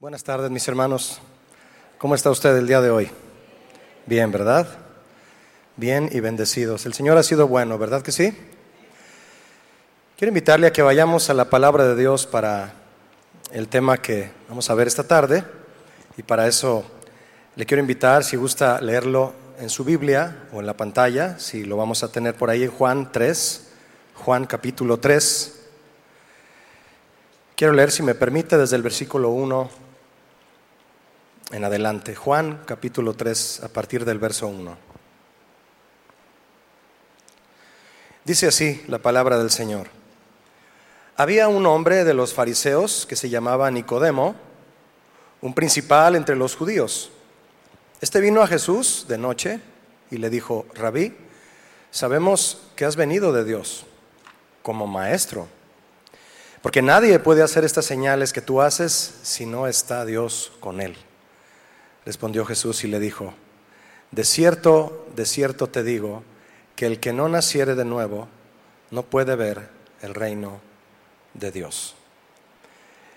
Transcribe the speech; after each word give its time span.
Buenas 0.00 0.22
tardes, 0.22 0.48
mis 0.48 0.68
hermanos. 0.68 1.18
¿Cómo 1.98 2.14
está 2.14 2.30
usted 2.30 2.56
el 2.56 2.68
día 2.68 2.80
de 2.80 2.88
hoy? 2.88 3.10
Bien, 4.06 4.30
¿verdad? 4.30 4.68
Bien 5.74 6.08
y 6.12 6.20
bendecidos. 6.20 6.86
El 6.86 6.94
Señor 6.94 7.18
ha 7.18 7.24
sido 7.24 7.48
bueno, 7.48 7.78
¿verdad 7.78 8.02
que 8.02 8.12
sí? 8.12 8.32
Quiero 10.16 10.28
invitarle 10.28 10.68
a 10.68 10.72
que 10.72 10.82
vayamos 10.82 11.30
a 11.30 11.34
la 11.34 11.50
palabra 11.50 11.84
de 11.84 11.96
Dios 11.96 12.28
para 12.28 12.74
el 13.50 13.66
tema 13.66 14.00
que 14.00 14.30
vamos 14.48 14.70
a 14.70 14.74
ver 14.74 14.86
esta 14.86 15.02
tarde. 15.02 15.42
Y 16.16 16.22
para 16.22 16.46
eso 16.46 16.84
le 17.56 17.66
quiero 17.66 17.80
invitar, 17.80 18.22
si 18.22 18.36
gusta 18.36 18.80
leerlo 18.80 19.32
en 19.58 19.68
su 19.68 19.82
Biblia 19.82 20.44
o 20.52 20.60
en 20.60 20.66
la 20.66 20.76
pantalla, 20.76 21.40
si 21.40 21.64
lo 21.64 21.76
vamos 21.76 22.04
a 22.04 22.12
tener 22.12 22.36
por 22.36 22.50
ahí 22.50 22.62
en 22.62 22.70
Juan 22.70 23.10
3, 23.10 23.68
Juan 24.14 24.46
capítulo 24.46 24.98
3. 25.00 25.54
Quiero 27.56 27.72
leer, 27.72 27.90
si 27.90 28.04
me 28.04 28.14
permite, 28.14 28.56
desde 28.56 28.76
el 28.76 28.82
versículo 28.82 29.30
1 29.30 29.87
en 31.50 31.64
adelante. 31.64 32.14
Juan 32.14 32.62
capítulo 32.66 33.14
3 33.14 33.62
a 33.64 33.68
partir 33.68 34.04
del 34.04 34.18
verso 34.18 34.48
1. 34.48 34.76
Dice 38.24 38.48
así 38.48 38.82
la 38.88 38.98
palabra 38.98 39.38
del 39.38 39.50
Señor. 39.50 39.88
Había 41.16 41.48
un 41.48 41.66
hombre 41.66 42.04
de 42.04 42.14
los 42.14 42.34
fariseos 42.34 43.06
que 43.06 43.16
se 43.16 43.30
llamaba 43.30 43.70
Nicodemo, 43.70 44.36
un 45.40 45.54
principal 45.54 46.14
entre 46.14 46.36
los 46.36 46.54
judíos. 46.54 47.10
Este 48.00 48.20
vino 48.20 48.42
a 48.42 48.46
Jesús 48.46 49.06
de 49.08 49.18
noche 49.18 49.60
y 50.10 50.18
le 50.18 50.30
dijo, 50.30 50.66
Rabí, 50.74 51.16
sabemos 51.90 52.68
que 52.76 52.84
has 52.84 52.96
venido 52.96 53.32
de 53.32 53.44
Dios 53.44 53.86
como 54.62 54.86
maestro, 54.86 55.48
porque 56.62 56.82
nadie 56.82 57.18
puede 57.18 57.42
hacer 57.42 57.64
estas 57.64 57.86
señales 57.86 58.32
que 58.32 58.42
tú 58.42 58.60
haces 58.60 59.14
si 59.22 59.46
no 59.46 59.66
está 59.66 60.04
Dios 60.04 60.52
con 60.60 60.80
él. 60.80 60.96
Respondió 62.04 62.44
Jesús 62.44 62.84
y 62.84 62.88
le 62.88 63.00
dijo, 63.00 63.34
de 64.10 64.24
cierto, 64.24 65.06
de 65.14 65.26
cierto 65.26 65.68
te 65.68 65.82
digo, 65.82 66.22
que 66.74 66.86
el 66.86 67.00
que 67.00 67.12
no 67.12 67.28
naciere 67.28 67.74
de 67.74 67.84
nuevo 67.84 68.28
no 68.90 69.02
puede 69.02 69.36
ver 69.36 69.68
el 70.00 70.14
reino 70.14 70.60
de 71.34 71.50
Dios. 71.50 71.94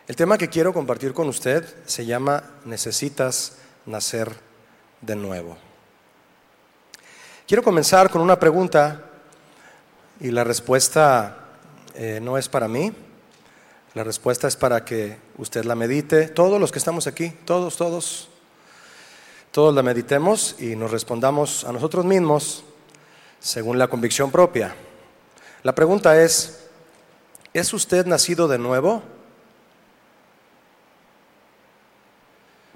El 0.08 0.16
tema 0.16 0.38
que 0.38 0.50
quiero 0.50 0.74
compartir 0.74 1.14
con 1.14 1.30
usted 1.30 1.66
se 1.86 2.06
llama 2.06 2.44
Necesitas 2.66 3.58
nacer 3.86 4.36
de 5.00 5.16
nuevo. 5.16 5.58
Quiero 7.48 7.64
comenzar 7.64 8.10
con 8.10 8.22
una 8.22 8.40
pregunta 8.40 9.06
y 10.20 10.32
la 10.32 10.44
respuesta 10.44 11.38
eh, 11.96 12.20
no 12.22 12.38
es 12.38 12.50
para 12.50 12.68
mí, 12.68 12.92
la 13.94 14.04
respuesta 14.04 14.48
es 14.48 14.56
para 14.56 14.86
que 14.86 15.18
usted 15.38 15.66
la 15.66 15.76
medite, 15.76 16.30
todos 16.30 16.60
los 16.60 16.72
que 16.72 16.80
estamos 16.80 17.08
aquí, 17.08 17.30
todos, 17.46 17.78
todos, 17.78 18.30
todos 19.52 19.76
la 19.76 19.84
meditemos 19.84 20.56
y 20.60 20.78
nos 20.78 20.92
respondamos 20.92 21.66
a 21.66 21.74
nosotros 21.74 22.06
mismos 22.06 22.64
según 23.40 23.78
la 23.78 23.90
convicción 23.90 24.32
propia. 24.32 24.74
La 25.64 25.76
pregunta 25.76 26.22
es, 26.22 26.68
¿es 27.54 27.74
usted 27.74 28.06
nacido 28.06 28.48
de 28.48 28.58
nuevo? 28.58 29.04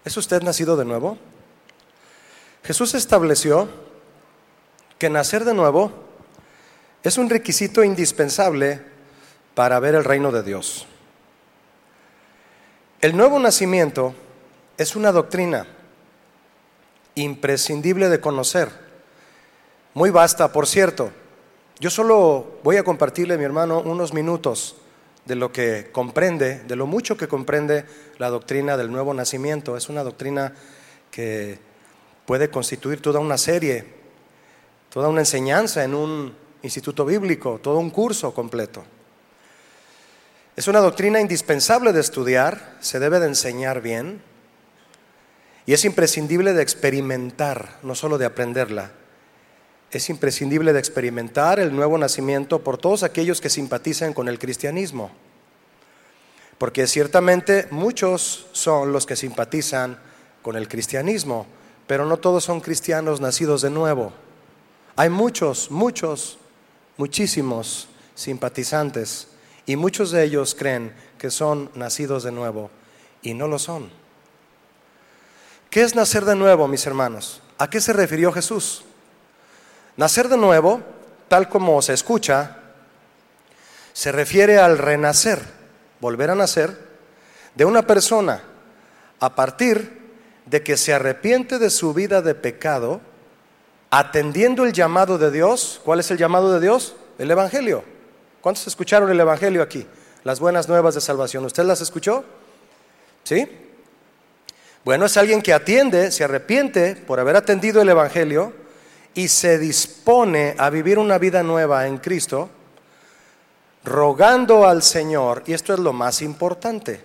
¿Es 0.04 0.18
usted 0.18 0.42
nacido 0.42 0.76
de 0.76 0.84
nuevo? 0.84 1.18
Jesús 2.64 2.94
estableció 2.94 3.70
que 5.00 5.10
nacer 5.10 5.46
de 5.46 5.54
nuevo 5.54 5.92
es 7.04 7.18
un 7.18 7.30
requisito 7.30 7.86
indispensable 7.86 8.82
para 9.54 9.80
ver 9.80 9.96
el 9.96 10.04
reino 10.04 10.32
de 10.32 10.44
Dios. 10.44 10.86
El 13.00 13.16
nuevo 13.16 13.40
nacimiento 13.40 14.14
es 14.78 14.96
una 14.98 15.14
doctrina 15.14 15.68
imprescindible 17.16 18.10
de 18.10 18.20
conocer. 18.20 18.70
Muy 19.94 20.10
vasta, 20.10 20.52
por 20.52 20.68
cierto. 20.68 21.12
Yo 21.80 21.90
solo 21.90 22.60
voy 22.64 22.78
a 22.78 22.84
compartirle, 22.84 23.38
mi 23.38 23.44
hermano, 23.44 23.82
unos 23.82 24.14
minutos 24.14 24.76
de 25.26 25.36
lo 25.36 25.52
que 25.52 25.90
comprende, 25.92 26.60
de 26.60 26.76
lo 26.76 26.86
mucho 26.86 27.18
que 27.18 27.28
comprende 27.28 27.86
la 28.18 28.30
doctrina 28.30 28.78
del 28.78 28.92
nuevo 28.92 29.14
nacimiento. 29.14 29.76
Es 29.76 29.90
una 29.90 30.04
doctrina 30.04 30.54
que 31.12 31.60
puede 32.26 32.50
constituir 32.50 33.02
toda 33.02 33.20
una 33.20 33.38
serie, 33.38 33.86
toda 34.90 35.10
una 35.10 35.22
enseñanza 35.22 35.84
en 35.84 35.96
un 35.96 36.36
instituto 36.62 37.06
bíblico, 37.06 37.60
todo 37.62 37.80
un 37.80 37.90
curso 37.90 38.34
completo. 38.34 38.84
Es 40.56 40.68
una 40.68 40.80
doctrina 40.80 41.20
indispensable 41.20 41.92
de 41.92 42.00
estudiar, 42.00 42.78
se 42.80 43.00
debe 43.00 43.20
de 43.20 43.28
enseñar 43.28 43.82
bien, 43.82 44.22
y 45.66 45.74
es 45.74 45.86
imprescindible 45.86 46.54
de 46.54 46.62
experimentar, 46.62 47.80
no 47.82 47.96
solo 47.96 48.18
de 48.18 48.26
aprenderla. 48.26 48.92
Es 49.92 50.10
imprescindible 50.10 50.74
de 50.74 50.80
experimentar 50.80 51.60
el 51.60 51.76
nuevo 51.76 51.98
nacimiento 51.98 52.64
por 52.64 52.78
todos 52.78 53.04
aquellos 53.04 53.42
que 53.42 53.50
simpatizan 53.50 54.14
con 54.14 54.28
el 54.28 54.38
cristianismo. 54.38 55.12
Porque 56.58 56.88
ciertamente 56.88 57.68
muchos 57.72 58.48
son 58.52 58.92
los 58.92 59.06
que 59.06 59.16
simpatizan 59.16 59.98
con 60.42 60.56
el 60.56 60.68
cristianismo, 60.68 61.48
pero 61.88 62.06
no 62.06 62.18
todos 62.18 62.44
son 62.44 62.62
cristianos 62.62 63.20
nacidos 63.20 63.62
de 63.62 63.70
nuevo. 63.72 64.14
Hay 64.96 65.10
muchos, 65.10 65.72
muchos, 65.72 66.38
muchísimos 66.98 67.88
simpatizantes 68.14 69.28
y 69.66 69.76
muchos 69.76 70.12
de 70.12 70.24
ellos 70.24 70.56
creen 70.56 70.94
que 71.18 71.32
son 71.32 71.72
nacidos 71.74 72.24
de 72.24 72.32
nuevo 72.32 72.70
y 73.22 73.34
no 73.34 73.48
lo 73.48 73.60
son. 73.60 74.05
¿Qué 75.76 75.82
es 75.82 75.94
nacer 75.94 76.24
de 76.24 76.38
nuevo, 76.38 76.70
mis 76.70 76.88
hermanos? 76.88 77.42
¿A 77.58 77.70
qué 77.70 77.82
se 77.82 77.92
refirió 77.92 78.32
Jesús? 78.32 78.86
Nacer 79.98 80.30
de 80.30 80.38
nuevo, 80.38 80.82
tal 81.28 81.50
como 81.50 81.82
se 81.82 81.92
escucha, 81.92 82.60
se 83.92 84.14
refiere 84.14 84.58
al 84.58 84.78
renacer, 84.78 85.42
volver 86.00 86.30
a 86.30 86.36
nacer, 86.36 86.80
de 87.56 87.66
una 87.66 87.86
persona 87.86 88.42
a 89.20 89.36
partir 89.36 90.14
de 90.46 90.64
que 90.64 90.78
se 90.78 90.94
arrepiente 90.94 91.60
de 91.60 91.70
su 91.70 91.94
vida 91.94 92.22
de 92.22 92.36
pecado, 92.36 93.02
atendiendo 93.90 94.64
el 94.64 94.72
llamado 94.72 95.18
de 95.18 95.30
Dios. 95.30 95.82
¿Cuál 95.84 96.00
es 96.00 96.10
el 96.10 96.18
llamado 96.18 96.54
de 96.54 96.62
Dios? 96.62 96.96
El 97.18 97.30
Evangelio. 97.30 97.84
¿Cuántos 98.40 98.66
escucharon 98.66 99.12
el 99.12 99.20
Evangelio 99.20 99.62
aquí? 99.62 99.86
Las 100.24 100.40
buenas 100.40 100.70
nuevas 100.70 100.96
de 100.96 101.02
salvación. 101.02 101.44
¿Usted 101.44 101.66
las 101.66 101.82
escuchó? 101.82 102.24
¿Sí? 103.26 103.65
Bueno, 104.86 105.08
es 105.08 105.18
alguien 105.18 105.42
que 105.42 105.52
atiende, 105.52 106.12
se 106.12 106.24
arrepiente 106.24 106.96
por 106.96 107.20
haber 107.20 107.36
atendido 107.36 107.82
el 107.82 107.90
Evangelio 107.90 108.54
y 109.16 109.30
se 109.30 109.58
dispone 109.58 110.54
a 110.60 110.70
vivir 110.70 111.00
una 111.00 111.18
vida 111.18 111.42
nueva 111.42 111.88
en 111.88 111.98
Cristo, 111.98 112.52
rogando 113.84 114.68
al 114.68 114.84
Señor, 114.84 115.42
y 115.48 115.54
esto 115.54 115.74
es 115.74 115.80
lo 115.80 115.92
más 115.92 116.22
importante, 116.22 117.02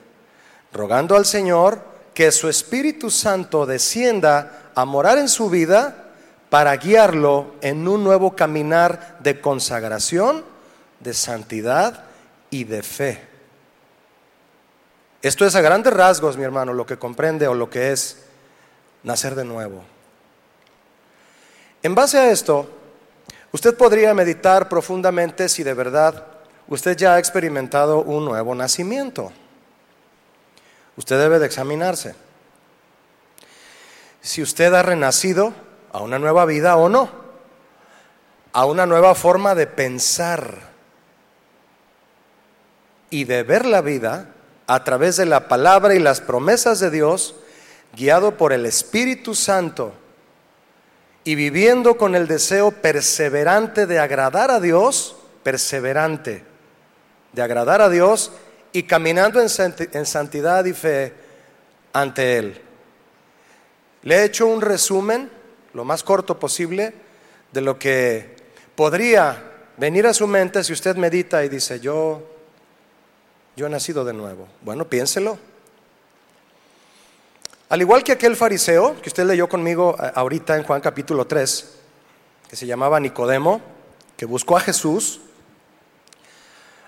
rogando 0.75 1.17
al 1.17 1.25
Señor 1.25 1.81
que 2.13 2.31
su 2.33 2.51
Espíritu 2.51 3.11
Santo 3.11 3.65
descienda 3.65 4.73
a 4.75 4.85
morar 4.85 5.17
en 5.17 5.31
su 5.31 5.49
vida 5.49 6.11
para 6.51 6.77
guiarlo 6.77 7.55
en 7.63 7.89
un 7.89 8.05
nuevo 8.05 8.37
caminar 8.37 9.17
de 9.21 9.41
consagración, 9.41 10.45
de 10.99 11.15
santidad 11.15 12.05
y 12.51 12.65
de 12.65 12.83
fe. 12.83 13.30
Esto 15.23 15.45
es 15.45 15.55
a 15.55 15.61
grandes 15.61 15.93
rasgos, 15.93 16.39
mi 16.39 16.45
hermano, 16.45 16.73
lo 16.73 16.87
que 16.87 16.99
comprende 16.99 17.47
o 17.47 17.55
lo 17.55 17.69
que 17.69 17.93
es 17.93 18.25
nacer 19.03 19.35
de 19.35 19.45
nuevo. 19.45 19.85
En 21.83 21.95
base 21.95 22.19
a 22.19 22.31
esto, 22.31 22.71
usted 23.53 23.77
podría 23.77 24.15
meditar 24.15 24.69
profundamente 24.69 25.49
si 25.51 25.63
de 25.63 25.75
verdad 25.75 26.27
usted 26.69 26.97
ya 26.97 27.15
ha 27.15 27.19
experimentado 27.19 28.01
un 28.03 28.25
nuevo 28.25 28.55
nacimiento. 28.55 29.31
Usted 30.97 31.19
debe 31.19 31.39
de 31.39 31.47
examinarse. 31.47 32.15
Si 34.23 34.43
usted 34.43 34.73
ha 34.73 34.83
renacido 34.83 35.53
a 35.93 36.01
una 36.01 36.19
nueva 36.19 36.47
vida 36.47 36.77
o 36.77 36.89
no, 36.89 37.11
a 38.53 38.65
una 38.65 38.87
nueva 38.87 39.15
forma 39.15 39.55
de 39.55 39.67
pensar 39.67 40.71
y 43.11 43.25
de 43.25 43.43
ver 43.43 43.67
la 43.67 43.83
vida 43.83 44.35
a 44.71 44.85
través 44.85 45.17
de 45.17 45.27
la 45.27 45.49
palabra 45.49 45.97
y 45.97 45.99
las 45.99 46.21
promesas 46.21 46.79
de 46.79 46.93
Dios, 46.93 47.35
guiado 47.97 48.37
por 48.37 48.53
el 48.53 48.67
Espíritu 48.67 49.35
Santo 49.35 49.93
y 51.25 51.35
viviendo 51.35 51.97
con 51.97 52.15
el 52.15 52.29
deseo 52.29 52.71
perseverante 52.71 53.89
de 53.89 53.99
agradar 53.99 54.53
a 54.53 54.61
Dios, 54.61 55.17
perseverante, 55.43 56.45
de 57.33 57.43
agradar 57.43 57.83
a 57.83 57.89
Dios 57.89 58.31
y 58.73 58.85
caminando 58.85 59.41
en 59.41 60.07
santidad 60.07 60.65
y 60.65 60.73
fe 60.73 61.15
ante 61.93 62.39
Él. 62.39 62.63
Le 64.05 64.19
he 64.19 64.25
hecho 64.25 64.47
un 64.47 64.61
resumen, 64.61 65.33
lo 65.75 65.85
más 65.85 66.05
corto 66.05 66.39
posible, 66.39 66.95
de 67.51 67.61
lo 67.61 67.77
que 67.77 68.37
podría 68.77 69.43
venir 69.79 70.07
a 70.07 70.15
su 70.15 70.29
mente 70.29 70.63
si 70.63 70.73
usted 70.73 70.95
medita 70.95 71.45
y 71.45 71.49
dice, 71.49 71.81
yo 71.81 72.23
yo 73.57 73.67
he 73.67 73.71
nacido 73.71 74.05
de 74.05 74.13
nuevo. 74.13 74.49
Bueno, 74.63 74.87
piénselo. 74.87 75.39
Al 77.69 77.81
igual 77.81 78.03
que 78.03 78.13
aquel 78.13 78.37
fariseo 78.37 79.01
que 79.01 79.09
usted 79.09 79.25
leyó 79.25 79.49
conmigo 79.49 79.97
eh, 80.03 80.11
ahorita 80.15 80.57
en 80.57 80.65
Juan 80.65 80.81
capítulo 80.81 81.27
3, 81.27 81.79
que 82.49 82.57
se 82.57 82.67
llamaba 82.67 82.99
Nicodemo, 82.99 83.61
que 84.17 84.27
buscó 84.27 84.57
a 84.57 84.61
Jesús, 84.61 85.21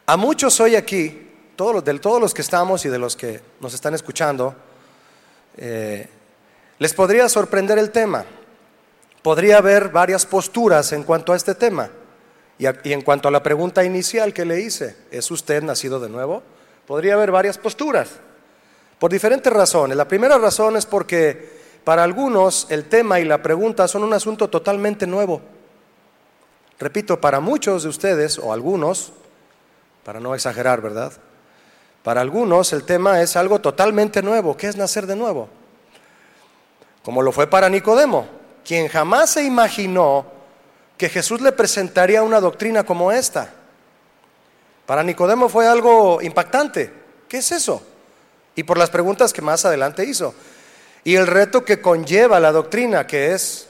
a 0.06 0.16
muchos 0.16 0.58
hoy 0.60 0.74
aquí, 0.74 1.30
todos 1.54 1.74
los, 1.74 1.84
de 1.84 1.98
todos 2.00 2.20
los 2.20 2.34
que 2.34 2.42
estamos 2.42 2.84
y 2.84 2.88
de 2.88 2.98
los 2.98 3.16
que 3.16 3.40
nos 3.60 3.72
están 3.74 3.94
escuchando, 3.94 4.54
eh, 5.56 6.08
les 6.78 6.92
podría 6.94 7.28
sorprender 7.28 7.78
el 7.78 7.90
tema. 7.90 8.24
Podría 9.22 9.58
haber 9.58 9.90
varias 9.90 10.26
posturas 10.26 10.92
en 10.92 11.04
cuanto 11.04 11.32
a 11.32 11.36
este 11.36 11.54
tema. 11.54 11.90
Y, 12.62 12.92
en 12.92 13.02
cuanto 13.02 13.26
a 13.26 13.32
la 13.32 13.42
pregunta 13.42 13.82
inicial 13.82 14.32
que 14.32 14.44
le 14.44 14.60
hice, 14.60 14.94
¿es 15.10 15.28
usted 15.32 15.64
nacido 15.64 15.98
de 15.98 16.08
nuevo? 16.08 16.44
Podría 16.86 17.14
haber 17.14 17.32
varias 17.32 17.58
posturas. 17.58 18.10
Por 19.00 19.10
diferentes 19.10 19.52
razones. 19.52 19.96
La 19.96 20.06
primera 20.06 20.38
razón 20.38 20.76
es 20.76 20.86
porque 20.86 21.58
para 21.82 22.04
algunos 22.04 22.68
el 22.70 22.84
tema 22.84 23.18
y 23.18 23.24
la 23.24 23.42
pregunta 23.42 23.88
son 23.88 24.04
un 24.04 24.12
asunto 24.12 24.48
totalmente 24.48 25.08
nuevo. 25.08 25.40
Repito, 26.78 27.20
para 27.20 27.40
muchos 27.40 27.82
de 27.82 27.88
ustedes, 27.88 28.38
o 28.38 28.52
algunos, 28.52 29.12
para 30.04 30.20
no 30.20 30.32
exagerar, 30.32 30.80
¿verdad? 30.80 31.12
Para 32.04 32.20
algunos 32.20 32.72
el 32.72 32.84
tema 32.84 33.22
es 33.22 33.34
algo 33.34 33.60
totalmente 33.60 34.22
nuevo. 34.22 34.56
¿Qué 34.56 34.68
es 34.68 34.76
nacer 34.76 35.08
de 35.08 35.16
nuevo? 35.16 35.48
Como 37.02 37.22
lo 37.22 37.32
fue 37.32 37.48
para 37.48 37.68
Nicodemo, 37.68 38.28
quien 38.64 38.86
jamás 38.86 39.30
se 39.30 39.42
imaginó 39.42 40.26
que 40.96 41.08
Jesús 41.08 41.40
le 41.40 41.52
presentaría 41.52 42.22
una 42.22 42.40
doctrina 42.40 42.84
como 42.84 43.12
esta. 43.12 43.52
Para 44.86 45.02
Nicodemo 45.02 45.48
fue 45.48 45.66
algo 45.66 46.20
impactante. 46.22 46.92
¿Qué 47.28 47.38
es 47.38 47.52
eso? 47.52 47.82
y 48.54 48.62
por 48.62 48.78
las 48.78 48.90
preguntas 48.90 49.32
que 49.32 49.42
más 49.42 49.64
adelante 49.64 50.04
hizo. 50.04 50.34
Y 51.04 51.16
el 51.16 51.26
reto 51.26 51.64
que 51.64 51.80
conlleva 51.80 52.40
la 52.40 52.52
doctrina, 52.52 53.06
que 53.06 53.32
es, 53.32 53.68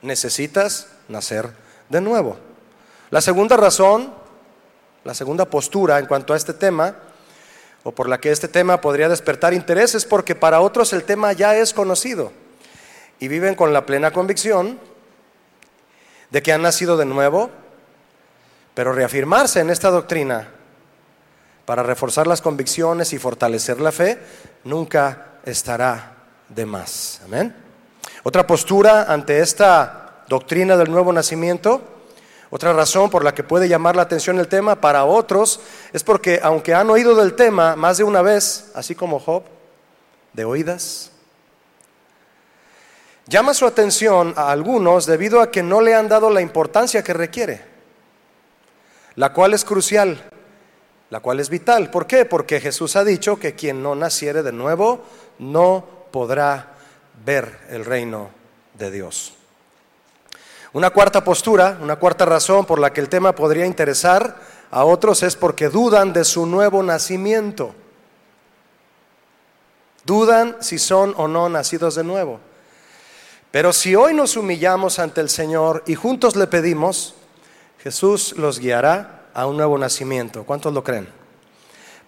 necesitas 0.00 0.88
nacer 1.08 1.50
de 1.88 2.00
nuevo. 2.00 2.38
La 3.10 3.20
segunda 3.20 3.56
razón, 3.56 4.12
la 5.04 5.14
segunda 5.14 5.44
postura 5.44 5.98
en 5.98 6.06
cuanto 6.06 6.32
a 6.32 6.36
este 6.36 6.54
tema, 6.54 6.96
o 7.84 7.92
por 7.92 8.08
la 8.08 8.18
que 8.18 8.30
este 8.30 8.48
tema 8.48 8.80
podría 8.80 9.08
despertar 9.08 9.52
interés, 9.52 9.94
es 9.94 10.04
porque 10.04 10.34
para 10.34 10.60
otros 10.60 10.92
el 10.92 11.04
tema 11.04 11.32
ya 11.32 11.56
es 11.56 11.74
conocido 11.74 12.32
y 13.18 13.28
viven 13.28 13.54
con 13.54 13.72
la 13.72 13.86
plena 13.86 14.12
convicción 14.12 14.78
de 16.32 16.42
que 16.42 16.52
han 16.52 16.62
nacido 16.62 16.96
de 16.96 17.04
nuevo, 17.04 17.50
pero 18.74 18.94
reafirmarse 18.94 19.60
en 19.60 19.68
esta 19.68 19.90
doctrina 19.90 20.48
para 21.66 21.82
reforzar 21.82 22.26
las 22.26 22.40
convicciones 22.40 23.12
y 23.12 23.18
fortalecer 23.18 23.80
la 23.80 23.92
fe, 23.92 24.18
nunca 24.64 25.26
estará 25.44 26.14
de 26.48 26.64
más. 26.64 27.20
Amén. 27.26 27.54
Otra 28.22 28.46
postura 28.46 29.12
ante 29.12 29.40
esta 29.40 30.24
doctrina 30.26 30.74
del 30.78 30.90
nuevo 30.90 31.12
nacimiento, 31.12 31.82
otra 32.48 32.72
razón 32.72 33.10
por 33.10 33.24
la 33.24 33.34
que 33.34 33.44
puede 33.44 33.68
llamar 33.68 33.94
la 33.94 34.02
atención 34.02 34.38
el 34.38 34.48
tema 34.48 34.80
para 34.80 35.04
otros 35.04 35.60
es 35.92 36.02
porque 36.02 36.40
aunque 36.42 36.74
han 36.74 36.88
oído 36.88 37.14
del 37.14 37.34
tema 37.34 37.76
más 37.76 37.98
de 37.98 38.04
una 38.04 38.22
vez, 38.22 38.70
así 38.74 38.94
como 38.94 39.20
Job, 39.20 39.42
de 40.32 40.46
oídas, 40.46 41.11
llama 43.26 43.54
su 43.54 43.66
atención 43.66 44.34
a 44.36 44.50
algunos 44.50 45.06
debido 45.06 45.40
a 45.40 45.50
que 45.50 45.62
no 45.62 45.80
le 45.80 45.94
han 45.94 46.08
dado 46.08 46.30
la 46.30 46.40
importancia 46.40 47.02
que 47.02 47.12
requiere, 47.12 47.64
la 49.16 49.32
cual 49.32 49.54
es 49.54 49.64
crucial 49.64 50.22
la 51.12 51.20
cual 51.20 51.40
es 51.40 51.50
vital. 51.50 51.90
¿Por 51.90 52.06
qué? 52.06 52.24
Porque 52.24 52.58
Jesús 52.58 52.96
ha 52.96 53.04
dicho 53.04 53.38
que 53.38 53.54
quien 53.54 53.82
no 53.82 53.94
naciere 53.94 54.42
de 54.42 54.50
nuevo 54.50 55.04
no 55.38 55.84
podrá 56.10 56.72
ver 57.22 57.58
el 57.68 57.84
reino 57.84 58.30
de 58.78 58.90
Dios. 58.90 59.34
Una 60.72 60.88
cuarta 60.88 61.22
postura, 61.22 61.76
una 61.82 61.96
cuarta 61.96 62.24
razón 62.24 62.64
por 62.64 62.78
la 62.78 62.94
que 62.94 63.02
el 63.02 63.10
tema 63.10 63.34
podría 63.34 63.66
interesar 63.66 64.36
a 64.70 64.86
otros 64.86 65.22
es 65.22 65.36
porque 65.36 65.68
dudan 65.68 66.14
de 66.14 66.24
su 66.24 66.46
nuevo 66.46 66.82
nacimiento. 66.82 67.74
Dudan 70.06 70.56
si 70.60 70.78
son 70.78 71.12
o 71.18 71.28
no 71.28 71.50
nacidos 71.50 71.94
de 71.94 72.04
nuevo. 72.04 72.40
Pero 73.52 73.74
si 73.74 73.94
hoy 73.94 74.14
nos 74.14 74.36
humillamos 74.36 74.98
ante 74.98 75.20
el 75.20 75.28
Señor 75.28 75.84
y 75.86 75.94
juntos 75.94 76.36
le 76.36 76.46
pedimos, 76.46 77.14
Jesús 77.78 78.34
los 78.38 78.58
guiará 78.58 79.26
a 79.34 79.46
un 79.46 79.58
nuevo 79.58 79.76
nacimiento. 79.76 80.44
¿Cuántos 80.44 80.72
lo 80.72 80.82
creen? 80.82 81.06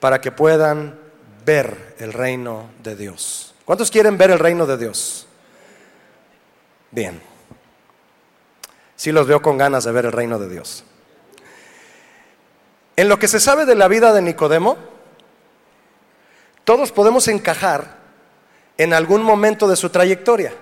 Para 0.01 0.23
que 0.23 0.33
puedan 0.33 0.99
ver 1.45 1.95
el 1.99 2.15
reino 2.15 2.71
de 2.83 2.97
Dios. 2.97 3.55
¿Cuántos 3.67 3.91
quieren 3.91 4.17
ver 4.17 4.31
el 4.31 4.39
reino 4.39 4.65
de 4.65 4.79
Dios? 4.79 5.27
Bien. 6.91 7.21
Sí 8.97 9.13
los 9.13 9.27
veo 9.27 9.43
con 9.43 9.59
ganas 9.59 9.85
de 9.85 9.93
ver 9.93 10.07
el 10.07 10.13
reino 10.13 10.39
de 10.39 10.49
Dios. 10.49 10.85
En 12.97 13.11
lo 13.11 13.19
que 13.19 13.29
se 13.29 13.39
sabe 13.39 13.67
de 13.67 13.75
la 13.75 13.89
vida 13.89 14.15
de 14.15 14.23
Nicodemo, 14.23 14.79
todos 16.65 16.91
podemos 16.91 17.29
encajar 17.29 17.99
en 18.79 18.95
algún 18.95 19.23
momento 19.23 19.69
de 19.69 19.77
su 19.77 19.91
trayectoria. 19.91 20.55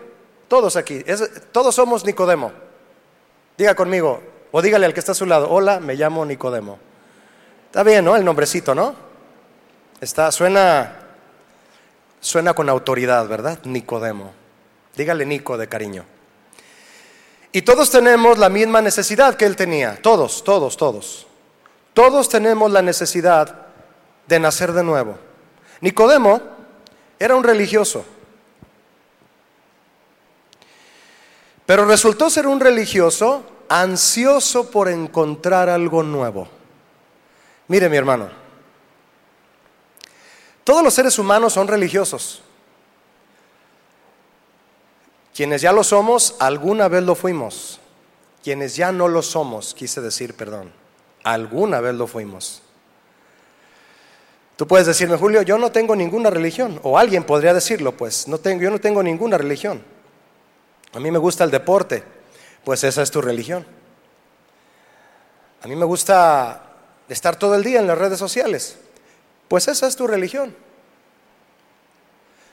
Todos 0.52 0.76
aquí, 0.76 1.02
todos 1.50 1.75
somos 1.75 2.04
Nicodemo. 2.04 2.52
Diga 3.56 3.75
conmigo, 3.75 4.22
o 4.50 4.60
dígale 4.60 4.84
al 4.84 4.93
que 4.93 5.00
está 5.00 5.12
a 5.12 5.14
su 5.14 5.25
lado, 5.25 5.49
hola, 5.49 5.81
me 5.81 5.94
llamo 5.94 6.26
Nicodemo. 6.26 6.78
Está 7.69 7.82
bien, 7.82 8.04
¿no? 8.04 8.14
El 8.16 8.22
nombrecito, 8.22 8.75
¿no? 8.75 8.94
Está, 9.99 10.31
suena, 10.31 10.94
suena 12.20 12.52
con 12.52 12.69
autoridad, 12.69 13.26
¿verdad? 13.28 13.60
Nicodemo. 13.64 14.34
Dígale 14.94 15.25
Nico 15.25 15.56
de 15.56 15.70
cariño. 15.70 16.04
Y 17.50 17.62
todos 17.62 17.90
tenemos 17.90 18.37
la 18.37 18.50
misma 18.50 18.82
necesidad 18.82 19.37
que 19.37 19.46
él 19.46 19.56
tenía. 19.56 20.02
Todos, 20.02 20.44
todos, 20.44 20.76
todos. 20.76 21.26
Todos 21.94 22.28
tenemos 22.28 22.70
la 22.70 22.82
necesidad 22.82 23.69
de 24.26 24.38
nacer 24.38 24.75
de 24.75 24.84
nuevo. 24.84 25.16
Nicodemo 25.81 26.43
era 27.19 27.37
un 27.37 27.43
religioso. 27.43 28.04
Pero 31.73 31.87
resultó 31.87 32.29
ser 32.29 32.47
un 32.47 32.61
religioso 32.61 33.45
ansioso 33.71 34.71
por 34.71 34.91
encontrar 34.91 35.71
algo 35.71 36.03
nuevo. 36.03 36.47
Mire 37.67 37.89
mi 37.89 37.97
hermano, 37.97 38.29
todos 40.65 40.85
los 40.85 40.93
seres 40.93 41.19
humanos 41.19 41.55
son 41.55 41.67
religiosos. 41.67 42.43
Quienes 45.35 45.62
ya 45.62 45.73
lo 45.73 45.83
somos, 45.83 46.37
alguna 46.41 46.88
vez 46.88 47.05
lo 47.05 47.14
fuimos. 47.14 47.81
Quienes 48.45 48.76
ya 48.76 48.93
no 48.93 49.09
lo 49.09 49.23
somos, 49.23 49.73
quise 49.73 50.02
decir, 50.02 50.35
perdón, 50.35 50.71
alguna 51.25 51.81
vez 51.81 51.95
lo 51.95 52.07
fuimos. 52.07 52.61
Tú 54.57 54.67
puedes 54.67 54.87
decirme, 54.87 55.17
Julio, 55.17 55.41
yo 55.41 55.57
no 55.57 55.73
tengo 55.73 55.97
ninguna 55.97 56.29
religión. 56.29 56.79
O 56.83 56.99
alguien 56.99 57.25
podría 57.25 57.55
decirlo, 57.55 57.93
pues, 57.93 58.29
no 58.29 58.37
tengo, 58.37 58.61
yo 58.61 58.71
no 58.71 58.79
tengo 58.79 59.02
ninguna 59.02 59.38
religión. 59.38 59.83
A 60.92 61.00
mí 61.00 61.11
me 61.11 61.18
gusta 61.18 61.44
el 61.44 61.50
deporte 61.50 62.02
pues 62.64 62.84
esa 62.84 63.02
es 63.02 63.11
tu 63.11 63.20
religión. 63.20 63.66
A 65.62 65.68
mí 65.68 65.76
me 65.76 65.84
gusta 65.84 66.62
estar 67.08 67.37
todo 67.37 67.54
el 67.54 67.62
día 67.62 67.80
en 67.80 67.87
las 67.87 67.99
redes 67.99 68.18
sociales, 68.18 68.78
pues 69.49 69.68
esa 69.68 69.87
es 69.87 69.96
tu 69.96 70.06
religión. 70.06 70.54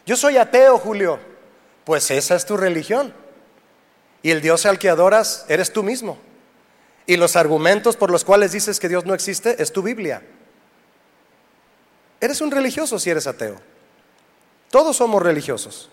Yo 0.05 0.15
soy 0.15 0.37
ateo, 0.37 0.77
Julio, 0.77 1.19
pues 1.85 2.09
esa 2.11 2.35
es 2.35 2.45
tu 2.45 2.57
religión. 2.57 3.13
Y 4.21 4.31
el 4.31 4.41
Dios 4.41 4.65
al 4.65 4.79
que 4.79 4.89
adoras 4.89 5.45
eres 5.47 5.71
tú 5.71 5.83
mismo. 5.83 6.17
Y 7.05 7.17
los 7.17 7.35
argumentos 7.35 7.95
por 7.95 8.11
los 8.11 8.25
cuales 8.25 8.51
dices 8.51 8.79
que 8.79 8.89
Dios 8.89 9.05
no 9.05 9.13
existe 9.13 9.61
es 9.61 9.71
tu 9.71 9.81
Biblia. 9.81 10.21
Eres 12.19 12.41
un 12.41 12.51
religioso 12.51 12.99
si 12.99 13.09
eres 13.09 13.27
ateo. 13.27 13.55
Todos 14.69 14.97
somos 14.97 15.21
religiosos. 15.21 15.89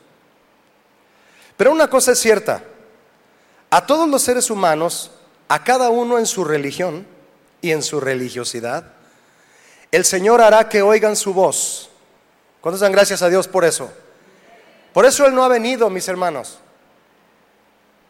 Pero 1.57 1.73
una 1.73 1.89
cosa 1.89 2.13
es 2.13 2.19
cierta, 2.19 2.63
a 3.71 3.87
todos 3.87 4.09
los 4.09 4.23
seres 4.23 4.51
humanos, 4.51 5.11
a 5.49 5.65
cada 5.65 5.91
uno 5.91 6.19
en 6.19 6.27
su 6.27 6.45
religión 6.45 7.07
y 7.61 7.73
en 7.73 7.83
su 7.83 8.01
religiosidad, 8.01 8.93
el 9.91 10.05
Señor 10.05 10.41
hará 10.41 10.69
que 10.69 10.83
oigan 10.83 11.17
su 11.17 11.33
voz. 11.33 11.91
¿Cuántos 12.61 12.81
dan 12.81 12.93
gracias 12.93 13.23
a 13.23 13.29
Dios 13.29 13.49
por 13.49 13.65
eso? 13.65 13.91
Por 14.93 15.07
eso 15.07 15.27
Él 15.27 15.35
no 15.35 15.45
ha 15.45 15.49
venido, 15.49 15.89
mis 15.91 16.09
hermanos. 16.09 16.59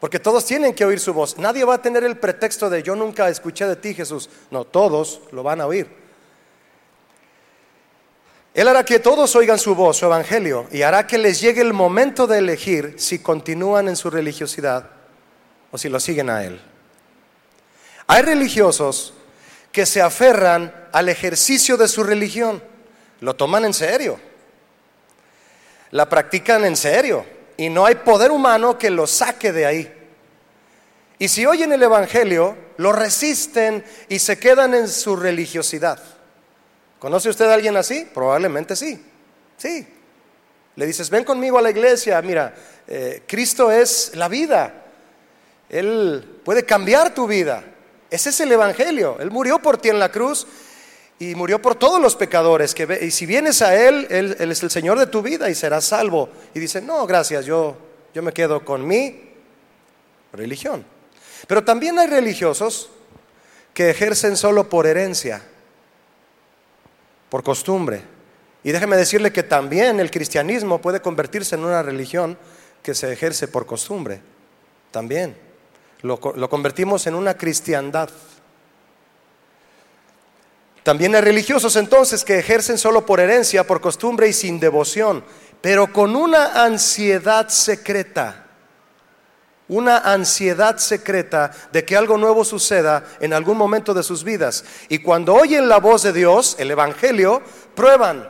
Porque 0.01 0.19
todos 0.19 0.45
tienen 0.45 0.75
que 0.75 0.85
oír 0.85 1.01
su 1.01 1.15
voz. 1.15 1.39
Nadie 1.39 1.65
va 1.65 1.75
a 1.75 1.83
tener 1.83 2.05
el 2.05 2.17
pretexto 2.17 2.69
de 2.69 2.83
yo 2.83 2.95
nunca 2.95 3.29
escuché 3.29 3.67
de 3.67 3.77
ti, 3.77 3.95
Jesús. 3.95 4.29
No, 4.51 4.65
todos 4.65 5.21
lo 5.33 5.43
van 5.43 5.61
a 5.61 5.67
oír. 5.67 6.06
Él 8.57 8.69
hará 8.69 8.87
que 8.87 9.01
todos 9.01 9.37
oigan 9.37 9.59
su 9.59 9.75
voz, 9.75 9.99
su 9.99 10.07
evangelio, 10.07 10.67
y 10.73 10.81
hará 10.81 11.07
que 11.07 11.19
les 11.19 11.43
llegue 11.43 11.61
el 11.61 11.75
momento 11.75 12.27
de 12.27 12.39
elegir 12.39 12.95
si 12.97 13.19
continúan 13.19 13.87
en 13.87 13.97
su 13.97 14.09
religiosidad 14.09 14.89
o 15.71 15.77
si 15.77 15.91
lo 15.91 16.01
siguen 16.01 16.31
a 16.31 16.43
Él. 16.43 16.59
Hay 18.07 18.23
religiosos 18.23 19.13
que 19.71 19.85
se 19.85 20.01
aferran 20.01 20.89
al 20.91 21.11
ejercicio 21.11 21.77
de 21.77 21.87
su 21.87 22.03
religión, 22.03 22.63
lo 23.21 23.37
toman 23.37 23.67
en 23.67 23.75
serio, 23.75 24.19
la 25.91 26.09
practican 26.09 26.65
en 26.65 26.77
serio, 26.77 27.27
y 27.59 27.69
no 27.69 27.85
hay 27.85 27.97
poder 27.97 28.31
humano 28.31 28.79
que 28.79 28.89
lo 28.89 29.07
saque 29.07 29.53
de 29.53 29.67
ahí. 29.67 30.09
Y 31.19 31.29
si 31.29 31.45
oyen 31.45 31.75
el 31.75 31.83
Evangelio, 31.83 32.57
lo 32.79 32.93
resisten 32.93 33.85
y 34.09 34.19
se 34.19 34.39
quedan 34.39 34.73
en 34.73 34.89
su 34.89 35.15
religiosidad. 35.15 36.16
¿Conoce 36.99 37.29
usted 37.29 37.47
a 37.47 37.55
alguien 37.55 37.77
así? 37.77 38.09
Probablemente 38.13 38.75
sí. 38.77 39.03
Sí. 39.57 39.87
Le 40.77 40.87
dices, 40.87 41.09
ven 41.11 41.25
conmigo 41.25 41.59
a 41.59 41.63
la 41.63 41.71
iglesia, 41.71 42.21
mira, 42.23 42.55
eh, 42.87 43.23
Cristo 43.27 43.71
es 43.71 44.13
la 44.15 44.29
vida. 44.29 44.85
Él 45.69 46.41
puede 46.45 46.65
cambiar 46.65 47.15
tu 47.15 47.27
vida. 47.27 47.65
Ese 48.11 48.31
es 48.31 48.41
el 48.41 48.53
Evangelio. 48.53 49.17
Él 49.19 49.31
murió 49.31 49.59
por 49.59 49.79
ti 49.79 49.89
en 49.89 49.99
la 49.99 50.11
cruz 50.11 50.47
y 51.19 51.35
murió 51.35 51.61
por 51.61 51.75
todos 51.75 52.01
los 52.01 52.15
pecadores. 52.15 52.75
Que, 52.75 53.01
y 53.03 53.11
si 53.11 53.27
vienes 53.27 53.63
a 53.63 53.75
él, 53.75 54.07
él, 54.11 54.37
es 54.39 54.63
el 54.63 54.71
Señor 54.71 54.99
de 54.99 55.07
tu 55.07 55.23
vida 55.23 55.51
y 55.51 55.55
serás 55.55 55.87
salvo. 55.87 56.29
Y 56.55 56.61
dice, 56.61 56.81
no, 56.81 57.07
gracias, 57.07 57.47
yo, 57.47 57.77
yo 58.15 58.23
me 58.23 58.33
quedo 58.33 58.65
con 58.65 58.87
mi 58.87 59.31
religión. 60.33 60.85
Pero 61.47 61.65
también 61.65 61.99
hay 61.99 62.07
religiosos 62.07 62.91
que 63.75 63.91
ejercen 63.91 64.37
solo 64.37 64.69
por 64.69 64.87
herencia, 64.87 65.43
por 67.29 67.43
costumbre. 67.43 68.03
Y 68.65 68.73
déjeme 68.73 68.97
decirle 68.97 69.33
que 69.33 69.43
también 69.43 70.01
el 70.01 70.11
cristianismo 70.11 70.81
puede 70.81 71.01
convertirse 71.01 71.55
en 71.55 71.65
una 71.65 71.83
religión 71.83 72.37
que 72.83 72.95
se 72.95 73.13
ejerce 73.13 73.49
por 73.49 73.67
costumbre. 73.67 74.21
También. 74.91 75.37
Lo, 76.03 76.21
lo 76.37 76.49
convertimos 76.49 77.07
en 77.07 77.15
una 77.15 77.37
cristiandad. 77.37 78.11
También 80.83 81.15
hay 81.17 81.21
religiosos 81.21 81.75
entonces 81.75 82.25
que 82.25 82.39
ejercen 82.39 82.79
solo 82.79 83.05
por 83.05 83.19
herencia, 83.19 83.67
por 83.67 83.81
costumbre 83.81 84.29
y 84.29 84.33
sin 84.33 84.61
devoción, 84.61 85.25
pero 85.61 85.93
con 85.93 86.15
una 86.15 86.65
ansiedad 86.65 87.49
secreta, 87.49 88.46
una 89.69 89.99
ansiedad 89.99 90.79
secreta 90.79 91.51
de 91.73 91.85
que 91.85 91.97
algo 91.97 92.17
nuevo 92.17 92.45
suceda 92.45 93.05
en 93.21 93.33
algún 93.33 93.57
momento 93.59 93.95
de 93.95 94.03
sus 94.03 94.23
vidas. 94.23 94.65
Y 94.89 94.99
cuando 94.99 95.35
oyen 95.35 95.69
la 95.69 95.79
voz 95.79 96.03
de 96.03 96.13
Dios, 96.13 96.57
el 96.59 96.71
Evangelio, 96.71 97.43
prueban. 97.75 98.29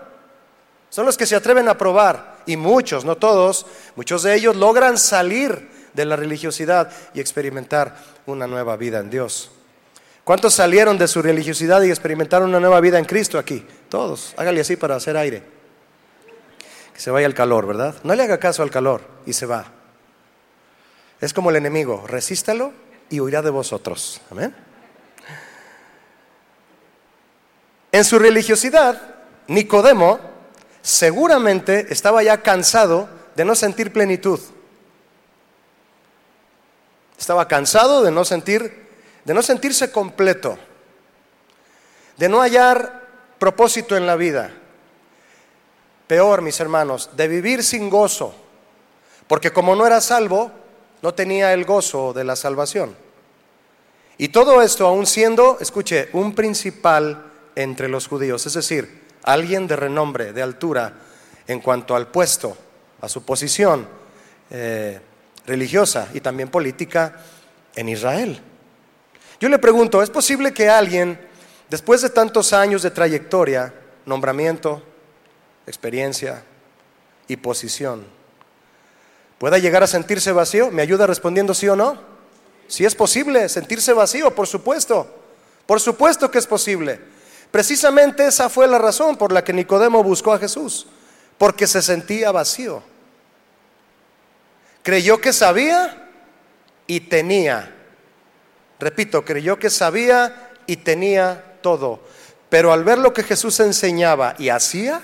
Son 0.88 1.04
los 1.04 1.16
que 1.16 1.26
se 1.26 1.36
atreven 1.36 1.68
a 1.68 1.76
probar. 1.76 2.36
Y 2.46 2.56
muchos, 2.56 3.04
no 3.04 3.16
todos, 3.16 3.66
muchos 3.96 4.22
de 4.22 4.34
ellos 4.34 4.56
logran 4.56 4.96
salir 4.96 5.68
de 5.92 6.04
la 6.04 6.16
religiosidad 6.16 6.90
y 7.12 7.20
experimentar 7.20 7.96
una 8.26 8.46
nueva 8.46 8.76
vida 8.76 9.00
en 9.00 9.10
Dios. 9.10 9.50
¿Cuántos 10.24 10.54
salieron 10.54 10.98
de 10.98 11.06
su 11.06 11.22
religiosidad 11.22 11.82
y 11.82 11.90
experimentaron 11.90 12.48
una 12.48 12.60
nueva 12.60 12.80
vida 12.80 12.98
en 12.98 13.04
Cristo 13.04 13.38
aquí? 13.38 13.64
Todos. 13.88 14.34
Hágale 14.36 14.60
así 14.60 14.76
para 14.76 14.96
hacer 14.96 15.16
aire. 15.16 15.42
Que 16.92 17.00
se 17.00 17.10
vaya 17.10 17.26
el 17.26 17.34
calor, 17.34 17.66
¿verdad? 17.66 17.94
No 18.02 18.14
le 18.14 18.22
haga 18.22 18.38
caso 18.38 18.62
al 18.62 18.70
calor 18.70 19.02
y 19.26 19.32
se 19.34 19.46
va. 19.46 19.75
Es 21.20 21.32
como 21.32 21.50
el 21.50 21.56
enemigo, 21.56 22.06
resístalo 22.06 22.72
y 23.08 23.20
huirá 23.20 23.42
de 23.42 23.50
vosotros. 23.50 24.20
Amén. 24.30 24.54
En 27.92 28.04
su 28.04 28.18
religiosidad, 28.18 29.16
Nicodemo 29.46 30.20
seguramente 30.82 31.86
estaba 31.90 32.22
ya 32.22 32.42
cansado 32.42 33.08
de 33.34 33.44
no 33.44 33.54
sentir 33.54 33.92
plenitud. 33.92 34.40
Estaba 37.18 37.48
cansado 37.48 38.02
de 38.02 38.10
no 38.10 38.24
sentir 38.24 38.86
de 39.26 39.34
no 39.34 39.42
sentirse 39.42 39.90
completo, 39.90 40.56
de 42.16 42.28
no 42.28 42.40
hallar 42.40 43.02
propósito 43.40 43.96
en 43.96 44.06
la 44.06 44.14
vida. 44.14 44.52
Peor, 46.06 46.42
mis 46.42 46.60
hermanos, 46.60 47.10
de 47.16 47.26
vivir 47.26 47.64
sin 47.64 47.90
gozo, 47.90 48.32
porque 49.26 49.52
como 49.52 49.74
no 49.74 49.84
era 49.84 50.00
salvo, 50.00 50.52
no 51.06 51.14
tenía 51.14 51.52
el 51.52 51.64
gozo 51.64 52.12
de 52.12 52.24
la 52.24 52.34
salvación. 52.34 52.92
Y 54.18 54.30
todo 54.30 54.60
esto 54.60 54.88
aún 54.88 55.06
siendo, 55.06 55.56
escuche, 55.60 56.08
un 56.14 56.34
principal 56.34 57.26
entre 57.54 57.88
los 57.88 58.08
judíos, 58.08 58.44
es 58.44 58.54
decir, 58.54 59.04
alguien 59.22 59.68
de 59.68 59.76
renombre, 59.76 60.32
de 60.32 60.42
altura, 60.42 60.94
en 61.46 61.60
cuanto 61.60 61.94
al 61.94 62.08
puesto, 62.08 62.56
a 63.00 63.08
su 63.08 63.24
posición 63.24 63.86
eh, 64.50 64.98
religiosa 65.46 66.08
y 66.12 66.20
también 66.20 66.48
política 66.48 67.22
en 67.76 67.88
Israel. 67.88 68.40
Yo 69.38 69.48
le 69.48 69.60
pregunto, 69.60 70.02
¿es 70.02 70.10
posible 70.10 70.52
que 70.52 70.68
alguien, 70.68 71.20
después 71.70 72.02
de 72.02 72.10
tantos 72.10 72.52
años 72.52 72.82
de 72.82 72.90
trayectoria, 72.90 73.72
nombramiento, 74.06 74.82
experiencia 75.68 76.42
y 77.28 77.36
posición, 77.36 78.15
pueda 79.38 79.58
llegar 79.58 79.82
a 79.82 79.86
sentirse 79.86 80.32
vacío? 80.32 80.70
¿Me 80.70 80.82
ayuda 80.82 81.06
respondiendo 81.06 81.54
sí 81.54 81.68
o 81.68 81.76
no? 81.76 82.00
Si 82.68 82.84
es 82.84 82.94
posible 82.94 83.48
sentirse 83.48 83.92
vacío, 83.92 84.34
por 84.34 84.46
supuesto. 84.46 85.06
Por 85.66 85.80
supuesto 85.80 86.30
que 86.30 86.38
es 86.38 86.46
posible. 86.46 87.00
Precisamente 87.50 88.26
esa 88.26 88.48
fue 88.48 88.66
la 88.66 88.78
razón 88.78 89.16
por 89.16 89.32
la 89.32 89.44
que 89.44 89.52
Nicodemo 89.52 90.02
buscó 90.02 90.32
a 90.32 90.38
Jesús, 90.38 90.86
porque 91.38 91.66
se 91.66 91.82
sentía 91.82 92.32
vacío. 92.32 92.82
Creyó 94.82 95.20
que 95.20 95.32
sabía 95.32 96.10
y 96.86 97.00
tenía 97.00 97.76
Repito, 98.78 99.24
creyó 99.24 99.58
que 99.58 99.70
sabía 99.70 100.50
y 100.66 100.76
tenía 100.76 101.58
todo. 101.62 102.00
Pero 102.48 102.72
al 102.72 102.84
ver 102.84 102.98
lo 102.98 103.12
que 103.12 103.22
Jesús 103.22 103.58
enseñaba 103.60 104.34
y 104.38 104.50
hacía, 104.50 105.00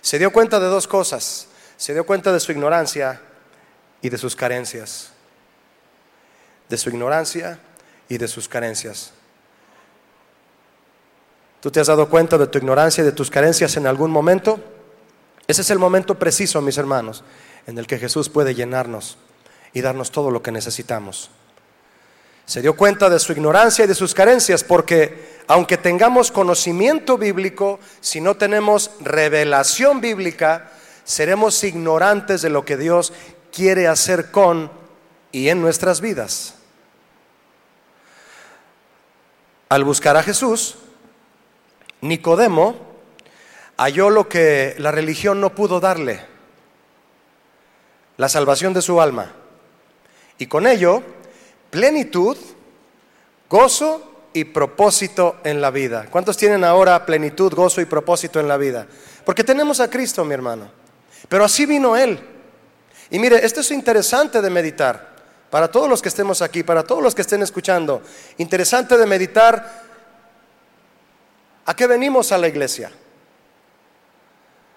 se 0.00 0.18
dio 0.18 0.32
cuenta 0.32 0.58
de 0.58 0.66
dos 0.66 0.88
cosas. 0.88 1.48
Se 1.76 1.92
dio 1.92 2.04
cuenta 2.06 2.32
de 2.32 2.40
su 2.40 2.52
ignorancia 2.52 3.20
y 4.00 4.08
de 4.08 4.18
sus 4.18 4.36
carencias. 4.36 5.10
De 6.68 6.76
su 6.76 6.88
ignorancia 6.90 7.58
y 8.08 8.18
de 8.18 8.28
sus 8.28 8.48
carencias. 8.48 9.12
¿Tú 11.60 11.70
te 11.70 11.80
has 11.80 11.86
dado 11.86 12.08
cuenta 12.08 12.36
de 12.36 12.46
tu 12.46 12.58
ignorancia 12.58 13.02
y 13.02 13.06
de 13.06 13.12
tus 13.12 13.30
carencias 13.30 13.76
en 13.76 13.86
algún 13.86 14.10
momento? 14.10 14.60
Ese 15.46 15.62
es 15.62 15.70
el 15.70 15.78
momento 15.78 16.18
preciso, 16.18 16.60
mis 16.60 16.78
hermanos, 16.78 17.24
en 17.66 17.78
el 17.78 17.86
que 17.86 17.98
Jesús 17.98 18.28
puede 18.28 18.54
llenarnos 18.54 19.16
y 19.72 19.80
darnos 19.80 20.10
todo 20.10 20.30
lo 20.30 20.42
que 20.42 20.52
necesitamos. 20.52 21.30
Se 22.46 22.60
dio 22.60 22.76
cuenta 22.76 23.08
de 23.08 23.18
su 23.18 23.32
ignorancia 23.32 23.84
y 23.84 23.88
de 23.88 23.94
sus 23.94 24.12
carencias, 24.12 24.62
porque 24.62 25.40
aunque 25.46 25.78
tengamos 25.78 26.30
conocimiento 26.30 27.16
bíblico, 27.16 27.80
si 28.00 28.20
no 28.20 28.36
tenemos 28.36 28.90
revelación 29.00 30.00
bíblica, 30.00 30.70
seremos 31.04 31.62
ignorantes 31.62 32.42
de 32.42 32.50
lo 32.50 32.64
que 32.64 32.76
Dios 32.76 33.12
quiere 33.52 33.86
hacer 33.86 34.30
con 34.30 34.70
y 35.30 35.48
en 35.48 35.60
nuestras 35.60 36.00
vidas. 36.00 36.54
Al 39.68 39.84
buscar 39.84 40.16
a 40.16 40.22
Jesús, 40.22 40.76
Nicodemo 42.00 42.76
halló 43.76 44.10
lo 44.10 44.28
que 44.28 44.74
la 44.78 44.90
religión 44.90 45.40
no 45.40 45.54
pudo 45.54 45.80
darle, 45.80 46.20
la 48.16 48.28
salvación 48.28 48.72
de 48.72 48.82
su 48.82 49.00
alma. 49.00 49.32
Y 50.38 50.46
con 50.46 50.66
ello 50.66 51.02
plenitud, 51.70 52.36
gozo 53.48 54.28
y 54.32 54.44
propósito 54.44 55.36
en 55.44 55.60
la 55.60 55.70
vida. 55.70 56.06
¿Cuántos 56.10 56.36
tienen 56.36 56.64
ahora 56.64 57.06
plenitud, 57.06 57.52
gozo 57.52 57.80
y 57.80 57.84
propósito 57.84 58.38
en 58.38 58.48
la 58.48 58.56
vida? 58.56 58.86
Porque 59.24 59.42
tenemos 59.42 59.80
a 59.80 59.90
Cristo, 59.90 60.24
mi 60.24 60.34
hermano. 60.34 60.83
Pero 61.28 61.44
así 61.44 61.66
vino 61.66 61.96
Él. 61.96 62.18
Y 63.10 63.18
mire, 63.18 63.44
esto 63.44 63.60
es 63.60 63.70
interesante 63.70 64.40
de 64.40 64.50
meditar. 64.50 65.14
Para 65.50 65.68
todos 65.68 65.88
los 65.88 66.02
que 66.02 66.08
estemos 66.08 66.42
aquí, 66.42 66.62
para 66.62 66.82
todos 66.82 67.02
los 67.02 67.14
que 67.14 67.22
estén 67.22 67.42
escuchando, 67.42 68.02
interesante 68.38 68.96
de 68.96 69.06
meditar 69.06 69.82
a 71.64 71.74
qué 71.74 71.86
venimos 71.86 72.32
a 72.32 72.38
la 72.38 72.48
iglesia. 72.48 72.90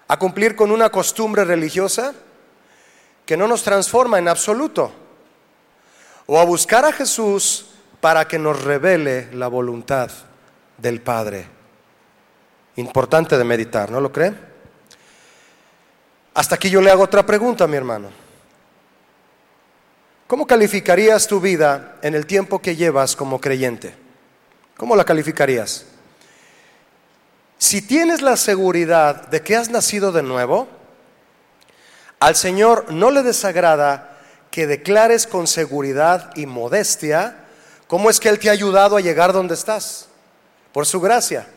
A 0.06 0.18
cumplir 0.18 0.54
con 0.54 0.70
una 0.70 0.90
costumbre 0.90 1.44
religiosa 1.44 2.14
que 3.26 3.36
no 3.36 3.46
nos 3.46 3.62
transforma 3.62 4.18
en 4.18 4.28
absoluto 4.28 4.92
o 6.26 6.38
a 6.38 6.44
buscar 6.44 6.84
a 6.84 6.92
Jesús 6.92 7.66
para 8.00 8.28
que 8.28 8.38
nos 8.38 8.62
revele 8.62 9.32
la 9.34 9.48
voluntad 9.48 10.10
del 10.76 11.00
Padre. 11.00 11.46
Importante 12.76 13.36
de 13.36 13.44
meditar, 13.44 13.90
¿no 13.90 14.00
lo 14.00 14.12
cree? 14.12 14.32
Hasta 16.34 16.54
aquí 16.54 16.70
yo 16.70 16.80
le 16.80 16.90
hago 16.90 17.02
otra 17.02 17.24
pregunta, 17.24 17.66
mi 17.66 17.76
hermano. 17.76 18.10
¿Cómo 20.26 20.46
calificarías 20.46 21.26
tu 21.26 21.40
vida 21.40 21.96
en 22.02 22.14
el 22.14 22.26
tiempo 22.26 22.60
que 22.60 22.76
llevas 22.76 23.16
como 23.16 23.40
creyente? 23.40 23.94
¿Cómo 24.76 24.94
la 24.94 25.04
calificarías? 25.04 25.86
Si 27.58 27.82
tienes 27.82 28.22
la 28.22 28.36
seguridad 28.36 29.28
de 29.28 29.42
que 29.42 29.56
has 29.56 29.70
nacido 29.70 30.12
de 30.12 30.22
nuevo, 30.22 30.68
al 32.20 32.36
Señor 32.36 32.92
no 32.92 33.10
le 33.10 33.22
desagrada 33.22 34.18
que 34.50 34.66
declares 34.66 35.26
con 35.26 35.46
seguridad 35.46 36.30
y 36.36 36.46
modestia 36.46 37.44
cómo 37.86 38.10
es 38.10 38.20
que 38.20 38.28
Él 38.28 38.38
te 38.38 38.48
ha 38.48 38.52
ayudado 38.52 38.96
a 38.96 39.00
llegar 39.00 39.32
donde 39.32 39.54
estás, 39.54 40.08
por 40.72 40.84
su 40.84 41.00
gracia, 41.00 41.48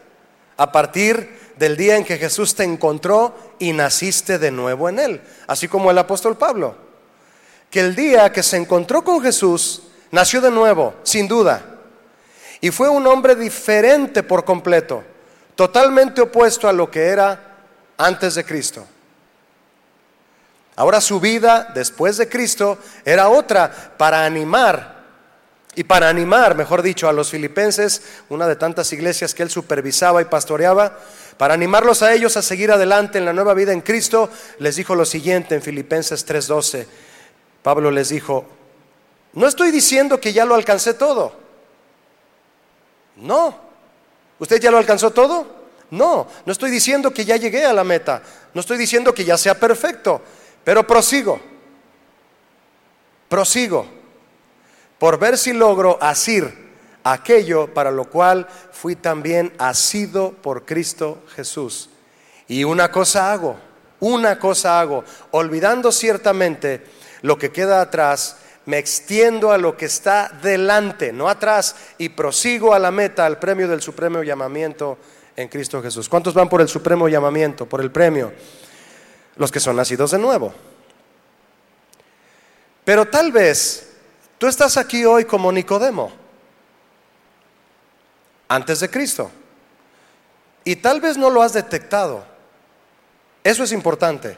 a 0.56 0.72
partir 0.72 1.41
del 1.62 1.77
día 1.77 1.96
en 1.96 2.03
que 2.03 2.18
Jesús 2.18 2.56
te 2.56 2.63
encontró 2.63 3.36
y 3.60 3.72
naciste 3.72 4.39
de 4.39 4.50
nuevo 4.50 4.89
en 4.89 4.98
Él, 4.98 5.22
así 5.46 5.68
como 5.68 5.91
el 5.91 5.98
apóstol 6.00 6.36
Pablo, 6.36 6.75
que 7.70 7.82
el 7.82 7.96
día 7.96 8.32
que 8.32 8.41
se 8.41 8.58
encontró 8.58 9.03
con 9.03 9.22
Jesús, 9.22 9.84
nació 10.10 10.41
de 10.41 10.50
nuevo, 10.50 10.96
sin 11.03 11.27
duda, 11.27 11.63
y 12.62 12.72
fue 12.72 12.89
un 12.89 13.06
hombre 13.06 13.36
diferente 13.36 14.24
por 14.24 14.44
completo, 14.44 15.03
totalmente 15.53 16.22
opuesto 16.22 16.68
a 16.68 16.74
lo 16.74 16.89
que 16.89 17.03
era 17.06 17.60
antes 17.96 18.34
de 18.34 18.44
Cristo. 18.44 18.84
Ahora 20.75 21.00
su 21.00 21.20
vida 21.20 21.72
después 21.75 22.18
de 22.18 22.27
Cristo 22.27 22.80
era 23.06 23.30
otra 23.30 23.72
para 24.00 24.25
animar 24.25 25.01
y 25.75 25.84
para 25.84 26.10
animar, 26.10 26.56
mejor 26.56 26.82
dicho, 26.82 27.08
a 27.08 27.13
los 27.13 27.30
filipenses, 27.30 28.01
una 28.30 28.48
de 28.48 28.56
tantas 28.56 28.91
iglesias 28.91 29.34
que 29.34 29.44
él 29.44 29.50
supervisaba 29.50 30.22
y 30.22 30.25
pastoreaba, 30.25 30.98
para 31.42 31.56
animarlos 31.56 32.04
a 32.04 32.14
ellos 32.14 32.38
a 32.38 32.44
seguir 32.44 32.72
adelante 32.72 33.18
en 33.18 33.26
la 33.26 33.34
nueva 33.34 33.56
vida 33.56 33.74
en 33.74 33.82
Cristo, 33.82 34.30
les 34.60 34.76
dijo 34.76 34.94
lo 34.94 35.06
siguiente 35.06 35.56
en 35.56 35.64
Filipenses 35.64 36.24
3:12. 36.24 36.86
Pablo 37.64 37.90
les 37.90 38.10
dijo, 38.10 38.46
no 39.34 39.48
estoy 39.48 39.72
diciendo 39.72 40.22
que 40.22 40.34
ya 40.34 40.46
lo 40.46 40.54
alcancé 40.54 40.94
todo. 40.94 41.34
No. 43.16 43.58
¿Usted 44.38 44.62
ya 44.62 44.70
lo 44.70 44.78
alcanzó 44.78 45.10
todo? 45.10 45.48
No, 45.90 46.28
no 46.46 46.52
estoy 46.52 46.70
diciendo 46.70 47.12
que 47.12 47.26
ya 47.26 47.38
llegué 47.38 47.66
a 47.66 47.74
la 47.74 47.84
meta. 47.84 48.22
No 48.54 48.62
estoy 48.62 48.78
diciendo 48.78 49.12
que 49.12 49.26
ya 49.26 49.36
sea 49.36 49.60
perfecto, 49.60 50.22
pero 50.64 50.86
prosigo. 50.86 51.42
Prosigo 53.28 53.88
por 55.00 55.18
ver 55.18 55.40
si 55.40 55.54
logro 55.54 55.98
asir 56.00 56.71
aquello 57.03 57.74
para 57.74 57.91
lo 57.91 58.05
cual 58.05 58.48
fui 58.72 58.96
también 58.96 59.53
asido 59.58 60.31
por 60.31 60.65
Cristo 60.65 61.24
Jesús. 61.36 61.89
Y 62.48 62.63
una 62.63 62.91
cosa 62.91 63.31
hago, 63.31 63.58
una 64.00 64.39
cosa 64.39 64.79
hago, 64.79 65.03
olvidando 65.31 65.91
ciertamente 65.91 66.84
lo 67.22 67.38
que 67.38 67.51
queda 67.51 67.81
atrás, 67.81 68.38
me 68.65 68.77
extiendo 68.77 69.51
a 69.51 69.58
lo 69.58 69.75
que 69.75 69.86
está 69.86 70.31
delante, 70.41 71.12
no 71.12 71.29
atrás, 71.29 71.75
y 71.98 72.10
prosigo 72.10 72.74
a 72.74 72.79
la 72.79 72.91
meta, 72.91 73.25
al 73.25 73.39
premio 73.39 73.67
del 73.67 73.81
supremo 73.81 74.22
llamamiento 74.24 74.98
en 75.36 75.48
Cristo 75.48 75.81
Jesús. 75.81 76.10
¿Cuántos 76.10 76.34
van 76.34 76.50
por 76.50 76.62
el 76.62 76.67
supremo 76.67 77.08
llamamiento, 77.08 77.67
por 77.67 77.81
el 77.81 77.91
premio? 77.91 78.34
Los 79.38 79.51
que 79.51 79.60
son 79.60 79.75
nacidos 79.75 80.12
de 80.12 80.20
nuevo. 80.20 80.53
Pero 82.84 83.08
tal 83.08 83.31
vez 83.31 83.91
Tú 84.41 84.48
estás 84.48 84.75
aquí 84.77 85.05
hoy 85.05 85.25
como 85.25 85.51
Nicodemo, 85.51 86.12
antes 88.51 88.81
de 88.81 88.89
Cristo. 88.89 89.31
Y 90.65 90.75
tal 90.75 91.00
vez 91.00 91.17
no 91.17 91.29
lo 91.29 91.41
has 91.41 91.53
detectado. 91.53 92.25
Eso 93.46 93.63
es 93.63 93.72
importante. 93.72 94.36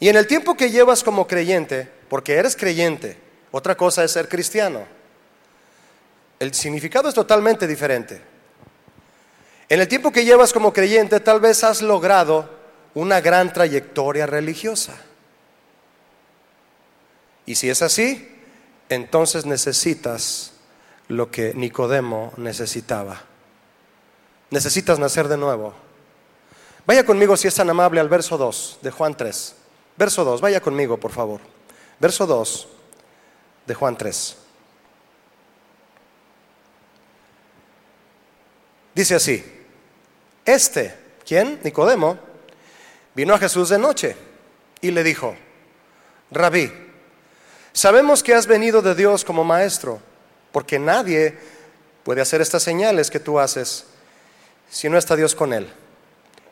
Y 0.00 0.08
en 0.08 0.16
el 0.16 0.26
tiempo 0.26 0.56
que 0.56 0.70
llevas 0.70 1.04
como 1.04 1.26
creyente, 1.26 1.88
porque 2.08 2.32
eres 2.32 2.56
creyente, 2.56 3.18
otra 3.50 3.76
cosa 3.76 4.02
es 4.02 4.12
ser 4.12 4.26
cristiano. 4.26 4.86
El 6.38 6.54
significado 6.54 7.10
es 7.10 7.14
totalmente 7.14 7.66
diferente. 7.66 8.22
En 9.68 9.78
el 9.78 9.86
tiempo 9.86 10.10
que 10.10 10.24
llevas 10.24 10.52
como 10.52 10.72
creyente, 10.72 11.20
tal 11.20 11.40
vez 11.40 11.62
has 11.64 11.82
logrado 11.82 12.48
una 12.94 13.20
gran 13.20 13.52
trayectoria 13.52 14.26
religiosa. 14.26 14.94
Y 17.44 17.54
si 17.54 17.68
es 17.68 17.82
así, 17.82 18.34
entonces 18.88 19.44
necesitas 19.44 20.51
lo 21.12 21.30
que 21.30 21.54
Nicodemo 21.54 22.32
necesitaba. 22.36 23.22
Necesitas 24.50 24.98
nacer 24.98 25.28
de 25.28 25.36
nuevo. 25.36 25.74
Vaya 26.86 27.06
conmigo, 27.06 27.36
si 27.36 27.48
es 27.48 27.54
tan 27.54 27.70
amable, 27.70 28.00
al 28.00 28.08
verso 28.08 28.36
2 28.36 28.78
de 28.82 28.90
Juan 28.90 29.16
3. 29.16 29.54
Verso 29.96 30.24
2, 30.24 30.40
vaya 30.40 30.60
conmigo, 30.60 30.98
por 30.98 31.12
favor. 31.12 31.40
Verso 31.98 32.26
2 32.26 32.68
de 33.66 33.74
Juan 33.74 33.96
3. 33.96 34.36
Dice 38.94 39.14
así, 39.14 39.44
este, 40.44 40.94
¿quién? 41.26 41.60
Nicodemo, 41.62 42.18
vino 43.14 43.32
a 43.32 43.38
Jesús 43.38 43.70
de 43.70 43.78
noche 43.78 44.16
y 44.80 44.90
le 44.90 45.02
dijo, 45.02 45.34
rabí, 46.30 46.70
Sabemos 47.72 48.22
que 48.22 48.34
has 48.34 48.46
venido 48.46 48.82
de 48.82 48.94
Dios 48.94 49.24
como 49.24 49.44
maestro, 49.44 50.00
porque 50.52 50.78
nadie 50.78 51.34
puede 52.04 52.20
hacer 52.20 52.40
estas 52.40 52.62
señales 52.62 53.10
que 53.10 53.20
tú 53.20 53.40
haces 53.40 53.86
si 54.70 54.88
no 54.88 54.98
está 54.98 55.16
Dios 55.16 55.34
con 55.34 55.52
él. 55.52 55.68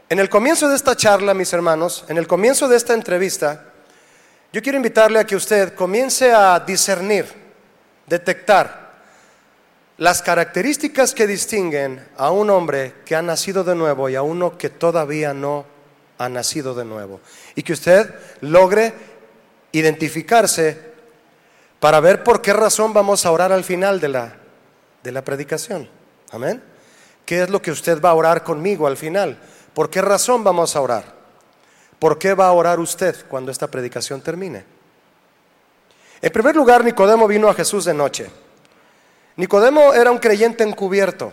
En 0.09 0.19
el 0.19 0.29
comienzo 0.29 0.69
de 0.69 0.77
esta 0.77 0.97
charla, 0.97 1.35
mis 1.35 1.53
hermanos, 1.53 2.05
en 2.09 2.19
el 2.19 2.27
comienzo 2.27 2.69
de 2.69 2.77
esta 2.77 2.95
entrevista, 2.95 3.67
yo 4.53 4.61
quiero 4.63 4.77
invitarle 4.77 5.21
a 5.21 5.25
que 5.25 5.37
usted 5.37 5.75
comience 5.75 6.33
a 6.33 6.59
discernir, 6.61 7.27
detectar 8.07 8.91
las 9.99 10.23
características 10.23 11.15
que 11.15 11.27
distinguen 11.27 12.05
a 12.17 12.31
un 12.31 12.51
hombre 12.51 12.95
que 13.05 13.15
ha 13.15 13.23
nacido 13.23 13.63
de 13.63 13.75
nuevo 13.75 14.09
y 14.09 14.17
a 14.17 14.23
uno 14.23 14.59
que 14.59 14.71
todavía 14.71 15.33
no 15.35 15.67
ha 16.19 16.29
nacido 16.29 16.75
de 16.75 16.85
nuevo. 16.85 17.21
Y 17.55 17.63
que 17.63 17.75
usted 17.75 18.13
logre 18.41 18.93
identificarse 19.73 20.90
para 21.81 21.99
ver 22.01 22.23
por 22.23 22.43
qué 22.43 22.53
razón 22.53 22.93
vamos 22.93 23.25
a 23.25 23.33
orar 23.33 23.53
al 23.53 23.65
final 23.65 24.01
de 24.01 24.09
la, 24.09 24.37
de 25.03 25.13
la 25.13 25.25
predicación. 25.25 25.89
Amén. 26.31 26.63
¿Qué 27.25 27.43
es 27.43 27.51
lo 27.51 27.61
que 27.63 27.71
usted 27.71 28.01
va 28.01 28.11
a 28.11 28.15
orar 28.15 28.45
conmigo 28.45 28.87
al 28.87 28.99
final? 28.99 29.39
¿Por 29.75 29.89
qué 29.89 30.03
razón 30.03 30.45
vamos 30.45 30.77
a 30.77 30.81
orar? 30.83 31.15
¿Por 31.99 32.19
qué 32.19 32.35
va 32.35 32.49
a 32.49 32.53
orar 32.53 32.79
usted 32.81 33.17
cuando 33.29 33.51
esta 33.51 33.67
predicación 33.67 34.21
termine? 34.21 34.65
En 36.21 36.33
primer 36.33 36.55
lugar, 36.55 36.85
Nicodemo 36.85 37.27
vino 37.27 37.49
a 37.49 37.55
Jesús 37.55 37.87
de 37.87 37.95
noche. 37.95 38.31
Nicodemo 39.37 39.95
era 39.95 40.11
un 40.11 40.19
creyente 40.19 40.65
encubierto. 40.65 41.33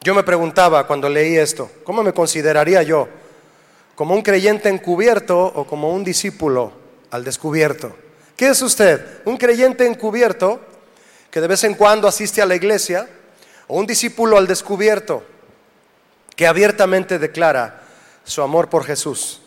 Yo 0.00 0.14
me 0.14 0.22
preguntaba 0.22 0.86
cuando 0.86 1.08
leí 1.08 1.36
esto, 1.36 1.68
¿cómo 1.82 2.04
me 2.04 2.12
consideraría 2.12 2.84
yo? 2.84 3.08
¿Como 3.96 4.14
un 4.14 4.22
creyente 4.22 4.68
encubierto 4.68 5.36
o 5.44 5.66
como 5.66 5.92
un 5.92 6.04
discípulo 6.04 6.72
al 7.10 7.24
descubierto? 7.24 7.96
¿Qué 8.38 8.50
es 8.50 8.62
usted? 8.62 9.04
¿Un 9.24 9.36
creyente 9.36 9.84
encubierto 9.84 10.60
que 11.28 11.40
de 11.40 11.48
vez 11.48 11.64
en 11.64 11.74
cuando 11.74 12.06
asiste 12.06 12.40
a 12.40 12.46
la 12.46 12.54
iglesia? 12.54 13.08
¿O 13.66 13.76
un 13.76 13.84
discípulo 13.84 14.38
al 14.38 14.46
descubierto 14.46 15.24
que 16.36 16.46
abiertamente 16.46 17.18
declara 17.18 17.82
su 18.22 18.40
amor 18.40 18.68
por 18.68 18.84
Jesús 18.84 19.40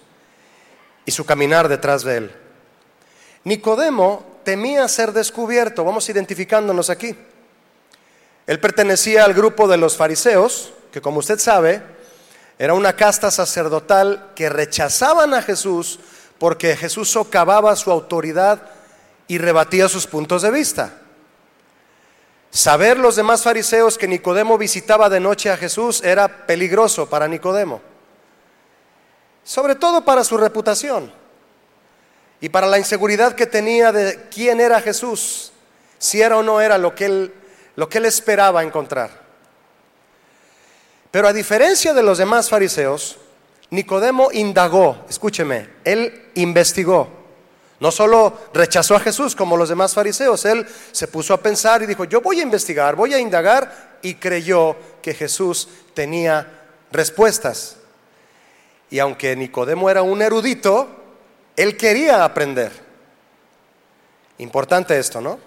y 1.06 1.12
su 1.12 1.25
caminar 1.25 1.69
detrás 1.69 2.04
de 2.04 2.17
él? 2.17 2.36
Nicodemo 3.45 4.25
temía 4.43 4.86
ser 4.89 5.13
descubierto, 5.13 5.86
vamos 5.86 6.10
identificándonos 6.10 6.89
aquí. 6.89 7.15
Él 8.45 8.60
pertenecía 8.60 9.23
al 9.23 9.34
grupo 9.34 9.69
de 9.69 9.77
los 9.77 9.95
fariseos, 9.95 10.73
que 10.91 10.99
como 10.99 11.19
usted 11.19 11.39
sabe, 11.39 11.82
era 12.60 12.73
una 12.73 12.97
casta 12.97 13.32
sacerdotal 13.32 14.32
que 14.36 14.49
rechazaban 14.49 15.34
a 15.34 15.41
Jesús 15.41 16.01
porque 16.38 16.75
Jesús 16.75 17.10
socavaba 17.10 17.73
su 17.77 17.89
autoridad 17.89 18.81
y 19.27 19.38
rebatía 19.38 19.88
sus 19.88 20.07
puntos 20.07 20.41
de 20.41 20.51
vista. 20.51 21.01
Saber 22.51 22.99
los 22.99 23.15
demás 23.15 23.43
fariseos 23.43 23.97
que 23.97 24.10
Nicodemo 24.10 24.57
visitaba 24.57 25.10
de 25.10 25.21
noche 25.21 25.49
a 25.49 25.57
Jesús 25.57 26.03
era 26.03 26.45
peligroso 26.45 27.10
para 27.10 27.27
Nicodemo, 27.27 27.81
sobre 29.43 29.75
todo 29.75 30.03
para 30.03 30.25
su 30.25 30.38
reputación 30.38 31.13
y 32.41 32.49
para 32.49 32.67
la 32.67 32.77
inseguridad 32.77 33.36
que 33.36 33.47
tenía 33.47 33.93
de 33.93 34.27
quién 34.29 34.60
era 34.60 34.81
Jesús, 34.81 35.53
si 35.97 36.21
era 36.21 36.38
o 36.38 36.43
no 36.43 36.60
era 36.60 36.77
lo 36.77 36.93
que 36.93 37.05
él, 37.05 37.34
lo 37.77 37.88
que 37.88 37.99
él 37.99 38.05
esperaba 38.05 38.63
encontrar. 38.63 39.21
Pero 41.10 41.29
a 41.29 41.34
diferencia 41.34 41.93
de 41.93 42.03
los 42.03 42.17
demás 42.17 42.49
fariseos, 42.49 43.17
Nicodemo 43.69 44.29
indagó, 44.34 45.05
escúcheme, 45.07 45.69
él 45.86 46.31
investigó 46.36 47.20
no 47.82 47.91
solo 47.91 48.38
rechazó 48.54 48.96
a 48.96 49.00
Jesús 49.00 49.36
como 49.36 49.58
los 49.58 49.67
demás 49.67 49.96
fariseos, 49.96 50.46
él 50.46 50.67
se 50.91 51.08
puso 51.08 51.34
a 51.34 51.41
pensar 51.41 51.82
y 51.82 51.88
dijo, 51.88 52.06
yo 52.06 52.22
voy 52.22 52.39
a 52.39 52.44
investigar, 52.44 52.96
voy 52.96 53.15
a 53.15 53.20
indagar 53.20 53.98
y 54.04 54.13
creyó 54.13 54.76
que 55.02 55.15
Jesús 55.15 55.67
tenía 55.96 56.48
respuestas. 56.91 57.78
Y 58.91 59.00
aunque 59.00 59.36
Nicodemo 59.36 59.89
era 59.89 60.04
un 60.04 60.22
erudito, 60.22 60.89
él 61.56 61.76
quería 61.76 62.24
aprender. 62.24 62.72
Importante 64.38 65.00
esto, 65.00 65.20
¿no? 65.20 65.39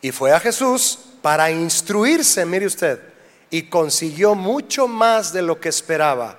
Y 0.00 0.12
fue 0.12 0.32
a 0.32 0.40
Jesús 0.40 0.98
para 1.20 1.50
instruirse, 1.50 2.46
mire 2.46 2.64
usted, 2.64 3.00
y 3.50 3.64
consiguió 3.64 4.34
mucho 4.34 4.88
más 4.88 5.34
de 5.34 5.42
lo 5.42 5.60
que 5.60 5.68
esperaba. 5.68 6.38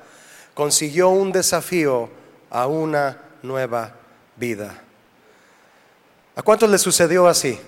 Consiguió 0.55 1.09
un 1.09 1.31
desafío 1.31 2.09
a 2.49 2.65
una 2.65 3.21
nueva 3.43 3.93
vida. 4.35 4.81
¿A 6.41 6.43
cuántos 6.43 6.71
les 6.71 6.81
sucedió 6.81 7.27
así? 7.27 7.59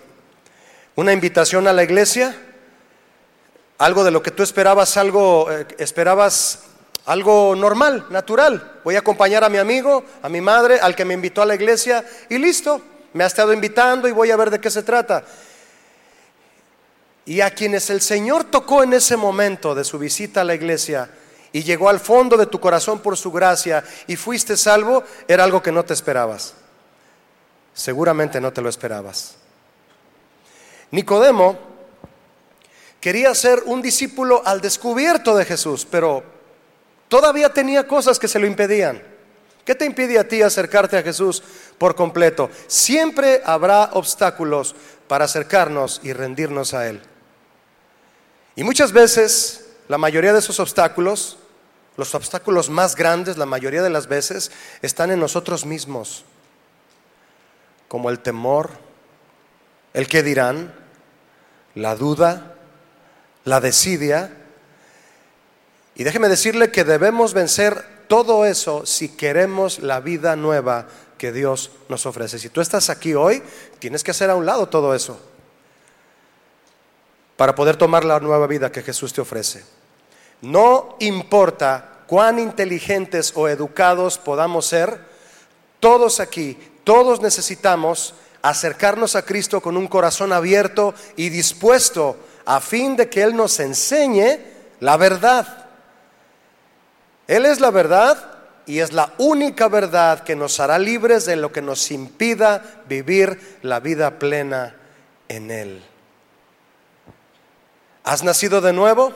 Una 0.96 1.14
invitación 1.14 1.68
a 1.68 1.74
la 1.74 1.84
iglesia, 1.84 2.36
algo 3.78 4.04
de 4.04 4.10
lo 4.10 4.24
que 4.24 4.32
tú 4.32 4.42
esperabas, 4.42 4.98
algo, 4.98 5.52
eh, 5.52 5.68
esperabas 5.78 6.64
algo 7.06 7.56
normal, 7.56 8.08
natural. 8.10 8.80
Voy 8.84 8.96
a 8.96 9.02
acompañar 9.02 9.44
a 9.44 9.50
mi 9.50 9.60
amigo, 9.60 10.04
a 10.24 10.28
mi 10.28 10.42
madre, 10.42 10.80
al 10.80 10.96
que 10.96 11.06
me 11.06 11.14
invitó 11.14 11.44
a 11.44 11.46
la 11.46 11.54
iglesia 11.54 12.04
y 12.30 12.40
listo. 12.40 12.82
Me 13.14 13.24
ha 13.24 13.28
estado 13.28 13.54
invitando 13.54 14.08
y 14.08 14.12
voy 14.12 14.32
a 14.32 14.38
ver 14.38 14.50
de 14.50 14.60
qué 14.60 14.72
se 14.72 14.82
trata. 14.82 15.24
Y 17.26 17.42
a 17.42 17.54
quienes 17.54 17.92
el 17.92 18.02
Señor 18.02 18.46
tocó 18.46 18.82
en 18.82 18.94
ese 18.94 19.18
momento 19.18 19.76
de 19.76 19.84
su 19.84 20.00
visita 20.00 20.42
a 20.42 20.46
la 20.46 20.56
iglesia 20.56 21.12
y 21.52 21.62
llegó 21.62 21.90
al 21.90 22.00
fondo 22.00 22.38
de 22.38 22.48
tu 22.48 22.60
corazón 22.60 23.02
por 23.02 23.18
su 23.18 23.32
gracia 23.32 23.84
y 24.08 24.16
fuiste 24.16 24.58
salvo, 24.58 25.04
era 25.28 25.44
algo 25.44 25.62
que 25.62 25.72
no 25.72 25.86
te 25.86 25.94
esperabas. 25.94 26.56
Seguramente 27.74 28.40
no 28.40 28.54
te 28.54 28.62
lo 28.62 28.70
esperabas. 28.70 29.36
Nicodemo 30.92 31.58
quería 33.02 33.34
ser 33.34 33.64
un 33.66 33.82
discípulo 33.82 34.42
al 34.46 34.62
descubierto 34.62 35.36
de 35.36 35.46
Jesús, 35.46 35.88
pero 35.90 36.24
todavía 37.08 37.52
tenía 37.52 37.88
cosas 37.88 38.20
que 38.20 38.28
se 38.28 38.40
lo 38.40 38.46
impedían. 38.46 39.02
¿Qué 39.66 39.76
te 39.76 39.86
impide 39.86 40.20
a 40.20 40.28
ti 40.28 40.42
acercarte 40.42 40.98
a 40.98 41.04
Jesús 41.04 41.42
por 41.78 41.96
completo? 41.96 42.50
Siempre 42.68 43.42
habrá 43.46 43.92
obstáculos 43.94 44.76
para 45.08 45.26
acercarnos 45.26 46.02
y 46.04 46.14
rendirnos 46.14 46.74
a 46.74 46.88
Él. 46.88 47.02
Y 48.56 48.64
muchas 48.64 48.92
veces, 48.92 49.66
la 49.88 49.98
mayoría 49.98 50.34
de 50.34 50.40
esos 50.40 50.60
obstáculos, 50.60 51.38
los 51.98 52.14
obstáculos 52.14 52.70
más 52.70 52.96
grandes, 52.96 53.38
la 53.38 53.46
mayoría 53.46 53.82
de 53.82 53.90
las 53.90 54.08
veces, 54.08 54.52
están 54.82 55.12
en 55.12 55.20
nosotros 55.20 55.66
mismos, 55.66 56.26
como 57.94 58.10
el 58.10 58.22
temor, 58.22 58.72
el 59.94 60.08
que 60.08 60.24
dirán, 60.24 60.74
la 61.76 61.96
duda, 61.96 62.56
la 63.44 63.62
desidia. 63.62 64.36
Y 65.94 66.04
déjeme 66.04 66.28
decirle 66.28 66.72
que 66.72 66.86
debemos 66.86 67.36
vencer 67.36 67.86
todo 68.08 68.48
eso 68.48 68.88
si 68.88 69.10
queremos 69.10 69.78
la 69.78 70.00
vida 70.00 70.36
nueva 70.36 70.88
que 71.20 71.32
Dios 71.32 71.70
nos 71.88 72.08
ofrece. 72.08 72.40
Si 72.40 72.50
tú 72.50 72.62
estás 72.62 72.90
aquí 72.90 73.14
hoy, 73.14 73.44
tienes 73.78 74.04
que 74.04 74.10
hacer 74.10 74.32
a 74.32 74.36
un 74.36 74.48
lado 74.48 74.70
todo 74.70 74.96
eso 74.96 75.20
para 77.38 77.54
poder 77.54 77.76
tomar 77.76 78.06
la 78.06 78.20
nueva 78.20 78.48
vida 78.48 78.72
que 78.72 78.82
Jesús 78.82 79.14
te 79.14 79.22
ofrece. 79.22 79.64
No 80.42 80.96
importa 81.00 82.00
cuán 82.08 82.40
inteligentes 82.40 83.34
o 83.36 83.48
educados 83.48 84.18
podamos 84.18 84.66
ser, 84.66 85.14
todos 85.80 86.20
aquí, 86.20 86.58
todos 86.84 87.22
necesitamos 87.22 88.16
acercarnos 88.42 89.16
a 89.16 89.24
Cristo 89.24 89.62
con 89.62 89.78
un 89.78 89.88
corazón 89.88 90.34
abierto 90.34 90.94
y 91.16 91.30
dispuesto 91.30 92.18
a 92.46 92.60
fin 92.60 92.96
de 92.96 93.10
que 93.10 93.24
Él 93.24 93.36
nos 93.36 93.60
enseñe 93.60 94.40
la 94.80 94.98
verdad. 94.98 95.66
Él 97.28 97.46
es 97.46 97.62
la 97.62 97.72
verdad 97.72 98.32
y 98.66 98.80
es 98.80 98.92
la 98.92 99.14
única 99.18 99.70
verdad 99.70 100.24
que 100.24 100.36
nos 100.36 100.60
hará 100.60 100.78
libres 100.78 101.26
de 101.26 101.38
lo 101.38 101.52
que 101.52 101.62
nos 101.62 101.90
impida 101.92 102.84
vivir 102.88 103.60
la 103.62 103.80
vida 103.80 104.20
plena 104.20 104.76
en 105.30 105.52
Él. 105.52 105.84
¿Has 108.04 108.24
nacido 108.24 108.60
de 108.60 108.74
nuevo? 108.74 109.14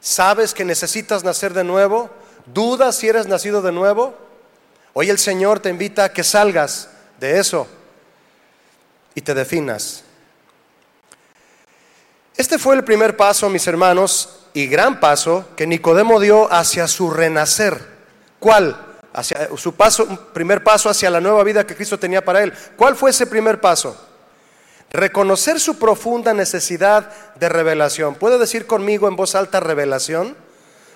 ¿Sabes 0.00 0.54
que 0.54 0.64
necesitas 0.64 1.22
nacer 1.22 1.54
de 1.54 1.64
nuevo? 1.64 2.10
¿Dudas 2.46 2.96
si 2.96 3.08
eres 3.08 3.28
nacido 3.28 3.62
de 3.62 3.72
nuevo? 3.72 4.27
Hoy 5.00 5.10
el 5.10 5.18
Señor 5.20 5.60
te 5.60 5.68
invita 5.68 6.02
a 6.02 6.12
que 6.12 6.24
salgas 6.24 6.88
de 7.20 7.38
eso 7.38 7.68
y 9.14 9.20
te 9.20 9.32
definas. 9.32 10.02
Este 12.36 12.58
fue 12.58 12.74
el 12.74 12.82
primer 12.82 13.16
paso, 13.16 13.48
mis 13.48 13.64
hermanos, 13.68 14.40
y 14.54 14.66
gran 14.66 14.98
paso 14.98 15.50
que 15.54 15.68
Nicodemo 15.68 16.18
dio 16.18 16.52
hacia 16.52 16.88
su 16.88 17.12
renacer. 17.12 17.80
¿Cuál? 18.40 18.76
Hacia 19.12 19.48
su 19.56 19.72
paso, 19.76 20.32
primer 20.32 20.64
paso 20.64 20.90
hacia 20.90 21.10
la 21.10 21.20
nueva 21.20 21.44
vida 21.44 21.64
que 21.64 21.76
Cristo 21.76 21.96
tenía 21.96 22.24
para 22.24 22.42
él. 22.42 22.52
¿Cuál 22.76 22.96
fue 22.96 23.10
ese 23.10 23.28
primer 23.28 23.60
paso? 23.60 23.96
Reconocer 24.90 25.60
su 25.60 25.78
profunda 25.78 26.34
necesidad 26.34 27.36
de 27.36 27.48
revelación. 27.48 28.16
¿Puede 28.16 28.36
decir 28.36 28.66
conmigo 28.66 29.06
en 29.06 29.14
voz 29.14 29.36
alta 29.36 29.60
revelación? 29.60 30.36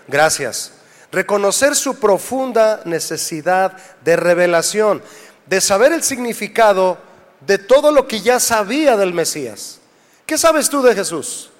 Gracias. 0.08 0.72
Reconocer 1.12 1.77
su 1.77 2.01
profunda 2.01 2.81
necesidad 2.87 3.77
de 4.03 4.16
revelación, 4.16 5.03
de 5.46 5.61
saber 5.61 5.92
el 5.92 6.03
significado 6.03 6.98
de 7.40 7.59
todo 7.59 7.92
lo 7.92 8.09
que 8.09 8.22
ya 8.22 8.40
sabía 8.40 8.96
del 8.96 9.12
Mesías. 9.12 9.79
¿Qué 10.25 10.38
sabes 10.38 10.70
tú 10.70 10.83
de 10.83 10.94
Jesús? 10.94 11.51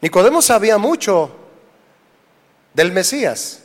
Nicodemo 0.00 0.40
sabía 0.40 0.78
mucho 0.78 1.32
del 2.72 2.92
Mesías. 2.92 3.62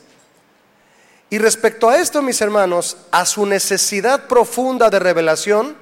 Y 1.30 1.38
respecto 1.38 1.88
a 1.88 1.98
esto, 1.98 2.20
mis 2.22 2.40
hermanos, 2.40 2.96
a 3.10 3.24
su 3.24 3.46
necesidad 3.46 4.26
profunda 4.26 4.90
de 4.90 4.98
revelación, 4.98 5.76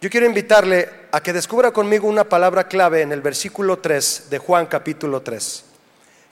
yo 0.00 0.10
quiero 0.10 0.26
invitarle 0.26 0.88
a 1.10 1.20
que 1.20 1.32
descubra 1.32 1.72
conmigo 1.72 2.06
una 2.06 2.24
palabra 2.24 2.68
clave 2.68 3.02
en 3.02 3.10
el 3.10 3.20
versículo 3.20 3.78
3 3.78 4.28
de 4.30 4.38
Juan 4.38 4.66
capítulo 4.66 5.22
3. 5.22 5.64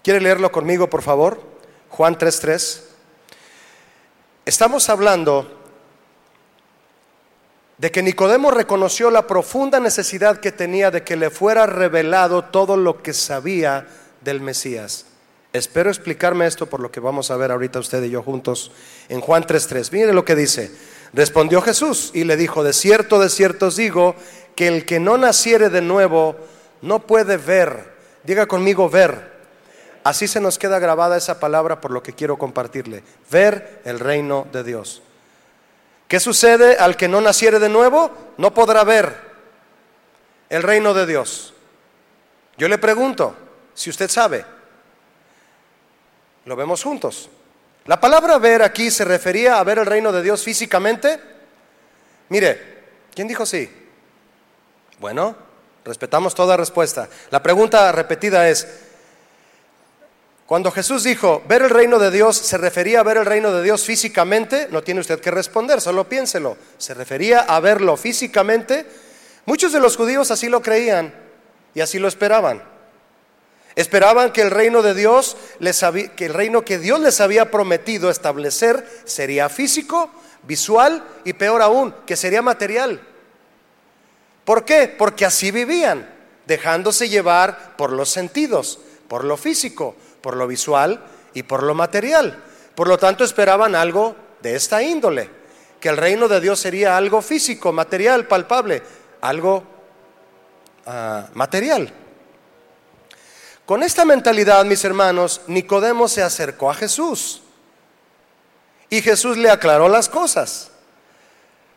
¿Quiere 0.04 0.20
leerlo 0.20 0.52
conmigo, 0.52 0.88
por 0.88 1.02
favor? 1.02 1.40
Juan 1.88 2.16
3.3. 2.16 2.82
Estamos 4.44 4.88
hablando 4.88 5.64
de 7.78 7.90
que 7.90 8.02
Nicodemo 8.02 8.52
reconoció 8.52 9.10
la 9.10 9.26
profunda 9.26 9.80
necesidad 9.80 10.38
que 10.38 10.52
tenía 10.52 10.92
de 10.92 11.02
que 11.02 11.16
le 11.16 11.30
fuera 11.30 11.66
revelado 11.66 12.44
todo 12.44 12.76
lo 12.76 13.02
que 13.02 13.12
sabía 13.12 13.88
del 14.20 14.40
Mesías. 14.40 15.06
Espero 15.52 15.90
explicarme 15.90 16.46
esto 16.46 16.66
por 16.66 16.80
lo 16.80 16.92
que 16.92 17.00
vamos 17.00 17.30
a 17.30 17.36
ver 17.36 17.50
ahorita 17.50 17.80
usted 17.80 18.02
y 18.04 18.10
yo 18.10 18.22
juntos 18.22 18.70
en 19.08 19.20
Juan 19.20 19.44
3.3. 19.44 19.90
Mire 19.90 20.12
lo 20.12 20.24
que 20.24 20.36
dice. 20.36 20.70
Respondió 21.16 21.62
Jesús 21.62 22.10
y 22.12 22.24
le 22.24 22.36
dijo, 22.36 22.62
de 22.62 22.74
cierto, 22.74 23.18
de 23.18 23.30
cierto 23.30 23.68
os 23.68 23.76
digo, 23.76 24.14
que 24.54 24.68
el 24.68 24.84
que 24.84 25.00
no 25.00 25.16
naciere 25.16 25.70
de 25.70 25.80
nuevo 25.80 26.36
no 26.82 26.98
puede 26.98 27.38
ver. 27.38 27.94
Diga 28.22 28.44
conmigo 28.44 28.90
ver. 28.90 29.32
Así 30.04 30.28
se 30.28 30.42
nos 30.42 30.58
queda 30.58 30.78
grabada 30.78 31.16
esa 31.16 31.40
palabra 31.40 31.80
por 31.80 31.90
lo 31.90 32.02
que 32.02 32.12
quiero 32.12 32.36
compartirle. 32.36 33.02
Ver 33.30 33.80
el 33.86 33.98
reino 33.98 34.46
de 34.52 34.62
Dios. 34.62 35.00
¿Qué 36.06 36.20
sucede 36.20 36.76
al 36.76 36.98
que 36.98 37.08
no 37.08 37.22
naciere 37.22 37.60
de 37.60 37.70
nuevo? 37.70 38.10
No 38.36 38.52
podrá 38.52 38.84
ver 38.84 39.18
el 40.50 40.62
reino 40.62 40.92
de 40.92 41.06
Dios. 41.06 41.54
Yo 42.58 42.68
le 42.68 42.76
pregunto, 42.76 43.34
si 43.72 43.88
usted 43.88 44.10
sabe, 44.10 44.44
lo 46.44 46.56
vemos 46.56 46.82
juntos. 46.82 47.30
La 47.86 48.00
palabra 48.00 48.38
ver 48.38 48.62
aquí 48.62 48.90
se 48.90 49.04
refería 49.04 49.58
a 49.58 49.64
ver 49.64 49.78
el 49.78 49.86
reino 49.86 50.10
de 50.10 50.22
Dios 50.22 50.42
físicamente. 50.42 51.20
Mire, 52.30 52.78
¿quién 53.14 53.28
dijo 53.28 53.46
sí? 53.46 53.70
Bueno, 54.98 55.36
respetamos 55.84 56.34
toda 56.34 56.56
respuesta. 56.56 57.08
La 57.30 57.42
pregunta 57.42 57.92
repetida 57.92 58.48
es, 58.48 58.66
cuando 60.46 60.72
Jesús 60.72 61.04
dijo, 61.04 61.44
ver 61.46 61.62
el 61.62 61.70
reino 61.70 61.98
de 62.00 62.10
Dios, 62.10 62.36
¿se 62.36 62.58
refería 62.58 63.00
a 63.00 63.04
ver 63.04 63.18
el 63.18 63.26
reino 63.26 63.52
de 63.52 63.62
Dios 63.62 63.84
físicamente? 63.84 64.68
No 64.70 64.82
tiene 64.82 65.00
usted 65.00 65.20
que 65.20 65.30
responder, 65.30 65.80
solo 65.80 66.08
piénselo. 66.08 66.56
¿Se 66.78 66.92
refería 66.94 67.40
a 67.40 67.60
verlo 67.60 67.96
físicamente? 67.96 68.86
Muchos 69.44 69.72
de 69.72 69.80
los 69.80 69.96
judíos 69.96 70.32
así 70.32 70.48
lo 70.48 70.60
creían 70.60 71.14
y 71.72 71.80
así 71.80 72.00
lo 72.00 72.08
esperaban. 72.08 72.75
Esperaban 73.76 74.32
que 74.32 74.40
el 74.40 74.50
reino 74.50 74.80
de 74.80 74.94
Dios, 74.94 75.36
les 75.58 75.84
que 76.16 76.24
el 76.24 76.32
reino 76.32 76.64
que 76.64 76.78
Dios 76.78 76.98
les 76.98 77.20
había 77.20 77.50
prometido 77.50 78.08
establecer 78.08 78.88
sería 79.04 79.50
físico, 79.50 80.10
visual 80.44 81.04
y 81.24 81.34
peor 81.34 81.60
aún, 81.60 81.94
que 82.06 82.16
sería 82.16 82.40
material. 82.40 83.02
¿Por 84.46 84.64
qué? 84.64 84.88
Porque 84.88 85.26
así 85.26 85.50
vivían, 85.50 86.08
dejándose 86.46 87.10
llevar 87.10 87.76
por 87.76 87.92
los 87.92 88.08
sentidos, 88.08 88.78
por 89.08 89.24
lo 89.24 89.36
físico, 89.36 89.94
por 90.22 90.36
lo 90.36 90.46
visual 90.46 91.04
y 91.34 91.42
por 91.42 91.62
lo 91.62 91.74
material. 91.74 92.42
Por 92.74 92.88
lo 92.88 92.96
tanto, 92.96 93.24
esperaban 93.24 93.74
algo 93.74 94.16
de 94.40 94.56
esta 94.56 94.82
índole, 94.82 95.28
que 95.80 95.90
el 95.90 95.98
reino 95.98 96.28
de 96.28 96.40
Dios 96.40 96.60
sería 96.60 96.96
algo 96.96 97.20
físico, 97.20 97.72
material, 97.74 98.26
palpable, 98.26 98.82
algo 99.20 99.64
ah, 100.86 101.28
material. 101.34 101.92
Con 103.66 103.82
esta 103.82 104.04
mentalidad, 104.04 104.64
mis 104.64 104.84
hermanos, 104.84 105.40
Nicodemo 105.48 106.06
se 106.06 106.22
acercó 106.22 106.70
a 106.70 106.74
Jesús 106.74 107.42
y 108.88 109.02
Jesús 109.02 109.36
le 109.36 109.50
aclaró 109.50 109.88
las 109.88 110.08
cosas. 110.08 110.70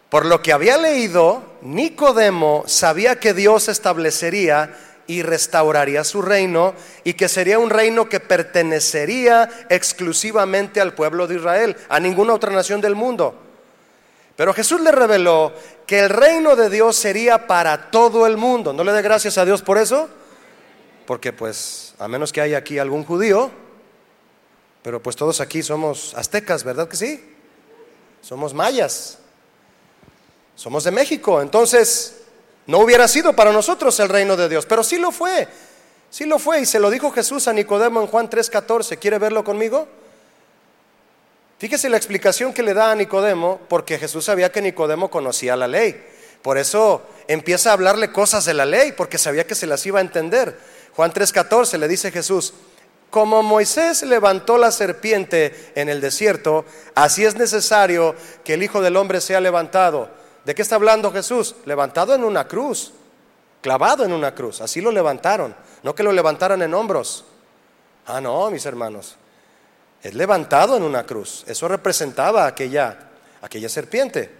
Por 0.10 0.28
lo 0.28 0.44
que 0.44 0.54
había 0.54 0.78
leído, 0.78 1.42
Nicodemo 1.62 2.64
sabía 2.68 3.20
que 3.20 3.34
Dios 3.34 3.70
establecería 3.70 4.78
y 5.08 5.24
restauraría 5.24 6.04
su 6.04 6.22
reino 6.22 6.76
y 7.04 7.14
que 7.14 7.28
sería 7.28 7.58
un 7.58 7.72
reino 7.72 8.08
que 8.08 8.20
pertenecería 8.20 9.50
exclusivamente 9.70 10.80
al 10.82 10.94
pueblo 10.94 11.26
de 11.26 11.38
Israel, 11.38 11.76
a 11.90 12.00
ninguna 12.00 12.36
otra 12.36 12.52
nación 12.52 12.82
del 12.82 12.94
mundo. 12.94 13.34
Pero 14.36 14.54
Jesús 14.54 14.80
le 14.82 14.92
reveló 14.92 15.54
que 15.88 16.02
el 16.02 16.10
reino 16.10 16.56
de 16.56 16.70
Dios 16.70 16.96
sería 16.96 17.48
para 17.48 17.90
todo 17.90 18.28
el 18.28 18.38
mundo. 18.38 18.74
¿No 18.74 18.84
le 18.84 18.92
dé 18.92 19.02
gracias 19.02 19.40
a 19.40 19.46
Dios 19.46 19.64
por 19.64 19.80
eso? 19.80 20.08
Porque 21.10 21.34
pues, 21.34 21.96
a 21.98 22.08
menos 22.08 22.32
que 22.32 22.40
haya 22.40 22.60
aquí 22.60 22.78
algún 22.78 23.04
judío, 23.04 23.50
pero 24.84 25.02
pues 25.02 25.16
todos 25.16 25.42
aquí 25.42 25.64
somos 25.64 26.14
aztecas, 26.14 26.64
¿verdad 26.64 26.88
que 26.88 26.98
sí? 26.98 27.36
Somos 28.22 28.54
mayas. 28.54 29.18
Somos 30.56 30.84
de 30.84 30.92
México. 30.92 31.42
Entonces, 31.42 32.18
no 32.68 32.78
hubiera 32.78 33.08
sido 33.08 33.34
para 33.34 33.52
nosotros 33.52 34.00
el 34.00 34.08
reino 34.08 34.38
de 34.38 34.50
Dios, 34.50 34.68
pero 34.68 34.84
sí 34.84 35.00
lo 35.00 35.10
fue. 35.10 35.48
Sí 36.12 36.26
lo 36.26 36.38
fue 36.38 36.62
y 36.62 36.68
se 36.68 36.80
lo 36.80 36.92
dijo 36.92 37.10
Jesús 37.10 37.48
a 37.48 37.54
Nicodemo 37.54 38.02
en 38.02 38.06
Juan 38.06 38.30
3:14. 38.30 39.00
¿Quiere 39.00 39.18
verlo 39.18 39.44
conmigo? 39.44 39.88
Fíjese 41.58 41.90
la 41.90 41.98
explicación 41.98 42.54
que 42.54 42.62
le 42.62 42.76
da 42.76 42.92
a 42.92 42.96
Nicodemo, 42.96 43.60
porque 43.68 43.98
Jesús 43.98 44.26
sabía 44.26 44.52
que 44.52 44.62
Nicodemo 44.62 45.10
conocía 45.10 45.56
la 45.56 45.68
ley. 45.68 46.06
Por 46.44 46.60
eso 46.60 47.02
empieza 47.28 47.72
a 47.72 47.74
hablarle 47.74 48.12
cosas 48.12 48.46
de 48.46 48.54
la 48.54 48.66
ley, 48.66 48.92
porque 48.92 49.18
sabía 49.18 49.48
que 49.48 49.56
se 49.56 49.66
las 49.66 49.84
iba 49.88 49.98
a 49.98 50.04
entender. 50.04 50.78
Juan 50.96 51.12
3:14 51.14 51.78
le 51.78 51.88
dice 51.88 52.12
Jesús, 52.12 52.54
como 53.10 53.42
Moisés 53.42 54.04
levantó 54.04 54.58
la 54.58 54.72
serpiente 54.72 55.72
en 55.76 55.90
el 55.90 56.00
desierto, 56.00 56.66
así 56.94 57.26
es 57.26 57.36
necesario 57.36 58.16
que 58.44 58.54
el 58.54 58.64
Hijo 58.64 58.82
del 58.82 58.98
Hombre 58.98 59.20
sea 59.20 59.40
levantado. 59.40 60.10
¿De 60.46 60.54
qué 60.54 60.62
está 60.62 60.76
hablando 60.76 61.12
Jesús? 61.12 61.56
Levantado 61.66 62.14
en 62.14 62.24
una 62.24 62.48
cruz, 62.48 62.94
clavado 63.62 64.06
en 64.06 64.14
una 64.14 64.36
cruz. 64.36 64.62
Así 64.62 64.80
lo 64.80 64.92
levantaron, 64.92 65.56
no 65.82 65.96
que 65.96 66.04
lo 66.04 66.12
levantaran 66.12 66.62
en 66.62 66.74
hombros. 66.74 67.26
Ah, 68.06 68.22
no, 68.22 68.50
mis 68.52 68.66
hermanos. 68.66 69.16
Es 70.02 70.14
levantado 70.14 70.78
en 70.78 70.84
una 70.84 71.06
cruz. 71.06 71.44
Eso 71.48 71.68
representaba 71.68 72.46
aquella, 72.46 73.10
aquella 73.42 73.70
serpiente. 73.70 74.39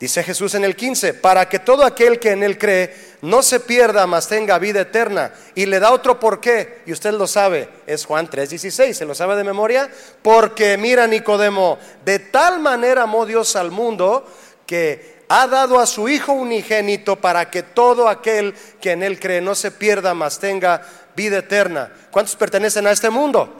Dice 0.00 0.22
Jesús 0.22 0.54
en 0.54 0.64
el 0.64 0.76
15, 0.76 1.14
para 1.14 1.48
que 1.48 1.58
todo 1.58 1.84
aquel 1.84 2.20
que 2.20 2.30
en 2.30 2.44
él 2.44 2.56
cree 2.56 2.94
no 3.20 3.42
se 3.42 3.58
pierda, 3.58 4.06
mas 4.06 4.28
tenga 4.28 4.56
vida 4.60 4.82
eterna. 4.82 5.32
Y 5.56 5.66
le 5.66 5.80
da 5.80 5.90
otro 5.90 6.20
por 6.20 6.40
qué, 6.40 6.82
y 6.86 6.92
usted 6.92 7.12
lo 7.14 7.26
sabe, 7.26 7.68
es 7.84 8.04
Juan 8.04 8.30
3:16, 8.30 8.96
¿se 8.96 9.04
lo 9.04 9.14
sabe 9.16 9.34
de 9.34 9.42
memoria? 9.42 9.90
Porque 10.22 10.76
mira 10.76 11.08
Nicodemo, 11.08 11.78
de 12.04 12.20
tal 12.20 12.60
manera 12.60 13.02
amó 13.02 13.26
Dios 13.26 13.56
al 13.56 13.72
mundo 13.72 14.24
que 14.66 15.18
ha 15.28 15.48
dado 15.48 15.80
a 15.80 15.86
su 15.86 16.08
Hijo 16.08 16.32
unigénito 16.32 17.16
para 17.16 17.50
que 17.50 17.64
todo 17.64 18.08
aquel 18.08 18.54
que 18.80 18.92
en 18.92 19.02
él 19.02 19.18
cree 19.18 19.40
no 19.40 19.56
se 19.56 19.72
pierda, 19.72 20.14
mas 20.14 20.38
tenga 20.38 20.80
vida 21.16 21.38
eterna. 21.38 21.92
¿Cuántos 22.12 22.36
pertenecen 22.36 22.86
a 22.86 22.92
este 22.92 23.10
mundo? 23.10 23.52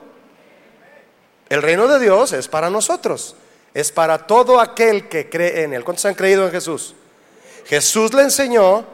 El 1.49 1.63
reino 1.63 1.89
de 1.89 1.99
Dios 1.99 2.33
es 2.33 2.47
para 2.47 2.71
nosotros 2.71 3.35
es 3.79 3.93
para 3.93 4.27
todo 4.27 4.59
aquel 4.59 5.09
que 5.09 5.31
cree 5.31 5.63
en 5.63 5.73
Él. 5.73 5.85
¿Cuántos 5.85 6.05
han 6.05 6.17
creído 6.17 6.45
en 6.45 6.51
Jesús? 6.51 6.97
Jesús 7.65 8.13
le 8.13 8.23
enseñó 8.23 8.85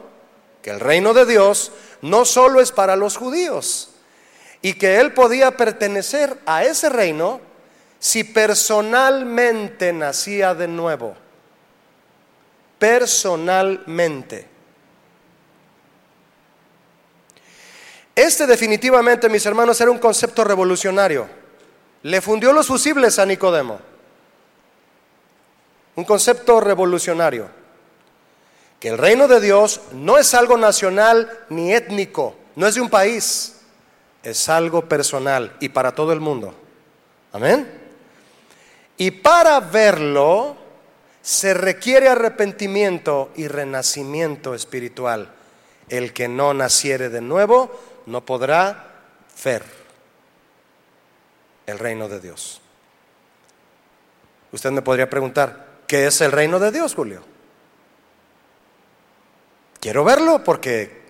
que 0.61 0.69
el 0.69 0.79
reino 0.79 1.11
de 1.15 1.25
Dios 1.25 1.71
no 2.03 2.23
solo 2.23 2.61
es 2.61 2.71
para 2.71 2.95
los 2.95 3.17
judíos 3.17 3.89
y 4.61 4.73
que 4.73 4.99
Él 4.99 5.11
podía 5.11 5.57
pertenecer 5.57 6.37
a 6.45 6.65
ese 6.65 6.89
reino 6.89 7.41
si 7.97 8.23
personalmente 8.25 9.91
nacía 9.91 10.53
de 10.53 10.67
nuevo. 10.67 11.15
Personalmente. 12.77 14.47
Este 18.13 18.45
definitivamente, 18.45 19.29
mis 19.29 19.47
hermanos, 19.47 19.81
era 19.81 19.89
un 19.89 19.97
concepto 19.97 20.43
revolucionario. 20.43 21.27
Le 22.03 22.21
fundió 22.21 22.53
los 22.53 22.67
fusibles 22.67 23.17
a 23.17 23.25
Nicodemo. 23.25 23.94
Un 25.95 26.03
concepto 26.03 26.59
revolucionario. 26.59 27.49
Que 28.79 28.89
el 28.89 28.97
reino 28.97 29.27
de 29.27 29.39
Dios 29.39 29.81
no 29.93 30.17
es 30.17 30.33
algo 30.33 30.57
nacional 30.57 31.45
ni 31.49 31.73
étnico, 31.73 32.35
no 32.55 32.67
es 32.67 32.75
de 32.75 32.81
un 32.81 32.89
país, 32.89 33.61
es 34.21 34.49
algo 34.49 34.85
personal 34.85 35.55
y 35.59 35.69
para 35.69 35.95
todo 35.95 36.11
el 36.11 36.19
mundo. 36.19 36.53
Amén. 37.31 37.67
Y 38.97 39.11
para 39.11 39.59
verlo 39.59 40.57
se 41.21 41.53
requiere 41.53 42.07
arrepentimiento 42.07 43.31
y 43.35 43.47
renacimiento 43.47 44.53
espiritual. 44.53 45.31
El 45.89 46.13
que 46.13 46.27
no 46.27 46.53
naciere 46.53 47.09
de 47.09 47.21
nuevo 47.21 47.71
no 48.05 48.25
podrá 48.25 48.91
ver 49.43 49.63
el 51.65 51.79
reino 51.79 52.07
de 52.07 52.19
Dios. 52.19 52.61
Usted 54.51 54.71
me 54.71 54.81
podría 54.81 55.09
preguntar, 55.09 55.64
¿Qué 55.87 56.07
es 56.07 56.21
el 56.21 56.31
reino 56.31 56.59
de 56.59 56.71
Dios, 56.71 56.95
Julio? 56.95 57.21
Quiero 59.79 60.03
verlo 60.03 60.43
porque 60.43 61.03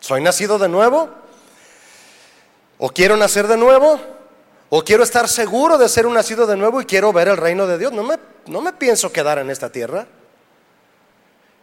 soy 0.00 0.22
nacido 0.22 0.58
de 0.58 0.68
nuevo. 0.68 1.08
O 2.76 2.90
quiero 2.90 3.16
nacer 3.16 3.48
de 3.48 3.56
nuevo. 3.56 3.98
O 4.68 4.84
quiero 4.84 5.02
estar 5.02 5.28
seguro 5.28 5.78
de 5.78 5.88
ser 5.88 6.06
un 6.06 6.12
nacido 6.12 6.46
de 6.46 6.56
nuevo 6.56 6.82
y 6.82 6.84
quiero 6.84 7.10
ver 7.12 7.28
el 7.28 7.38
reino 7.38 7.66
de 7.66 7.78
Dios. 7.78 7.92
No 7.92 8.02
me, 8.02 8.18
no 8.46 8.60
me 8.60 8.74
pienso 8.74 9.10
quedar 9.10 9.38
en 9.38 9.48
esta 9.48 9.72
tierra. 9.72 10.06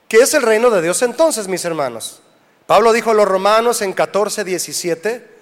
¿Qué 0.07 0.17
es 0.17 0.33
el 0.33 0.41
reino 0.41 0.71
de 0.71 0.81
Dios 0.81 1.03
entonces, 1.03 1.47
mis 1.47 1.65
hermanos? 1.65 2.21
Pablo 2.65 2.93
dijo 2.93 3.11
a 3.11 3.13
los 3.13 3.27
romanos 3.27 3.83
en 3.83 3.93
14, 3.93 4.43
17. 4.43 5.35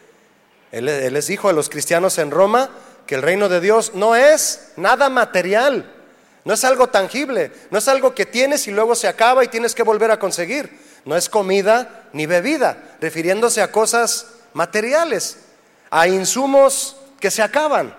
Él, 0.73 0.89
él 0.89 1.13
les 1.13 1.27
dijo 1.27 1.47
a 1.47 1.53
los 1.53 1.69
cristianos 1.69 2.17
en 2.17 2.31
Roma 2.31 2.69
que 3.07 3.15
el 3.15 3.21
reino 3.21 3.47
de 3.47 3.61
Dios 3.61 3.93
no 3.93 4.13
es 4.13 4.73
nada 4.75 5.09
material 5.09 6.02
no 6.45 6.53
es 6.53 6.63
algo 6.63 6.87
tangible, 6.87 7.51
no 7.71 7.77
es 7.77 7.87
algo 7.87 8.13
que 8.13 8.25
tienes 8.25 8.67
y 8.67 8.71
luego 8.71 8.95
se 8.95 9.07
acaba 9.07 9.43
y 9.43 9.47
tienes 9.47 9.73
que 9.73 9.83
volver 9.83 10.11
a 10.11 10.19
conseguir. 10.19 10.77
No 11.05 11.15
es 11.15 11.29
comida 11.29 12.09
ni 12.11 12.25
bebida, 12.25 12.97
refiriéndose 12.99 13.61
a 13.61 13.71
cosas 13.71 14.27
materiales, 14.53 15.37
a 15.89 16.07
insumos 16.07 16.97
que 17.19 17.31
se 17.31 17.41
acaban. 17.41 17.95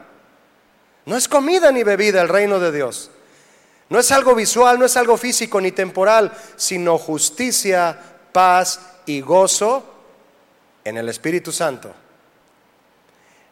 No 1.07 1.17
es 1.17 1.29
comida 1.29 1.73
ni 1.73 1.83
bebida 1.83 2.21
el 2.21 2.29
reino 2.29 2.59
de 2.61 2.73
Dios. 2.73 3.11
No 3.89 3.99
es 3.99 4.11
algo 4.13 4.35
visual, 4.35 4.79
no 4.79 4.87
es 4.87 4.97
algo 4.97 5.17
físico 5.17 5.61
ni 5.61 5.73
temporal, 5.73 6.33
sino 6.57 6.99
justicia, 6.99 7.99
paz 8.33 8.81
y 9.07 9.21
gozo 9.21 9.85
en 10.85 10.97
el 10.99 11.09
Espíritu 11.09 11.53
Santo. 11.53 11.95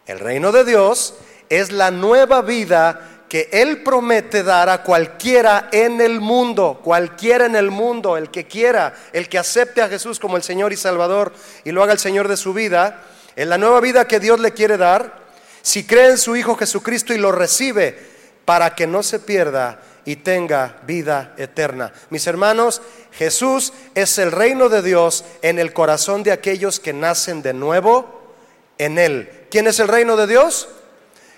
El 0.06 0.18
reino 0.18 0.52
de 0.52 0.64
Dios 0.64 1.14
es 1.48 1.70
la 1.70 1.90
nueva 1.90 2.42
vida 2.42 3.21
que 3.32 3.48
Él 3.50 3.82
promete 3.82 4.42
dar 4.42 4.68
a 4.68 4.82
cualquiera 4.82 5.70
en 5.72 6.02
el 6.02 6.20
mundo, 6.20 6.82
cualquiera 6.84 7.46
en 7.46 7.56
el 7.56 7.70
mundo, 7.70 8.18
el 8.18 8.30
que 8.30 8.46
quiera, 8.46 8.92
el 9.10 9.30
que 9.30 9.38
acepte 9.38 9.80
a 9.80 9.88
Jesús 9.88 10.20
como 10.20 10.36
el 10.36 10.42
Señor 10.42 10.70
y 10.70 10.76
Salvador 10.76 11.32
y 11.64 11.72
lo 11.72 11.82
haga 11.82 11.94
el 11.94 11.98
Señor 11.98 12.28
de 12.28 12.36
su 12.36 12.52
vida, 12.52 13.02
en 13.34 13.48
la 13.48 13.56
nueva 13.56 13.80
vida 13.80 14.06
que 14.06 14.20
Dios 14.20 14.38
le 14.38 14.52
quiere 14.52 14.76
dar, 14.76 15.22
si 15.62 15.86
cree 15.86 16.10
en 16.10 16.18
su 16.18 16.36
Hijo 16.36 16.56
Jesucristo 16.56 17.14
y 17.14 17.16
lo 17.16 17.32
recibe 17.32 17.98
para 18.44 18.74
que 18.74 18.86
no 18.86 19.02
se 19.02 19.18
pierda 19.18 19.80
y 20.04 20.16
tenga 20.16 20.76
vida 20.86 21.32
eterna. 21.38 21.90
Mis 22.10 22.26
hermanos, 22.26 22.82
Jesús 23.12 23.72
es 23.94 24.18
el 24.18 24.30
reino 24.30 24.68
de 24.68 24.82
Dios 24.82 25.24
en 25.40 25.58
el 25.58 25.72
corazón 25.72 26.22
de 26.22 26.32
aquellos 26.32 26.80
que 26.80 26.92
nacen 26.92 27.40
de 27.40 27.54
nuevo 27.54 28.34
en 28.76 28.98
Él. 28.98 29.46
¿Quién 29.50 29.68
es 29.68 29.80
el 29.80 29.88
reino 29.88 30.18
de 30.18 30.26
Dios? 30.26 30.68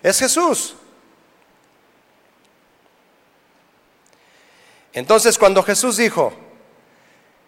Es 0.02 0.18
Jesús. 0.18 0.74
Entonces 4.94 5.38
cuando 5.38 5.62
Jesús 5.62 5.96
dijo 5.96 6.32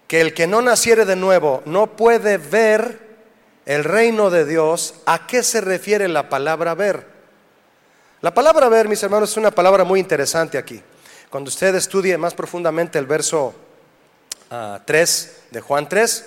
que 0.07 0.21
el 0.21 0.35
que 0.35 0.47
no 0.47 0.63
naciere 0.63 1.05
de 1.05 1.17
nuevo 1.17 1.63
no 1.65 1.97
puede 1.97 2.39
ver 2.39 3.07
el 3.65 3.83
reino 3.83 4.31
de 4.31 4.45
Dios, 4.45 4.95
¿a 5.07 5.27
qué 5.27 5.43
se 5.43 5.61
refiere 5.61 6.07
la 6.09 6.29
palabra 6.29 6.75
ver? 6.75 7.07
La 8.21 8.33
palabra 8.33 8.69
ver, 8.69 8.89
mis 8.89 9.03
hermanos, 9.03 9.31
es 9.31 9.37
una 9.37 9.51
palabra 9.51 9.85
muy 9.85 10.01
interesante 10.01 10.59
aquí. 10.59 10.83
Cuando 11.31 11.49
usted 11.49 11.75
estudie 11.75 12.17
más 12.17 12.35
profundamente 12.35 12.99
el 12.99 13.07
verso 13.07 13.55
3 14.49 14.49
ah, 14.51 15.41
de 15.51 15.61
Juan 15.61 15.89
3, 15.89 16.27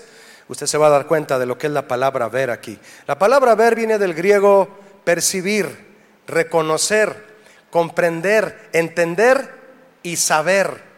usted 0.49 0.67
se 0.67 0.77
va 0.77 0.88
a 0.88 0.91
dar 0.91 1.08
cuenta 1.08 1.39
de 1.39 1.45
lo 1.45 1.58
que 1.58 1.67
es 1.67 1.73
la 1.73 1.88
palabra 1.88 2.27
ver 2.27 2.51
aquí. 2.51 2.77
La 3.08 3.17
palabra 3.17 3.55
ver 3.55 3.75
viene 3.75 3.97
del 3.97 4.13
griego 4.13 4.67
percibir, 5.03 5.88
reconocer, 6.27 7.25
comprender, 7.71 8.69
entender 8.73 9.55
y 10.03 10.17
saber. 10.17 10.88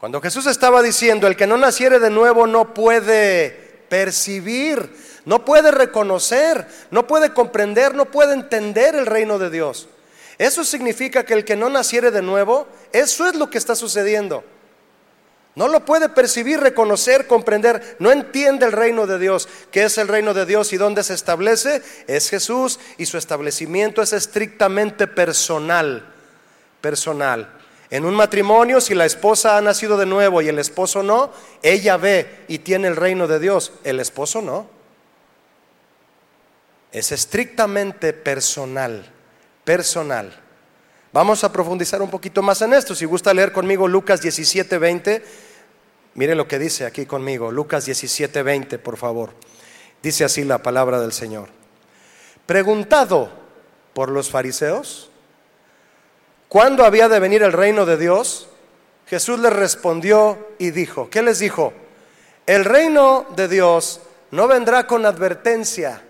Cuando 0.00 0.22
Jesús 0.22 0.46
estaba 0.46 0.80
diciendo, 0.80 1.26
el 1.26 1.36
que 1.36 1.46
no 1.46 1.58
naciere 1.58 1.98
de 1.98 2.08
nuevo 2.08 2.46
no 2.46 2.72
puede 2.72 3.50
percibir, 3.90 4.90
no 5.26 5.44
puede 5.44 5.70
reconocer, 5.70 6.66
no 6.90 7.06
puede 7.06 7.34
comprender, 7.34 7.94
no 7.94 8.06
puede 8.06 8.32
entender 8.32 8.94
el 8.94 9.04
reino 9.04 9.38
de 9.38 9.50
Dios. 9.50 9.90
Eso 10.38 10.64
significa 10.64 11.24
que 11.24 11.34
el 11.34 11.44
que 11.44 11.54
no 11.54 11.68
naciere 11.68 12.10
de 12.10 12.22
nuevo, 12.22 12.66
eso 12.94 13.28
es 13.28 13.34
lo 13.34 13.50
que 13.50 13.58
está 13.58 13.74
sucediendo. 13.74 14.42
No 15.54 15.68
lo 15.68 15.84
puede 15.84 16.08
percibir, 16.08 16.60
reconocer, 16.60 17.26
comprender, 17.26 17.96
no 17.98 18.10
entiende 18.10 18.64
el 18.64 18.72
reino 18.72 19.06
de 19.06 19.18
Dios. 19.18 19.50
¿Qué 19.70 19.84
es 19.84 19.98
el 19.98 20.08
reino 20.08 20.32
de 20.32 20.46
Dios 20.46 20.72
y 20.72 20.78
dónde 20.78 21.02
se 21.02 21.12
establece? 21.12 21.82
Es 22.06 22.30
Jesús 22.30 22.80
y 22.96 23.04
su 23.04 23.18
establecimiento 23.18 24.00
es 24.00 24.14
estrictamente 24.14 25.06
personal, 25.06 26.10
personal. 26.80 27.59
En 27.90 28.04
un 28.04 28.14
matrimonio, 28.14 28.80
si 28.80 28.94
la 28.94 29.04
esposa 29.04 29.56
ha 29.56 29.60
nacido 29.60 29.96
de 29.96 30.06
nuevo 30.06 30.40
y 30.40 30.48
el 30.48 30.60
esposo 30.60 31.02
no, 31.02 31.32
ella 31.62 31.96
ve 31.96 32.44
y 32.46 32.60
tiene 32.60 32.86
el 32.86 32.94
reino 32.94 33.26
de 33.26 33.40
Dios, 33.40 33.72
el 33.82 33.98
esposo 33.98 34.40
no. 34.40 34.68
Es 36.92 37.10
estrictamente 37.10 38.12
personal, 38.12 39.10
personal. 39.64 40.40
Vamos 41.12 41.42
a 41.42 41.50
profundizar 41.50 42.00
un 42.00 42.10
poquito 42.10 42.42
más 42.42 42.62
en 42.62 42.74
esto. 42.74 42.94
Si 42.94 43.04
gusta 43.04 43.34
leer 43.34 43.50
conmigo 43.50 43.88
Lucas 43.88 44.22
17, 44.22 44.78
20, 44.78 45.24
mire 46.14 46.36
lo 46.36 46.46
que 46.46 46.60
dice 46.60 46.86
aquí 46.86 47.06
conmigo, 47.06 47.50
Lucas 47.50 47.86
17, 47.86 48.44
20, 48.44 48.78
por 48.78 48.96
favor. 48.96 49.30
Dice 50.00 50.24
así 50.24 50.44
la 50.44 50.62
palabra 50.62 51.00
del 51.00 51.12
Señor. 51.12 51.48
Preguntado 52.46 53.30
por 53.94 54.10
los 54.10 54.30
fariseos, 54.30 55.09
¿cuándo 56.50 56.84
había 56.84 57.08
de 57.08 57.18
venir 57.20 57.42
el 57.42 57.54
reino 57.54 57.86
de 57.86 57.96
Dios? 57.96 58.48
Jesús 59.06 59.40
les 59.40 59.52
respondió 59.52 60.50
y 60.58 60.72
dijo, 60.72 61.08
¿qué 61.08 61.22
les 61.22 61.38
dijo? 61.38 61.72
El 62.46 62.66
reino 62.66 63.26
de 63.34 63.48
Dios 63.48 64.00
no 64.32 64.46
vendrá 64.46 64.86
con 64.86 65.06
advertencia, 65.06 66.02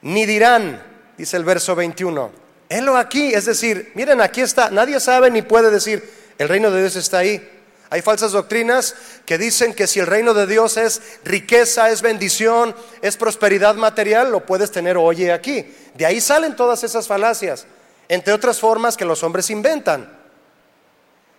ni 0.00 0.26
dirán, 0.26 0.82
dice 1.16 1.36
el 1.36 1.44
verso 1.44 1.76
21, 1.76 2.32
helo 2.68 2.96
aquí, 2.96 3.32
es 3.32 3.44
decir, 3.44 3.92
miren, 3.94 4.20
aquí 4.20 4.40
está, 4.40 4.70
nadie 4.70 4.98
sabe 4.98 5.30
ni 5.30 5.42
puede 5.42 5.70
decir, 5.70 6.10
el 6.38 6.48
reino 6.48 6.70
de 6.70 6.80
Dios 6.80 6.96
está 6.96 7.18
ahí. 7.18 7.48
Hay 7.90 8.00
falsas 8.00 8.32
doctrinas 8.32 8.94
que 9.26 9.36
dicen 9.36 9.74
que 9.74 9.86
si 9.86 10.00
el 10.00 10.06
reino 10.06 10.32
de 10.32 10.46
Dios 10.46 10.78
es 10.78 11.02
riqueza, 11.24 11.90
es 11.90 12.00
bendición, 12.00 12.74
es 13.02 13.18
prosperidad 13.18 13.74
material, 13.74 14.32
lo 14.32 14.46
puedes 14.46 14.72
tener 14.72 14.96
hoy 14.96 15.28
aquí. 15.28 15.66
De 15.94 16.06
ahí 16.06 16.18
salen 16.22 16.56
todas 16.56 16.84
esas 16.84 17.06
falacias, 17.06 17.66
entre 18.12 18.32
otras 18.32 18.60
formas 18.60 18.96
que 18.96 19.04
los 19.04 19.22
hombres 19.22 19.50
inventan. 19.50 20.20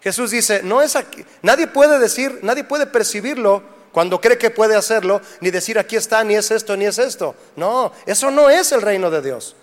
Jesús 0.01 0.31
dice, 0.31 0.61
no 0.63 0.81
es 0.81 0.95
aquí, 0.95 1.23
nadie 1.41 1.67
puede 1.67 1.99
decir, 1.99 2.39
nadie 2.41 2.63
puede 2.63 2.85
percibirlo 2.85 3.63
cuando 3.91 4.19
cree 4.19 4.37
que 4.37 4.49
puede 4.49 4.75
hacerlo, 4.75 5.21
ni 5.39 5.51
decir 5.51 5.77
aquí 5.77 5.95
está, 5.95 6.23
ni 6.23 6.35
es 6.35 6.51
esto, 6.51 6.75
ni 6.75 6.85
es 6.85 6.97
esto. 6.97 7.35
No, 7.55 7.91
eso 8.05 8.31
no 8.31 8.49
es 8.49 8.71
el 8.71 8.81
reino 8.81 9.11
de 9.11 9.21
Dios. 9.21 9.55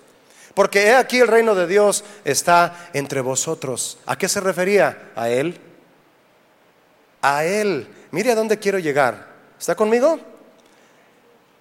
Porque 0.55 0.87
he 0.87 0.94
aquí 0.94 1.18
el 1.18 1.29
reino 1.29 1.55
de 1.55 1.66
Dios 1.66 2.05
está 2.25 2.90
entre 2.92 3.20
vosotros. 3.20 3.99
¿A 4.07 4.16
qué 4.16 4.29
se 4.29 4.40
refería? 4.40 5.11
A 5.16 5.29
Él 5.29 5.61
a 7.23 7.44
Él. 7.44 7.87
Mire 8.11 8.33
a 8.33 8.35
dónde 8.35 8.59
quiero 8.59 8.79
llegar. 8.79 9.27
¿Está 9.59 9.75
conmigo? 9.75 10.18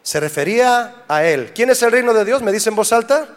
Se 0.02 0.20
refería 0.20 1.04
a 1.08 1.24
Él. 1.24 1.52
¿Quién 1.54 1.70
es 1.70 1.82
el 1.84 1.92
reino 1.92 2.14
de 2.14 2.26
Dios? 2.26 2.42
¿Me 2.42 2.52
dice 2.52 2.70
en 2.70 2.76
voz 2.76 2.94
alta? 2.94 3.28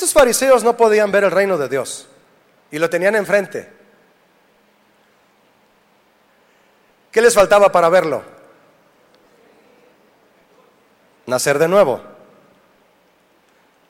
Estos 0.00 0.14
fariseos 0.14 0.64
no 0.64 0.78
podían 0.78 1.12
ver 1.12 1.24
el 1.24 1.30
reino 1.30 1.58
de 1.58 1.68
Dios 1.68 2.08
y 2.70 2.78
lo 2.78 2.88
tenían 2.88 3.16
enfrente. 3.16 3.70
¿Qué 7.12 7.20
les 7.20 7.34
faltaba 7.34 7.70
para 7.70 7.90
verlo? 7.90 8.22
Nacer 11.26 11.58
de 11.58 11.68
nuevo. 11.68 12.00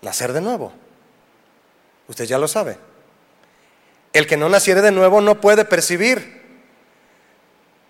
Nacer 0.03 0.33
de 0.33 0.41
nuevo. 0.41 0.73
Usted 2.09 2.25
ya 2.25 2.39
lo 2.39 2.49
sabe. 2.49 2.77
El 4.13 4.27
que 4.27 4.37
no 4.37 4.49
naciere 4.49 4.83
de 4.83 4.91
nuevo 4.91 5.21
no 5.21 5.41
puede 5.41 5.65
percibir, 5.65 6.43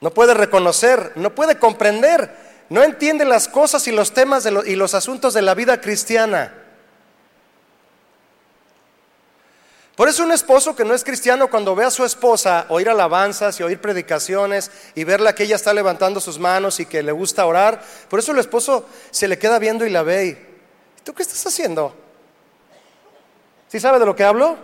no 0.02 0.10
puede 0.10 0.34
reconocer, 0.34 1.12
no 1.14 1.34
puede 1.34 1.58
comprender, 1.58 2.36
no 2.68 2.82
entiende 2.82 3.24
las 3.24 3.48
cosas 3.48 3.88
y 3.88 3.92
los 3.92 4.12
temas 4.12 4.46
y 4.66 4.76
los 4.76 4.92
asuntos 4.92 5.32
de 5.32 5.40
la 5.40 5.54
vida 5.54 5.80
cristiana. 5.80 6.59
Por 10.00 10.08
eso 10.08 10.22
un 10.22 10.32
esposo 10.32 10.74
que 10.74 10.82
no 10.82 10.94
es 10.94 11.04
cristiano 11.04 11.48
cuando 11.50 11.76
ve 11.76 11.84
a 11.84 11.90
su 11.90 12.06
esposa 12.06 12.64
oír 12.70 12.88
alabanzas 12.88 13.60
y 13.60 13.62
oír 13.62 13.82
predicaciones 13.82 14.70
y 14.94 15.04
verla 15.04 15.34
que 15.34 15.42
ella 15.42 15.56
está 15.56 15.74
levantando 15.74 16.20
sus 16.20 16.38
manos 16.38 16.80
y 16.80 16.86
que 16.86 17.02
le 17.02 17.12
gusta 17.12 17.44
orar, 17.44 17.82
por 18.08 18.18
eso 18.18 18.32
el 18.32 18.38
esposo 18.38 18.86
se 19.10 19.28
le 19.28 19.38
queda 19.38 19.58
viendo 19.58 19.84
y 19.84 19.90
la 19.90 20.02
ve 20.02 20.26
y, 20.26 21.02
¿tú 21.04 21.12
qué 21.12 21.22
estás 21.22 21.46
haciendo? 21.46 21.94
¿Sí 23.68 23.78
sabe 23.78 23.98
de 23.98 24.06
lo 24.06 24.16
que 24.16 24.24
hablo? 24.24 24.56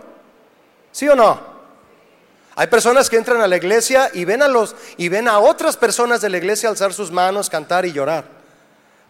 ¿Sí 0.91 1.07
o 1.07 1.15
no? 1.15 1.39
Hay 2.55 2.65
personas 2.65 3.07
que 3.07 3.17
entran 3.17 3.39
a 3.39 3.47
la 3.47 3.57
iglesia 3.57 4.09
y 4.15 4.25
ven 4.25 4.41
a 4.41 4.47
los 4.47 4.75
y 4.97 5.07
ven 5.07 5.27
a 5.27 5.37
otras 5.37 5.77
personas 5.77 6.19
de 6.19 6.31
la 6.31 6.37
iglesia 6.37 6.67
alzar 6.67 6.93
sus 6.93 7.11
manos, 7.11 7.47
cantar 7.47 7.85
y 7.85 7.91
llorar. 7.91 8.25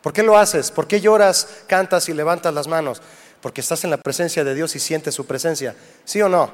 ¿Por 0.01 0.11
qué 0.11 0.23
lo 0.23 0.37
haces? 0.37 0.71
¿Por 0.71 0.87
qué 0.87 0.99
lloras, 0.99 1.47
cantas 1.67 2.09
y 2.09 2.13
levantas 2.13 2.53
las 2.53 2.67
manos? 2.67 3.01
Porque 3.41 3.61
estás 3.61 3.83
en 3.83 3.91
la 3.91 3.97
presencia 3.97 4.43
de 4.43 4.55
Dios 4.55 4.75
y 4.75 4.79
sientes 4.79 5.13
su 5.13 5.25
presencia. 5.25 5.75
¿Sí 6.05 6.21
o 6.21 6.29
no? 6.29 6.51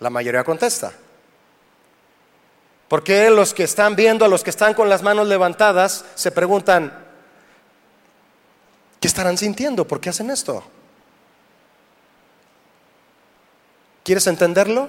La 0.00 0.10
mayoría 0.10 0.44
contesta. 0.44 0.92
Porque 2.88 3.28
los 3.30 3.52
que 3.52 3.64
están 3.64 3.94
viendo, 3.96 4.24
a 4.24 4.28
los 4.28 4.42
que 4.42 4.50
están 4.50 4.74
con 4.74 4.88
las 4.88 5.02
manos 5.02 5.28
levantadas, 5.28 6.04
se 6.14 6.30
preguntan, 6.30 7.06
¿qué 8.98 9.08
estarán 9.08 9.36
sintiendo? 9.36 9.86
¿Por 9.86 10.00
qué 10.00 10.08
hacen 10.08 10.30
esto? 10.30 10.64
¿Quieres 14.04 14.26
entenderlo? 14.26 14.88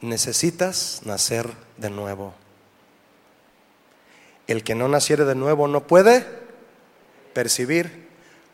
Necesitas 0.00 1.02
nacer 1.04 1.50
de 1.76 1.90
nuevo. 1.90 2.32
El 4.46 4.64
que 4.64 4.74
no 4.74 4.88
naciere 4.88 5.26
de 5.26 5.34
nuevo 5.34 5.68
no 5.68 5.86
puede 5.86 6.24
percibir, 7.34 7.99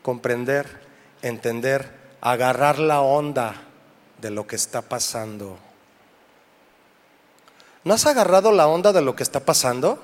comprender, 0.07 0.65
entender, 1.21 1.91
agarrar 2.21 2.79
la 2.79 3.01
onda 3.01 3.55
de 4.21 4.31
lo 4.31 4.47
que 4.47 4.55
está 4.55 4.81
pasando. 4.81 5.59
¿No 7.83 7.93
has 7.93 8.05
agarrado 8.05 8.53
la 8.53 8.69
onda 8.69 8.93
de 8.93 9.01
lo 9.01 9.17
que 9.17 9.23
está 9.23 9.41
pasando? 9.41 10.01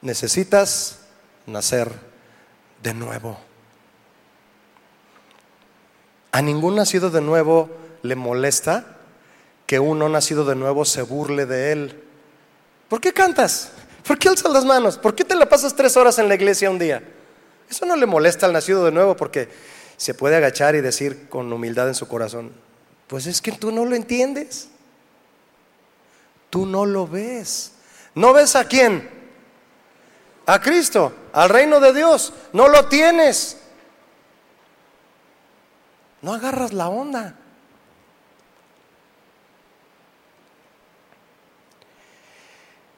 Necesitas 0.00 1.00
nacer 1.44 1.92
de 2.82 2.94
nuevo. 2.94 3.38
A 6.32 6.40
ningún 6.40 6.76
nacido 6.76 7.10
de 7.10 7.20
nuevo 7.20 7.68
le 8.00 8.16
molesta 8.16 8.96
que 9.66 9.78
uno 9.78 10.08
nacido 10.08 10.46
de 10.46 10.56
nuevo 10.56 10.86
se 10.86 11.02
burle 11.02 11.44
de 11.44 11.72
él. 11.72 12.02
¿Por 12.88 13.02
qué 13.02 13.12
cantas? 13.12 13.72
¿Por 14.06 14.18
qué 14.18 14.30
alzas 14.30 14.50
las 14.50 14.64
manos? 14.64 14.96
¿Por 14.96 15.14
qué 15.14 15.26
te 15.26 15.34
la 15.34 15.46
pasas 15.46 15.76
tres 15.76 15.94
horas 15.98 16.18
en 16.18 16.26
la 16.26 16.34
iglesia 16.34 16.70
un 16.70 16.78
día? 16.78 17.02
Eso 17.68 17.84
no 17.86 17.96
le 17.96 18.06
molesta 18.06 18.46
al 18.46 18.52
nacido 18.52 18.84
de 18.84 18.92
nuevo 18.92 19.16
porque 19.16 19.48
se 19.96 20.14
puede 20.14 20.36
agachar 20.36 20.74
y 20.74 20.80
decir 20.80 21.28
con 21.28 21.52
humildad 21.52 21.88
en 21.88 21.94
su 21.94 22.08
corazón, 22.08 22.52
pues 23.08 23.26
es 23.26 23.42
que 23.42 23.52
tú 23.52 23.72
no 23.72 23.84
lo 23.84 23.96
entiendes. 23.96 24.68
Tú 26.50 26.66
no 26.66 26.86
lo 26.86 27.06
ves. 27.06 27.72
¿No 28.14 28.32
ves 28.32 28.56
a 28.56 28.64
quién? 28.64 29.10
A 30.46 30.60
Cristo, 30.60 31.12
al 31.32 31.50
reino 31.50 31.78
de 31.80 31.92
Dios. 31.92 32.32
No 32.52 32.68
lo 32.68 32.86
tienes. 32.86 33.58
No 36.22 36.34
agarras 36.34 36.72
la 36.72 36.88
onda. 36.88 37.34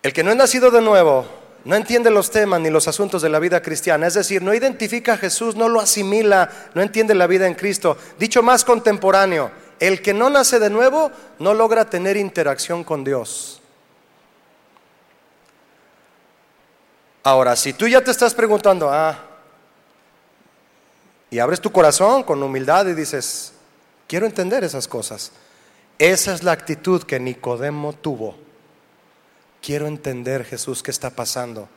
El 0.02 0.12
que 0.12 0.22
no 0.22 0.30
es 0.30 0.36
nacido 0.36 0.70
de 0.70 0.80
nuevo 0.80 1.39
no 1.64 1.76
entiende 1.76 2.10
los 2.10 2.30
temas 2.30 2.60
ni 2.60 2.70
los 2.70 2.88
asuntos 2.88 3.22
de 3.22 3.28
la 3.28 3.38
vida 3.38 3.60
cristiana, 3.60 4.06
es 4.06 4.14
decir, 4.14 4.42
no 4.42 4.54
identifica 4.54 5.14
a 5.14 5.18
Jesús, 5.18 5.56
no 5.56 5.68
lo 5.68 5.80
asimila, 5.80 6.50
no 6.74 6.82
entiende 6.82 7.14
la 7.14 7.26
vida 7.26 7.46
en 7.46 7.54
Cristo. 7.54 7.96
Dicho 8.18 8.42
más 8.42 8.64
contemporáneo, 8.64 9.50
el 9.78 10.00
que 10.02 10.14
no 10.14 10.30
nace 10.30 10.58
de 10.58 10.70
nuevo 10.70 11.10
no 11.38 11.54
logra 11.54 11.88
tener 11.88 12.16
interacción 12.16 12.84
con 12.84 13.04
Dios. 13.04 13.60
Ahora, 17.22 17.54
si 17.56 17.72
tú 17.74 17.86
ya 17.86 18.02
te 18.02 18.10
estás 18.10 18.34
preguntando, 18.34 18.88
ah, 18.90 19.26
y 21.30 21.38
abres 21.38 21.60
tu 21.60 21.70
corazón 21.70 22.22
con 22.22 22.42
humildad 22.42 22.86
y 22.86 22.94
dices, 22.94 23.52
quiero 24.08 24.26
entender 24.26 24.64
esas 24.64 24.88
cosas. 24.88 25.32
Esa 25.98 26.34
es 26.34 26.42
la 26.42 26.52
actitud 26.52 27.02
que 27.02 27.20
Nicodemo 27.20 27.92
tuvo. 27.92 28.36
Quiero 29.62 29.86
entender, 29.86 30.44
Jesús, 30.44 30.82
qué 30.82 30.90
está 30.90 31.10
pasando. 31.10 31.68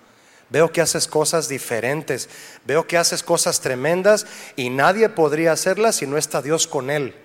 Veo 0.49 0.71
que 0.71 0.81
haces 0.81 1.07
cosas 1.07 1.47
diferentes, 1.47 2.29
veo 2.65 2.86
que 2.86 2.97
haces 2.97 3.23
cosas 3.23 3.61
tremendas 3.61 4.25
y 4.55 4.69
nadie 4.69 5.09
podría 5.09 5.51
hacerlas 5.51 5.95
si 5.95 6.07
no 6.07 6.17
está 6.17 6.41
Dios 6.41 6.67
con 6.67 6.89
él. 6.89 7.15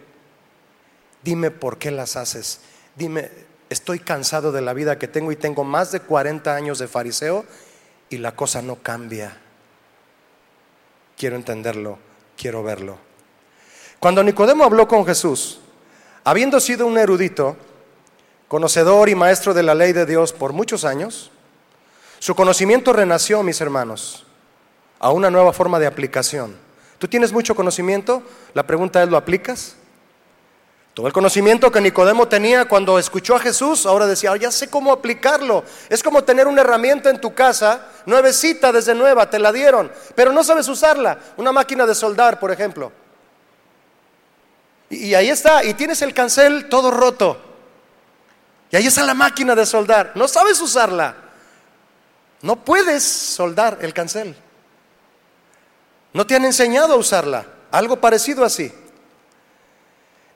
Dime 1.22 1.50
por 1.50 1.78
qué 1.78 1.90
las 1.90 2.16
haces. 2.16 2.60
Dime, 2.96 3.30
estoy 3.68 3.98
cansado 3.98 4.52
de 4.52 4.62
la 4.62 4.72
vida 4.72 4.98
que 4.98 5.08
tengo 5.08 5.30
y 5.32 5.36
tengo 5.36 5.64
más 5.64 5.92
de 5.92 6.00
40 6.00 6.54
años 6.54 6.78
de 6.78 6.88
fariseo 6.88 7.44
y 8.08 8.18
la 8.18 8.34
cosa 8.34 8.62
no 8.62 8.76
cambia. 8.76 9.36
Quiero 11.16 11.36
entenderlo 11.36 11.98
quiero 12.38 12.62
verlo. 12.62 12.96
Cuando 13.98 14.22
Nicodemo 14.22 14.64
habló 14.64 14.86
con 14.86 15.04
Jesús, 15.04 15.60
habiendo 16.24 16.60
sido 16.60 16.86
un 16.86 16.96
erudito, 16.96 17.56
conocedor 18.48 19.08
y 19.08 19.14
maestro 19.14 19.54
de 19.54 19.62
la 19.62 19.74
ley 19.74 19.92
de 19.92 20.06
Dios 20.06 20.32
por 20.32 20.52
muchos 20.52 20.84
años, 20.84 21.30
Su 22.20 22.34
conocimiento 22.34 22.92
renació, 22.92 23.44
mis 23.44 23.60
hermanos, 23.60 24.24
a 24.98 25.12
una 25.12 25.30
nueva 25.30 25.52
forma 25.52 25.78
de 25.78 25.86
aplicación. 25.86 26.56
¿Tú 26.98 27.06
tienes 27.06 27.32
mucho 27.32 27.54
conocimiento? 27.54 28.24
La 28.54 28.66
pregunta 28.66 29.00
es, 29.00 29.08
¿lo 29.08 29.16
aplicas? 29.16 29.76
Todo 30.94 31.06
el 31.06 31.12
conocimiento 31.12 31.70
que 31.70 31.80
Nicodemo 31.80 32.26
tenía 32.26 32.64
cuando 32.64 32.98
escuchó 32.98 33.36
a 33.36 33.38
Jesús, 33.38 33.86
ahora 33.86 34.08
decía, 34.08 34.36
ya 34.36 34.50
sé 34.50 34.68
cómo 34.68 34.90
aplicarlo. 34.90 35.62
Es 35.88 36.02
como 36.02 36.24
tener 36.24 36.48
una 36.48 36.62
herramienta 36.62 37.08
en 37.08 37.20
tu 37.20 37.34
casa, 37.34 37.86
nuevecita 38.04 38.72
desde 38.72 38.96
nueva, 38.96 39.30
te 39.30 39.38
la 39.38 39.52
dieron, 39.52 39.92
pero 40.16 40.32
no 40.32 40.42
sabes 40.42 40.66
usarla. 40.66 41.20
Una 41.36 41.52
máquina 41.52 41.86
de 41.86 41.94
soldar, 41.94 42.40
por 42.40 42.50
ejemplo. 42.50 42.90
Y 44.90 45.14
ahí 45.14 45.28
está, 45.28 45.62
y 45.62 45.74
tienes 45.74 46.02
el 46.02 46.12
cancel 46.12 46.68
todo 46.68 46.90
roto. 46.90 47.47
Y 48.70 48.76
ahí 48.76 48.86
está 48.86 49.02
la 49.04 49.14
máquina 49.14 49.54
de 49.54 49.64
soldar. 49.64 50.12
No 50.14 50.28
sabes 50.28 50.60
usarla. 50.60 51.14
No 52.42 52.56
puedes 52.64 53.02
soldar 53.02 53.78
el 53.80 53.94
cancel. 53.94 54.36
No 56.12 56.26
te 56.26 56.36
han 56.36 56.44
enseñado 56.44 56.94
a 56.94 56.96
usarla. 56.96 57.46
Algo 57.70 58.00
parecido 58.00 58.44
así. 58.44 58.72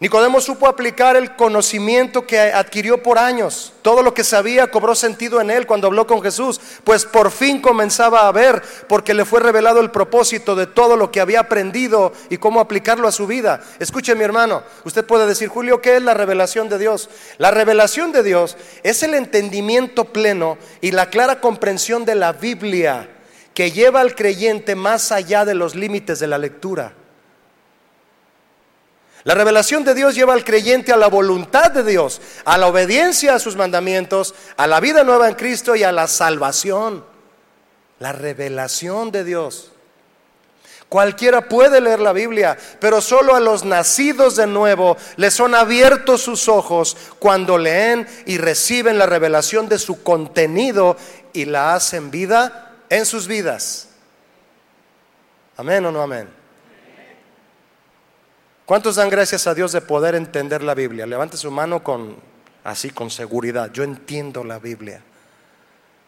Nicodemo 0.03 0.40
supo 0.40 0.66
aplicar 0.66 1.14
el 1.14 1.36
conocimiento 1.36 2.26
que 2.26 2.40
adquirió 2.40 3.05
por 3.05 3.20
años. 3.20 3.72
Todo 3.82 4.03
lo 4.03 4.14
que 4.14 4.24
sabía 4.24 4.68
cobró 4.68 4.96
sentido 4.96 5.40
en 5.40 5.48
él 5.48 5.64
cuando 5.64 5.86
habló 5.86 6.09
con 6.09 6.20
Jesús, 6.20 6.61
pues 6.82 7.05
por 7.05 7.30
fin 7.30 7.61
comenzaba 7.61 8.26
a 8.26 8.32
ver 8.32 8.64
porque 8.88 9.14
le 9.14 9.24
fue 9.24 9.38
revelado 9.38 9.80
el 9.80 9.92
propósito 9.92 10.57
de 10.57 10.66
todo 10.66 10.96
lo 10.96 11.12
que 11.12 11.20
había 11.20 11.38
aprendido 11.38 12.12
y 12.30 12.38
cómo 12.38 12.59
aplicarlo 12.59 13.07
a 13.07 13.12
su 13.12 13.28
vida. 13.28 13.62
Escuche 13.78 14.16
mi 14.16 14.24
hermano, 14.24 14.64
usted 14.84 15.05
puede 15.07 15.24
decir, 15.24 15.46
Julio, 15.46 15.80
¿qué 15.80 15.94
es 15.94 16.03
la 16.03 16.14
revelación 16.14 16.68
de 16.68 16.80
Dios? 16.80 17.09
La 17.38 17.53
revelación 17.53 18.11
de 18.11 18.24
Dios 18.24 18.57
es 18.82 19.05
el 19.05 19.14
entendimiento 19.14 20.07
pleno 20.07 20.59
y 20.80 20.90
la 20.90 21.11
clara 21.11 21.40
comprensión 21.40 22.05
de 22.05 22.16
la 22.16 22.32
Biblia 22.32 23.09
que 23.55 23.70
lleva 23.70 24.00
al 24.00 24.16
creyente 24.16 24.74
más 24.74 25.12
allá 25.12 25.44
de 25.44 25.55
los 25.55 25.76
límites 25.76 26.18
de 26.18 26.26
la 26.26 26.38
lectura. 26.38 26.92
La 29.24 29.34
revelación 29.34 29.84
de 29.84 29.94
Dios 29.94 30.14
lleva 30.14 30.32
al 30.32 30.44
creyente 30.44 30.92
a 30.92 30.96
la 30.96 31.06
voluntad 31.06 31.70
de 31.70 31.84
Dios, 31.84 32.20
a 32.44 32.58
la 32.58 32.66
obediencia 32.66 33.34
a 33.34 33.38
sus 33.38 33.54
mandamientos, 33.54 34.34
a 34.56 34.66
la 34.66 34.80
vida 34.80 35.04
nueva 35.04 35.28
en 35.28 35.36
Cristo 35.36 35.76
y 35.76 35.84
a 35.84 35.92
la 35.92 36.08
salvación. 36.08 37.04
La 38.00 38.12
revelación 38.12 39.12
de 39.12 39.22
Dios. 39.22 39.70
Cualquiera 40.88 41.48
puede 41.48 41.80
leer 41.80 42.00
la 42.00 42.12
Biblia, 42.12 42.58
pero 42.80 43.00
solo 43.00 43.34
a 43.34 43.40
los 43.40 43.64
nacidos 43.64 44.36
de 44.36 44.46
nuevo 44.46 44.96
les 45.16 45.32
son 45.32 45.54
abiertos 45.54 46.20
sus 46.20 46.48
ojos 46.48 46.96
cuando 47.18 47.56
leen 47.56 48.06
y 48.26 48.36
reciben 48.38 48.98
la 48.98 49.06
revelación 49.06 49.68
de 49.68 49.78
su 49.78 50.02
contenido 50.02 50.96
y 51.32 51.46
la 51.46 51.74
hacen 51.74 52.10
vida 52.10 52.72
en 52.90 53.06
sus 53.06 53.26
vidas. 53.26 53.88
Amén 55.56 55.86
o 55.86 55.92
no 55.92 56.02
amén. 56.02 56.41
¿Cuántos 58.72 58.96
dan 58.96 59.10
gracias 59.10 59.46
a 59.46 59.52
Dios 59.52 59.72
de 59.72 59.82
poder 59.82 60.14
entender 60.14 60.62
la 60.62 60.74
Biblia? 60.74 61.04
Levante 61.04 61.36
su 61.36 61.50
mano 61.50 61.84
con 61.84 62.16
así 62.64 62.88
con 62.88 63.10
seguridad. 63.10 63.70
Yo 63.70 63.82
entiendo 63.82 64.44
la 64.44 64.58
Biblia. 64.58 65.02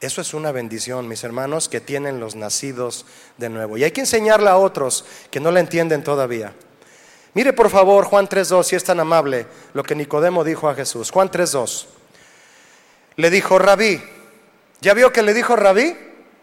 Eso 0.01 0.23
es 0.23 0.33
una 0.33 0.51
bendición, 0.51 1.07
mis 1.07 1.25
hermanos, 1.25 1.69
que 1.69 1.83
tienen 1.83 2.21
los 2.21 2.37
nacidos 2.37 3.05
de 3.37 3.51
nuevo. 3.51 3.77
Y 3.77 3.85
hay 3.85 3.91
que 3.91 4.01
enseñarla 4.01 4.53
a 4.53 4.57
otros 4.57 5.05
que 5.31 5.41
no 5.41 5.51
la 5.51 5.61
entienden 5.61 6.03
todavía. 6.03 6.55
Mire 7.35 7.53
por 7.53 7.69
favor 7.69 8.07
Juan 8.07 8.31
3.2, 8.31 8.63
si 8.63 8.77
es 8.77 8.85
tan 8.85 8.99
amable, 8.99 9.47
lo 9.75 9.83
que 9.83 9.95
Nicodemo 9.95 10.43
dijo 10.43 10.67
a 10.67 10.75
Jesús. 10.75 11.11
Juan 11.11 11.31
3.2. 11.31 11.85
Le 13.17 13.29
dijo, 13.29 13.59
rabí. 13.59 14.03
¿Ya 14.81 14.95
vio 14.95 15.13
que 15.13 15.21
le 15.21 15.35
dijo 15.35 15.55
rabí? 15.55 15.95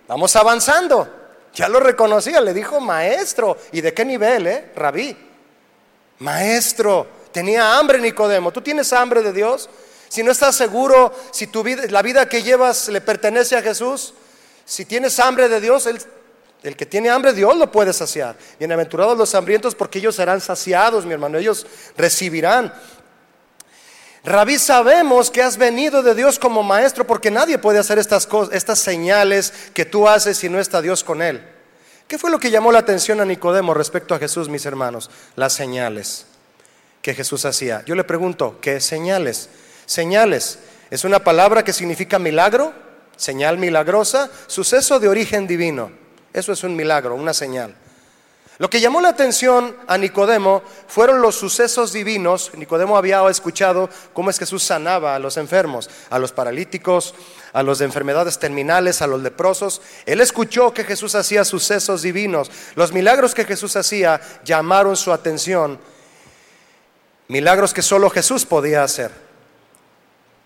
Vamos 0.07 0.36
avanzando. 0.36 1.09
Ya 1.55 1.67
lo 1.67 1.80
reconocía, 1.80 2.41
le 2.41 2.53
dijo 2.53 2.80
maestro. 2.80 3.57
¿Y 3.72 3.82
de 3.82 3.91
qué 3.95 4.05
nivel, 4.05 4.45
eh? 4.45 4.72
Rabí. 4.76 5.31
Maestro, 6.22 7.07
tenía 7.32 7.80
hambre 7.80 7.99
Nicodemo. 7.99 8.51
¿Tú 8.51 8.61
tienes 8.61 8.93
hambre 8.93 9.24
de 9.24 9.34
Dios? 9.34 9.67
Si 10.07 10.22
no 10.22 10.32
estás 10.32 10.55
seguro 10.55 11.11
si 11.32 11.47
vida, 11.63 11.84
la 11.89 12.03
vida 12.03 12.30
que 12.30 12.43
llevas 12.43 12.89
le 12.89 13.01
pertenece 13.01 13.55
a 13.55 13.61
Jesús, 13.63 14.13
si 14.63 14.86
tienes 14.86 15.19
hambre 15.19 15.49
de 15.49 15.59
Dios, 15.59 15.88
el, 15.88 15.99
el 16.61 16.76
que 16.76 16.86
tiene 16.86 17.09
hambre, 17.09 17.34
Dios 17.34 17.57
lo 17.57 17.72
puede 17.72 17.91
saciar. 17.91 18.38
Bienaventurados 18.59 19.17
los 19.17 19.34
hambrientos 19.34 19.74
porque 19.74 19.97
ellos 19.97 20.15
serán 20.15 20.41
saciados, 20.41 21.07
mi 21.07 21.13
hermano, 21.13 21.39
ellos 21.39 21.65
recibirán. 21.97 22.72
Rabí, 24.24 24.59
sabemos 24.59 25.32
que 25.32 25.41
has 25.41 25.57
venido 25.57 26.03
de 26.03 26.13
Dios 26.13 26.38
como 26.38 26.61
maestro 26.61 27.07
porque 27.07 27.32
nadie 27.32 27.57
puede 27.57 27.80
hacer 27.80 27.97
estas, 27.97 28.28
cosas, 28.28 28.53
estas 28.53 28.78
señales 28.78 29.51
que 29.74 29.86
tú 29.86 30.07
haces 30.07 30.38
si 30.38 30.49
no 30.49 30.59
está 30.59 30.84
Dios 30.84 31.03
con 31.03 31.24
él. 31.24 31.43
¿Qué 32.12 32.18
fue 32.18 32.30
lo 32.30 32.41
que 32.41 32.51
llamó 32.51 32.74
la 32.74 32.80
atención 32.80 33.22
a 33.22 33.26
Nicodemo 33.26 33.74
respecto 33.74 34.14
a 34.14 34.20
Jesús, 34.20 34.49
mis 34.49 34.66
hermanos? 34.66 35.09
Las 35.38 35.53
señales 35.53 36.26
que 37.01 37.14
Jesús 37.14 37.45
hacía. 37.45 37.86
Yo 37.86 37.95
le 37.95 38.03
pregunto, 38.03 38.59
¿qué 38.59 38.82
señales? 38.82 39.47
Señales. 39.86 40.59
¿Es 40.89 41.05
una 41.05 41.24
palabra 41.24 41.64
que 41.64 41.72
significa 41.72 42.20
milagro? 42.20 42.74
Señal 43.16 43.57
milagrosa, 43.57 44.30
suceso 44.47 44.99
de 44.99 45.07
origen 45.07 45.47
divino. 45.47 45.89
Eso 46.34 46.51
es 46.51 46.66
un 46.66 46.76
milagro, 46.76 47.16
una 47.16 47.34
señal. 47.34 47.76
Lo 48.62 48.70
que 48.70 48.80
llamó 48.80 49.01
la 49.01 49.09
atención 49.09 49.76
a 49.88 49.97
Nicodemo 49.97 50.62
fueron 50.88 51.20
los 51.20 51.34
sucesos 51.34 51.93
divinos. 51.93 52.51
Nicodemo 52.53 52.95
había 52.95 53.28
escuchado 53.28 53.89
cómo 54.14 54.30
es 54.30 54.38
que 54.38 54.45
Jesús 54.45 54.62
sanaba 54.62 55.16
a 55.16 55.20
los 55.20 55.38
enfermos, 55.38 55.89
a 56.12 56.20
los 56.20 56.32
paralíticos, 56.32 57.16
a 57.53 57.64
los 57.64 57.80
de 57.80 57.86
enfermedades 57.86 58.38
terminales, 58.38 59.01
a 59.01 59.07
los 59.07 59.24
leprosos. 59.24 59.82
Él 60.05 60.22
escuchó 60.22 60.76
que 60.76 60.84
Jesús 60.84 61.16
hacía 61.16 61.43
sucesos 61.43 62.03
divinos. 62.03 62.51
Los 62.76 62.93
milagros 62.93 63.34
que 63.34 63.45
Jesús 63.45 63.76
hacía 63.78 64.22
llamaron 64.43 64.95
su 64.95 65.12
atención. 65.12 65.80
Milagros 67.30 67.74
que 67.74 67.82
solo 67.82 68.12
Jesús 68.12 68.45
podía 68.45 68.84
hacer. 68.84 69.09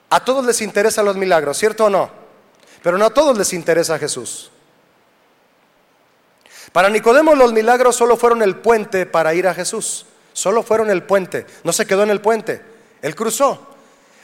A 0.10 0.24
todos 0.24 0.46
les 0.46 0.62
interesan 0.62 1.04
los 1.04 1.18
milagros, 1.18 1.58
¿cierto 1.58 1.84
o 1.84 1.90
no? 1.90 2.10
Pero 2.82 2.98
no 2.98 3.08
a 3.08 3.14
todos 3.14 3.38
les 3.38 3.52
interesa 3.52 4.00
Jesús. 4.00 4.52
Para 6.76 6.90
Nicodemo 6.90 7.36
los 7.36 7.54
milagros 7.54 7.96
solo 7.96 8.18
fueron 8.18 8.42
el 8.42 8.58
puente 8.58 9.06
para 9.06 9.34
ir 9.34 9.48
a 9.48 9.54
Jesús. 9.54 10.06
Solo 10.34 10.62
fueron 10.62 10.92
el 10.92 11.04
puente. 11.04 11.46
No 11.64 11.72
se 11.72 11.86
quedó 11.86 12.04
en 12.04 12.10
el 12.10 12.20
puente. 12.20 12.62
Él 13.02 13.16
cruzó. 13.16 13.66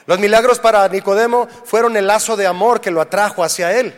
Los 0.04 0.18
milagros 0.18 0.58
para 0.58 0.86
Nicodemo 0.86 1.48
fueron 1.64 1.96
el 1.96 2.06
lazo 2.06 2.36
de 2.36 2.46
amor 2.46 2.82
que 2.82 2.90
lo 2.90 3.00
atrajo 3.00 3.42
hacia 3.42 3.72
él. 3.80 3.94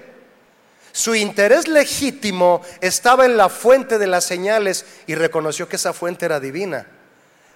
Su 0.93 1.17
interés 1.17 1.67
legítimo 1.67 2.63
estaba 2.81 3.25
en 3.27 3.37
la 3.37 3.49
fuente 3.49 3.99
de 3.99 4.07
las 4.07 4.23
señales 4.23 4.87
y 5.09 5.17
reconoció 5.17 5.69
que 5.69 5.75
esa 5.75 5.93
fuente 5.93 6.25
era 6.25 6.39
divina. 6.39 6.87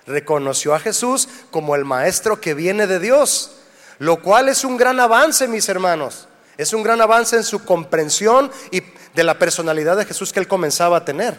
Reconoció 0.04 0.74
a 0.74 0.80
Jesús 0.80 1.28
como 1.52 1.76
el 1.76 1.84
maestro 1.84 2.40
que 2.40 2.54
viene 2.54 2.88
de 2.88 2.98
Dios, 2.98 3.52
lo 4.00 4.20
cual 4.20 4.48
es 4.48 4.64
un 4.64 4.76
gran 4.76 4.98
avance, 4.98 5.46
mis 5.46 5.68
hermanos. 5.68 6.26
Es 6.56 6.72
un 6.72 6.82
gran 6.82 7.00
avance 7.00 7.36
en 7.36 7.44
su 7.44 7.64
comprensión 7.64 8.50
y 8.72 8.82
de 9.18 9.24
la 9.24 9.36
personalidad 9.36 9.96
de 9.96 10.04
Jesús 10.04 10.32
que 10.32 10.38
él 10.38 10.46
comenzaba 10.46 10.98
a 10.98 11.04
tener. 11.04 11.36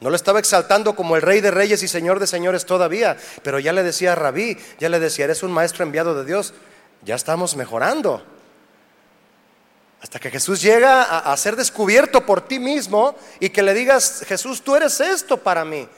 No 0.00 0.10
lo 0.10 0.16
estaba 0.16 0.40
exaltando 0.40 0.96
como 0.96 1.14
el 1.14 1.22
rey 1.22 1.40
de 1.40 1.52
reyes 1.52 1.80
y 1.84 1.86
señor 1.86 2.18
de 2.18 2.26
señores 2.26 2.66
todavía, 2.66 3.16
pero 3.44 3.60
ya 3.60 3.72
le 3.72 3.84
decía 3.84 4.10
a 4.10 4.14
Rabí, 4.16 4.58
ya 4.80 4.88
le 4.88 4.98
decía, 4.98 5.26
eres 5.26 5.44
un 5.44 5.52
maestro 5.52 5.84
enviado 5.84 6.16
de 6.16 6.24
Dios, 6.24 6.52
ya 7.02 7.14
estamos 7.14 7.54
mejorando. 7.54 8.24
Hasta 10.00 10.18
que 10.18 10.32
Jesús 10.32 10.60
llega 10.60 11.04
a, 11.04 11.32
a 11.32 11.36
ser 11.36 11.54
descubierto 11.54 12.26
por 12.26 12.40
ti 12.40 12.58
mismo 12.58 13.14
y 13.38 13.50
que 13.50 13.62
le 13.62 13.72
digas, 13.72 14.24
Jesús, 14.26 14.62
tú 14.62 14.74
eres 14.74 14.98
esto 14.98 15.36
para 15.36 15.64
mí. 15.64 15.88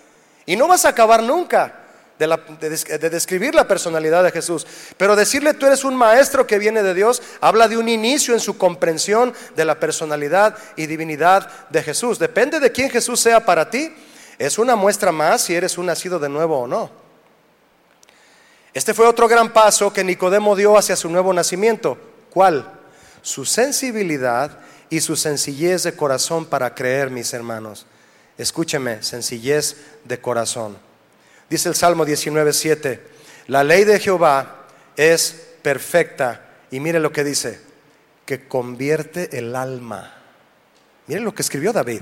Y 0.44 0.56
no 0.56 0.68
vas 0.68 0.84
a 0.84 0.90
acabar 0.90 1.22
nunca 1.22 1.83
de, 2.18 3.10
describir 3.10 3.54
la 3.54 3.66
personalidad 3.66 4.22
de 4.24 4.30
Jesús. 4.30 4.66
Pero 4.96 5.16
decirle 5.16 5.54
tú 5.54 5.66
eres 5.66 5.84
un 5.84 5.96
maestro 5.96 6.46
que 6.46 6.58
viene 6.58 6.82
de 6.82 6.94
Dios, 6.94 7.22
habla 7.40 7.68
de 7.68 7.76
un 7.76 7.88
inicio 7.88 8.34
en 8.34 8.40
su 8.40 8.56
comprensión 8.56 9.34
de 9.56 9.64
la 9.64 9.80
personalidad 9.80 10.56
y 10.76 10.86
divinidad 10.86 11.50
de 11.70 11.82
Jesús. 11.82 12.18
Depende 12.18 12.60
de 12.60 12.72
quién 12.72 12.90
Jesús 12.90 13.20
sea 13.20 13.44
para 13.44 13.70
ti, 13.70 13.92
es 14.38 14.58
una 14.58 14.76
muestra 14.76 15.12
más 15.12 15.42
si 15.42 15.54
eres 15.54 15.78
un 15.78 15.86
nacido 15.86 16.18
de 16.18 16.28
nuevo 16.28 16.60
o 16.60 16.66
no. 16.66 16.90
Este 18.72 18.92
fue 18.92 19.06
otro 19.06 19.28
gran 19.28 19.52
paso 19.52 19.92
que 19.92 20.02
Nicodemo 20.02 20.56
dio 20.56 20.76
hacia 20.76 20.96
su 20.96 21.08
nuevo 21.08 21.32
nacimiento. 21.32 21.96
¿Cuál? 22.30 22.68
Su 23.22 23.44
sensibilidad 23.44 24.58
y 24.90 25.00
su 25.00 25.14
sencillez 25.14 25.84
de 25.84 25.94
corazón 25.94 26.44
para 26.44 26.74
creer, 26.74 27.10
mis 27.10 27.32
hermanos. 27.32 27.86
Escúcheme, 28.36 29.02
sencillez 29.04 29.76
de 30.04 30.20
corazón. 30.20 30.76
Dice 31.48 31.68
el 31.68 31.74
Salmo 31.74 32.06
19.7, 32.06 33.00
la 33.48 33.62
ley 33.62 33.84
de 33.84 34.00
Jehová 34.00 34.66
es 34.96 35.48
perfecta. 35.62 36.40
Y 36.70 36.80
mire 36.80 36.98
lo 36.98 37.12
que 37.12 37.24
dice, 37.24 37.60
que 38.24 38.48
convierte 38.48 39.38
el 39.38 39.54
alma. 39.54 40.14
Mire 41.06 41.20
lo 41.20 41.34
que 41.34 41.42
escribió 41.42 41.72
David, 41.72 42.00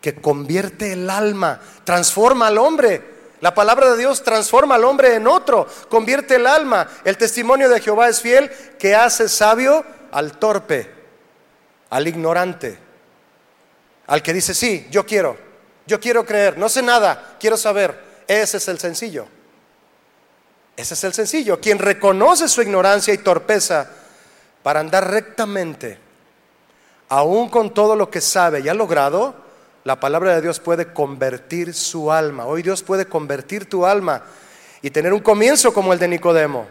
que 0.00 0.14
convierte 0.14 0.92
el 0.92 1.10
alma, 1.10 1.60
transforma 1.84 2.46
al 2.46 2.58
hombre. 2.58 3.18
La 3.40 3.54
palabra 3.54 3.90
de 3.90 3.98
Dios 3.98 4.24
transforma 4.24 4.74
al 4.74 4.84
hombre 4.84 5.14
en 5.14 5.26
otro, 5.26 5.68
convierte 5.88 6.36
el 6.36 6.46
alma. 6.46 6.88
El 7.04 7.16
testimonio 7.16 7.68
de 7.68 7.80
Jehová 7.80 8.08
es 8.08 8.20
fiel, 8.20 8.50
que 8.78 8.94
hace 8.94 9.28
sabio 9.28 9.84
al 10.10 10.38
torpe. 10.38 10.96
al 11.90 12.06
ignorante, 12.06 12.76
al 14.06 14.22
que 14.22 14.34
dice, 14.34 14.52
sí, 14.52 14.86
yo 14.90 15.06
quiero, 15.06 15.38
yo 15.86 15.98
quiero 15.98 16.26
creer, 16.26 16.58
no 16.58 16.68
sé 16.68 16.82
nada, 16.82 17.36
quiero 17.40 17.56
saber. 17.56 18.07
Ese 18.28 18.58
es 18.58 18.68
el 18.68 18.78
sencillo. 18.78 19.26
Ese 20.76 20.94
es 20.94 21.02
el 21.02 21.14
sencillo. 21.14 21.58
Quien 21.58 21.78
reconoce 21.78 22.46
su 22.46 22.62
ignorancia 22.62 23.12
y 23.14 23.18
torpeza 23.18 23.90
para 24.62 24.80
andar 24.80 25.10
rectamente, 25.10 25.98
aún 27.08 27.48
con 27.48 27.72
todo 27.72 27.96
lo 27.96 28.10
que 28.10 28.20
sabe 28.20 28.60
y 28.60 28.68
ha 28.68 28.74
logrado, 28.74 29.34
la 29.84 29.98
palabra 29.98 30.34
de 30.34 30.42
Dios 30.42 30.60
puede 30.60 30.92
convertir 30.92 31.72
su 31.72 32.12
alma. 32.12 32.44
Hoy 32.44 32.62
Dios 32.62 32.82
puede 32.82 33.06
convertir 33.06 33.66
tu 33.66 33.86
alma 33.86 34.22
y 34.82 34.90
tener 34.90 35.14
un 35.14 35.20
comienzo 35.20 35.72
como 35.72 35.94
el 35.94 35.98
de 35.98 36.08
Nicodemo 36.08 36.66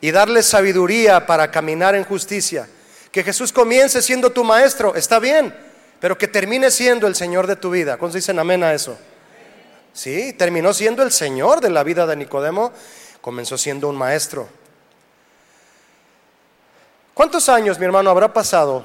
y 0.00 0.10
darle 0.10 0.42
sabiduría 0.42 1.26
para 1.26 1.50
caminar 1.50 1.94
en 1.94 2.04
justicia. 2.04 2.66
Que 3.12 3.22
Jesús 3.22 3.52
comience 3.52 4.00
siendo 4.00 4.30
tu 4.30 4.42
maestro, 4.42 4.94
está 4.94 5.18
bien, 5.18 5.54
pero 6.00 6.16
que 6.16 6.26
termine 6.26 6.70
siendo 6.70 7.06
el 7.06 7.14
Señor 7.14 7.46
de 7.46 7.56
tu 7.56 7.70
vida. 7.70 7.98
¿Cuántos 7.98 8.14
dicen 8.14 8.38
amén 8.38 8.64
a 8.64 8.72
eso? 8.72 8.96
Sí, 9.92 10.32
terminó 10.32 10.72
siendo 10.72 11.02
el 11.02 11.12
Señor 11.12 11.60
de 11.60 11.70
la 11.70 11.82
vida 11.82 12.06
de 12.06 12.16
Nicodemo, 12.16 12.72
comenzó 13.20 13.58
siendo 13.58 13.88
un 13.88 13.96
maestro. 13.96 14.48
¿Cuántos 17.14 17.48
años, 17.48 17.78
mi 17.78 17.84
hermano, 17.84 18.10
habrá 18.10 18.32
pasado 18.32 18.84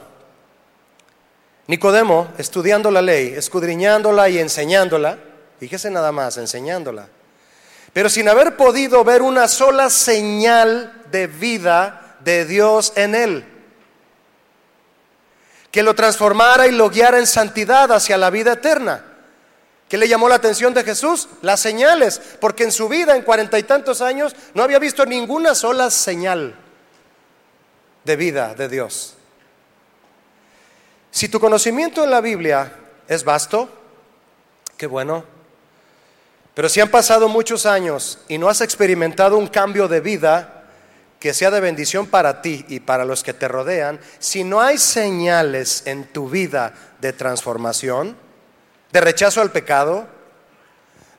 Nicodemo 1.68 2.28
estudiando 2.38 2.92
la 2.92 3.02
ley, 3.02 3.34
escudriñándola 3.36 4.28
y 4.30 4.40
enseñándola? 4.40 5.18
Fíjese 5.60 5.90
nada 5.90 6.12
más, 6.12 6.38
enseñándola. 6.38 7.08
Pero 7.94 8.10
sin 8.10 8.28
haber 8.28 8.58
podido 8.58 9.04
ver 9.04 9.22
una 9.22 9.48
sola 9.48 9.90
señal 9.90 11.04
de 11.10 11.28
vida 11.28 12.18
de 12.20 12.46
Dios 12.46 12.94
en 12.96 13.16
él. 13.16 13.46
Que 15.72 15.84
lo 15.84 15.96
transformara 15.96 16.68
y 16.68 16.72
lo 16.72 16.90
guiara 16.90 17.18
en 17.18 17.28
santidad 17.28 17.92
hacia 17.92 18.18
la 18.18 18.30
vida 18.30 18.54
eterna. 18.54 19.07
¿Qué 19.88 19.98
le 19.98 20.08
llamó 20.08 20.28
la 20.28 20.36
atención 20.36 20.74
de 20.74 20.84
Jesús? 20.84 21.30
Las 21.42 21.62
señales, 21.62 22.20
porque 22.42 22.64
en 22.64 22.72
su 22.72 22.90
vida, 22.90 23.16
en 23.16 23.22
cuarenta 23.22 23.58
y 23.58 23.64
tantos 23.64 24.02
años, 24.02 24.36
no 24.54 24.64
había 24.64 24.80
visto 24.80 25.06
ninguna 25.06 25.56
sola 25.56 25.90
señal 25.90 26.56
de 28.04 28.16
vida 28.16 28.54
de 28.54 28.68
Dios. 28.68 29.14
Si 31.12 31.30
tu 31.30 31.40
conocimiento 31.40 32.04
en 32.04 32.12
la 32.12 32.22
Biblia 32.22 32.72
es 33.08 33.24
vasto, 33.24 33.70
qué 34.76 34.88
bueno. 34.88 35.24
Pero 36.54 36.68
si 36.68 36.82
han 36.82 36.90
pasado 36.90 37.30
muchos 37.30 37.66
años 37.66 38.20
y 38.28 38.38
no 38.38 38.50
has 38.50 38.62
experimentado 38.62 39.38
un 39.38 39.48
cambio 39.48 39.88
de 39.88 40.02
vida 40.02 40.66
que 41.20 41.34
sea 41.34 41.50
de 41.50 41.60
bendición 41.60 42.08
para 42.08 42.42
ti 42.42 42.66
y 42.68 42.82
para 42.82 43.06
los 43.06 43.24
que 43.24 43.34
te 43.34 43.48
rodean, 43.48 44.00
si 44.20 44.44
no 44.44 44.62
hay 44.62 44.78
señales 44.78 45.84
en 45.86 46.06
tu 46.06 46.30
vida 46.30 46.74
de 47.00 47.14
transformación, 47.14 48.18
de 48.92 49.02
rechazo 49.02 49.42
al 49.42 49.52
pecado, 49.52 50.08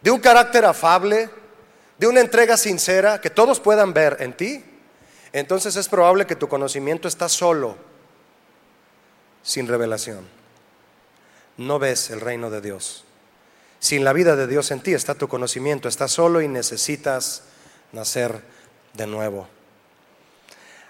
de 0.00 0.10
un 0.10 0.20
carácter 0.20 0.64
afable, 0.64 1.30
de 1.98 2.06
una 2.06 2.20
entrega 2.20 2.56
sincera 2.56 3.20
que 3.20 3.30
todos 3.30 3.60
puedan 3.60 3.92
ver 3.92 4.16
en 4.20 4.36
ti, 4.36 4.64
entonces 5.32 5.76
es 5.76 5.88
probable 5.88 6.26
que 6.26 6.36
tu 6.36 6.48
conocimiento 6.48 7.08
está 7.08 7.28
solo, 7.28 7.76
sin 9.42 9.66
revelación. 9.66 10.26
No 11.56 11.78
ves 11.78 12.10
el 12.10 12.20
reino 12.20 12.50
de 12.50 12.60
Dios. 12.60 13.04
Sin 13.80 14.04
la 14.04 14.12
vida 14.12 14.36
de 14.36 14.46
Dios 14.46 14.70
en 14.70 14.80
ti 14.80 14.94
está 14.94 15.14
tu 15.14 15.28
conocimiento, 15.28 15.88
estás 15.88 16.12
solo 16.12 16.40
y 16.40 16.48
necesitas 16.48 17.42
nacer 17.92 18.42
de 18.94 19.06
nuevo. 19.06 19.48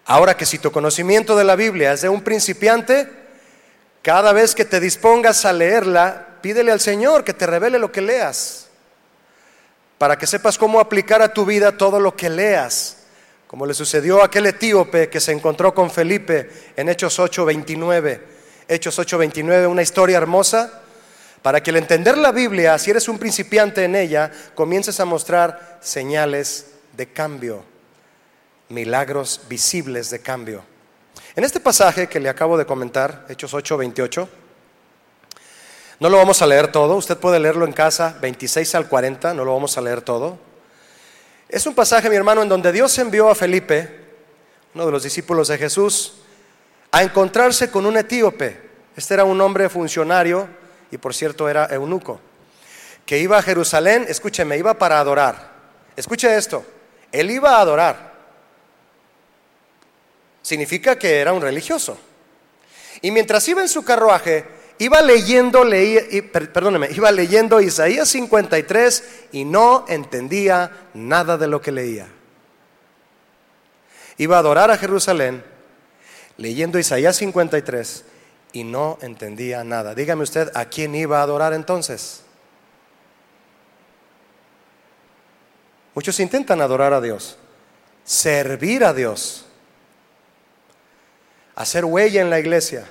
Ahora 0.07 0.37
que 0.37 0.47
si 0.47 0.59
tu 0.59 0.72
conocimiento 0.72 1.37
de 1.37 1.45
la 1.45 1.55
Biblia 1.57 1.93
es 1.93 2.01
de 2.01 2.09
un 2.09 2.22
principiante, 2.22 3.11
cada 4.03 4.33
vez 4.33 4.55
que 4.55 4.64
te 4.64 4.81
dispongas 4.81 5.45
a 5.45 5.53
leerla, 5.53 6.28
pídele 6.41 6.72
al 6.72 6.80
Señor 6.80 7.24
que 7.24 7.34
te 7.34 7.47
revele 7.47 7.78
lo 7.78 7.93
que 7.93 8.01
leas, 8.01 8.66
para 9.99 10.16
que 10.16 10.26
sepas 10.26 10.59
cómo 10.59 10.80
aplicar 10.80 11.22
a 11.22 11.32
tu 11.32 11.45
vida 11.45 11.76
todo 11.76 12.01
lo 12.01 12.14
que 12.16 12.28
leas 12.28 12.99
como 13.49 13.64
le 13.64 13.72
sucedió 13.72 14.20
a 14.20 14.26
aquel 14.26 14.45
etíope 14.45 15.09
que 15.09 15.20
se 15.20 15.32
encontró 15.32 15.74
con 15.74 15.91
Felipe 15.91 16.51
en 16.76 16.91
Hechos 16.91 17.18
8:29. 17.18 18.20
Hechos 18.68 18.99
8:29, 18.99 19.66
una 19.66 19.80
historia 19.80 20.18
hermosa, 20.18 20.82
para 21.41 21.62
que 21.62 21.70
al 21.70 21.78
entender 21.78 22.18
la 22.18 22.30
Biblia, 22.30 22.78
si 22.78 22.91
eres 22.91 23.09
un 23.09 23.18
principiante 23.18 23.84
en 23.84 23.97
ella, 23.97 24.30
comiences 24.55 25.01
a 25.01 25.07
mostrar 25.07 25.78
señales 25.80 26.66
de 26.93 27.07
cambio, 27.07 27.64
milagros 28.68 29.41
visibles 29.49 30.11
de 30.11 30.20
cambio. 30.20 30.62
En 31.34 31.43
este 31.43 31.59
pasaje 31.59 32.07
que 32.07 32.20
le 32.20 32.28
acabo 32.28 32.59
de 32.59 32.66
comentar, 32.66 33.24
Hechos 33.30 33.55
8:28, 33.55 34.28
no 36.01 36.09
lo 36.09 36.17
vamos 36.17 36.43
a 36.43 36.47
leer 36.47 36.71
todo, 36.71 36.95
usted 36.95 37.17
puede 37.17 37.41
leerlo 37.41 37.65
en 37.65 37.73
casa, 37.73 38.17
26 38.21 38.75
al 38.77 38.89
40, 38.89 39.35
no 39.35 39.45
lo 39.45 39.53
vamos 39.53 39.77
a 39.77 39.81
leer 39.81 40.01
todo. 40.01 40.39
Es 41.49 41.67
un 41.67 41.75
pasaje, 41.75 42.09
mi 42.09 42.17
hermano, 42.17 42.43
en 42.43 42.49
donde 42.49 42.71
Dios 42.71 42.97
envió 42.99 43.29
a 43.29 43.35
Felipe, 43.35 44.07
uno 44.75 44.87
de 44.87 44.93
los 44.93 45.03
discípulos 45.03 45.49
de 45.49 45.59
Jesús, 45.59 46.19
a 46.93 47.03
encontrarse 47.03 47.71
con 47.71 47.85
un 47.85 47.97
etíope. 47.97 48.69
Este 48.97 49.15
era 49.15 49.25
un 49.25 49.41
hombre 49.41 49.69
funcionario 49.69 50.49
y 50.91 50.99
por 50.99 51.15
cierto 51.15 51.49
era 51.49 51.67
eunuco, 51.67 52.21
que 53.05 53.19
iba 53.19 53.39
a 53.39 53.43
Jerusalén, 53.43 54.07
escúcheme, 54.09 54.57
iba 54.57 54.75
para 54.75 55.01
adorar. 55.01 55.53
Escuche 55.97 56.37
esto, 56.37 56.65
él 57.11 57.31
iba 57.31 57.57
a 57.57 57.61
adorar. 57.61 58.15
Significa 60.43 60.97
que 60.97 61.19
era 61.19 61.33
un 61.33 61.43
religioso. 61.43 61.99
Y 63.01 63.11
mientras 63.11 63.47
iba 63.49 63.63
en 63.63 63.69
su 63.69 63.85
carruaje, 63.85 64.58
iba 64.79 65.03
leyendo, 65.03 65.64
leía, 65.64 66.03
perdóneme, 66.33 66.89
iba 66.91 67.11
leyendo 67.11 67.61
Isaías 67.61 68.09
53 68.09 69.05
y 69.33 69.45
no 69.45 69.85
entendía 69.89 70.70
nada 70.95 71.37
de 71.37 71.47
lo 71.49 71.61
que 71.61 71.72
leía. 71.72 72.09
Iba 74.16 74.37
a 74.37 74.41
adorar 74.41 74.70
a 74.70 74.79
Jerusalén 74.79 75.45
leyendo 76.37 76.79
Isaías 76.79 77.16
53 77.16 78.05
y 78.53 78.64
no 78.64 78.99
entendía 79.03 79.64
nada. 79.64 79.95
Dígame 79.95 80.22
usted, 80.22 80.51
¿a 80.55 80.64
quién 80.66 80.95
iba 80.95 81.20
a 81.20 81.22
adorar 81.22 81.53
entonces? 81.53 82.22
Muchos 85.95 86.20
intentan 86.20 86.61
adorar 86.61 86.93
a 86.93 87.01
Dios, 87.01 87.37
servir 88.05 88.85
a 88.85 88.93
Dios, 88.93 89.47
hacer 91.57 91.85
huella 91.85 92.20
en 92.20 92.31
la 92.31 92.39
iglesia 92.39 92.89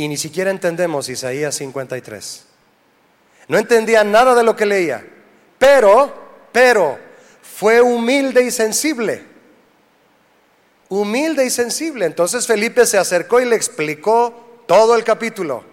y 0.00 0.08
ni 0.08 0.16
siquiera 0.16 0.50
entendemos 0.50 1.10
Isaías 1.10 1.54
53. 1.56 2.44
No 3.48 3.58
entendía 3.58 4.02
nada 4.02 4.34
de 4.34 4.42
lo 4.42 4.56
que 4.56 4.64
leía, 4.64 5.06
pero, 5.58 6.10
pero, 6.52 6.98
fue 7.42 7.82
humilde 7.82 8.42
y 8.42 8.50
sensible. 8.50 9.22
Humilde 10.88 11.44
y 11.44 11.50
sensible. 11.50 12.06
Entonces 12.06 12.46
Felipe 12.46 12.86
se 12.86 12.96
acercó 12.96 13.42
y 13.42 13.44
le 13.44 13.56
explicó 13.56 14.62
todo 14.66 14.96
el 14.96 15.04
capítulo. 15.04 15.64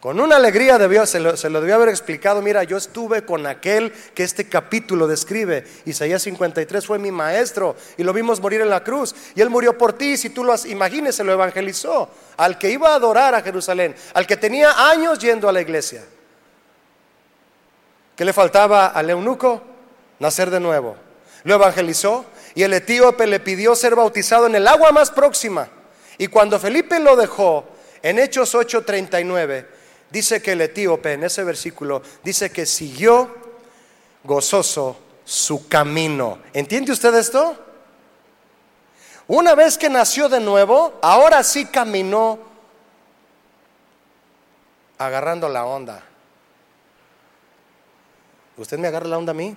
Con 0.00 0.20
una 0.20 0.36
alegría 0.36 0.78
debió, 0.78 1.04
se 1.06 1.18
lo, 1.18 1.36
se 1.36 1.50
lo, 1.50 1.60
debió 1.60 1.74
haber 1.74 1.88
explicado, 1.88 2.40
mira, 2.40 2.62
yo 2.62 2.76
estuve 2.76 3.24
con 3.24 3.46
aquel 3.48 3.92
que 4.14 4.22
este 4.22 4.48
capítulo 4.48 5.08
describe, 5.08 5.66
Isaías 5.86 6.22
53 6.22 6.86
fue 6.86 7.00
mi 7.00 7.10
maestro 7.10 7.74
y 7.96 8.04
lo 8.04 8.12
vimos 8.12 8.40
morir 8.40 8.60
en 8.60 8.70
la 8.70 8.84
cruz 8.84 9.12
y 9.34 9.40
él 9.40 9.50
murió 9.50 9.76
por 9.76 9.94
ti, 9.94 10.16
si 10.16 10.30
tú 10.30 10.44
lo 10.44 10.54
imagines, 10.66 11.16
se 11.16 11.24
lo 11.24 11.32
evangelizó 11.32 12.10
al 12.36 12.58
que 12.58 12.70
iba 12.70 12.92
a 12.92 12.94
adorar 12.94 13.34
a 13.34 13.42
Jerusalén, 13.42 13.92
al 14.14 14.24
que 14.24 14.36
tenía 14.36 14.88
años 14.88 15.18
yendo 15.18 15.48
a 15.48 15.52
la 15.52 15.60
iglesia. 15.60 16.04
¿Qué 18.14 18.24
le 18.24 18.32
faltaba 18.32 18.88
al 18.88 19.10
eunuco? 19.10 19.62
Nacer 20.20 20.50
de 20.50 20.60
nuevo. 20.60 20.96
Lo 21.42 21.54
evangelizó 21.54 22.24
y 22.54 22.62
el 22.62 22.72
etíope 22.72 23.26
le 23.26 23.40
pidió 23.40 23.74
ser 23.74 23.96
bautizado 23.96 24.46
en 24.46 24.54
el 24.54 24.68
agua 24.68 24.92
más 24.92 25.10
próxima. 25.10 25.68
Y 26.18 26.28
cuando 26.28 26.58
Felipe 26.60 27.00
lo 27.00 27.16
dejó, 27.16 27.64
en 28.02 28.18
Hechos 28.18 28.54
8:39, 28.54 29.77
dice 30.10 30.42
que 30.42 30.52
el 30.52 30.60
etíope 30.60 31.12
en 31.12 31.24
ese 31.24 31.44
versículo 31.44 32.02
dice 32.22 32.50
que 32.50 32.66
siguió 32.66 33.34
gozoso 34.24 34.96
su 35.24 35.68
camino. 35.68 36.38
¿Entiende 36.52 36.92
usted 36.92 37.14
esto? 37.14 37.56
Una 39.26 39.54
vez 39.54 39.76
que 39.76 39.90
nació 39.90 40.28
de 40.28 40.40
nuevo, 40.40 40.98
ahora 41.02 41.42
sí 41.42 41.66
caminó 41.66 42.38
agarrando 44.96 45.48
la 45.48 45.66
onda. 45.66 46.02
¿Usted 48.56 48.78
me 48.78 48.88
agarra 48.88 49.06
la 49.06 49.18
onda 49.18 49.32
a 49.32 49.34
mí? 49.34 49.50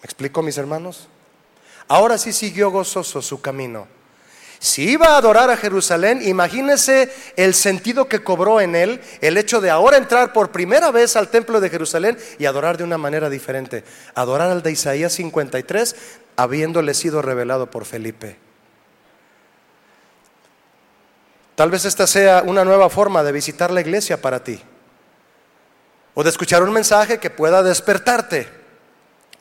¿Me 0.00 0.04
explico, 0.04 0.42
mis 0.42 0.58
hermanos? 0.58 1.08
Ahora 1.88 2.18
sí 2.18 2.32
siguió 2.32 2.70
gozoso 2.70 3.22
su 3.22 3.40
camino. 3.40 3.86
Si 4.58 4.90
iba 4.90 5.08
a 5.08 5.16
adorar 5.18 5.50
a 5.50 5.56
Jerusalén, 5.56 6.20
imagínese 6.22 7.12
el 7.36 7.54
sentido 7.54 8.08
que 8.08 8.22
cobró 8.22 8.60
en 8.60 8.74
él 8.74 9.00
el 9.20 9.36
hecho 9.36 9.60
de 9.60 9.70
ahora 9.70 9.96
entrar 9.96 10.32
por 10.32 10.52
primera 10.52 10.90
vez 10.90 11.16
al 11.16 11.28
templo 11.28 11.60
de 11.60 11.70
Jerusalén 11.70 12.16
y 12.38 12.46
adorar 12.46 12.76
de 12.76 12.84
una 12.84 12.98
manera 12.98 13.28
diferente. 13.28 13.84
Adorar 14.14 14.50
al 14.50 14.62
de 14.62 14.72
Isaías 14.72 15.12
53, 15.12 15.96
habiéndole 16.36 16.94
sido 16.94 17.20
revelado 17.20 17.70
por 17.70 17.84
Felipe. 17.84 18.36
Tal 21.54 21.70
vez 21.70 21.84
esta 21.84 22.06
sea 22.06 22.42
una 22.44 22.64
nueva 22.64 22.90
forma 22.90 23.22
de 23.22 23.32
visitar 23.32 23.70
la 23.70 23.80
iglesia 23.80 24.20
para 24.20 24.42
ti. 24.42 24.60
O 26.14 26.22
de 26.22 26.30
escuchar 26.30 26.62
un 26.62 26.72
mensaje 26.72 27.18
que 27.18 27.30
pueda 27.30 27.62
despertarte 27.62 28.48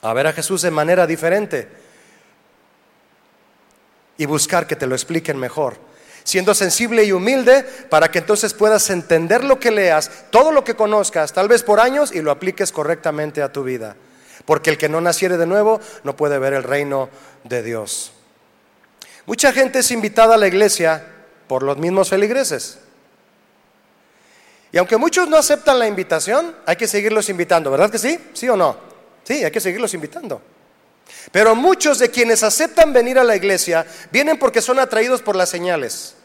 a 0.01 0.13
ver 0.13 0.27
a 0.27 0.33
Jesús 0.33 0.61
de 0.61 0.71
manera 0.71 1.07
diferente 1.07 1.82
y 4.17 4.25
buscar 4.25 4.67
que 4.67 4.75
te 4.75 4.87
lo 4.87 4.95
expliquen 4.95 5.37
mejor. 5.37 5.77
Siendo 6.23 6.53
sensible 6.53 7.03
y 7.03 7.11
humilde 7.11 7.63
para 7.89 8.09
que 8.09 8.19
entonces 8.19 8.53
puedas 8.53 8.89
entender 8.89 9.43
lo 9.43 9.59
que 9.59 9.71
leas, 9.71 10.09
todo 10.29 10.51
lo 10.51 10.63
que 10.63 10.75
conozcas, 10.75 11.33
tal 11.33 11.47
vez 11.47 11.63
por 11.63 11.79
años, 11.79 12.13
y 12.13 12.21
lo 12.21 12.31
apliques 12.31 12.71
correctamente 12.71 13.41
a 13.41 13.51
tu 13.51 13.63
vida. 13.63 13.95
Porque 14.45 14.69
el 14.69 14.77
que 14.77 14.89
no 14.89 15.01
naciere 15.01 15.37
de 15.37 15.45
nuevo 15.45 15.81
no 16.03 16.15
puede 16.15 16.39
ver 16.39 16.53
el 16.53 16.63
reino 16.63 17.09
de 17.43 17.61
Dios. 17.63 18.13
Mucha 19.25 19.51
gente 19.51 19.79
es 19.79 19.91
invitada 19.91 20.35
a 20.35 20.37
la 20.37 20.47
iglesia 20.47 21.05
por 21.47 21.63
los 21.63 21.77
mismos 21.77 22.09
feligreses. 22.09 22.79
Y 24.71 24.77
aunque 24.77 24.97
muchos 24.97 25.29
no 25.29 25.37
aceptan 25.37 25.77
la 25.77 25.87
invitación, 25.87 26.55
hay 26.65 26.75
que 26.75 26.87
seguirlos 26.87 27.29
invitando, 27.29 27.69
¿verdad 27.69 27.91
que 27.91 27.99
sí? 27.99 28.19
¿Sí 28.33 28.49
o 28.49 28.57
no? 28.57 28.75
Sí, 29.23 29.43
hay 29.43 29.51
que 29.51 29.59
seguirlos 29.59 29.93
invitando. 29.93 30.41
Pero 31.31 31.55
muchos 31.55 31.99
de 31.99 32.11
quienes 32.11 32.43
aceptan 32.43 32.93
venir 32.93 33.17
a 33.17 33.23
la 33.23 33.35
iglesia 33.35 33.85
vienen 34.11 34.37
porque 34.37 34.61
son 34.61 34.79
atraídos 34.79 35.21
por 35.21 35.35
las 35.35 35.49
señales, 35.49 36.15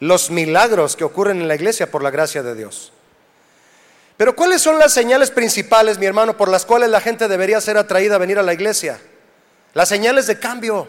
los 0.00 0.30
milagros 0.30 0.96
que 0.96 1.04
ocurren 1.04 1.40
en 1.40 1.48
la 1.48 1.54
iglesia 1.54 1.90
por 1.90 2.02
la 2.02 2.10
gracia 2.10 2.42
de 2.42 2.54
Dios. 2.54 2.92
Pero 4.16 4.36
¿cuáles 4.36 4.62
son 4.62 4.78
las 4.78 4.92
señales 4.92 5.30
principales, 5.30 5.98
mi 5.98 6.06
hermano, 6.06 6.36
por 6.36 6.48
las 6.48 6.64
cuales 6.64 6.88
la 6.88 7.00
gente 7.00 7.28
debería 7.28 7.60
ser 7.60 7.76
atraída 7.76 8.14
a 8.14 8.18
venir 8.18 8.38
a 8.38 8.42
la 8.42 8.54
iglesia? 8.54 9.00
Las 9.72 9.88
señales 9.88 10.26
de 10.26 10.38
cambio 10.38 10.88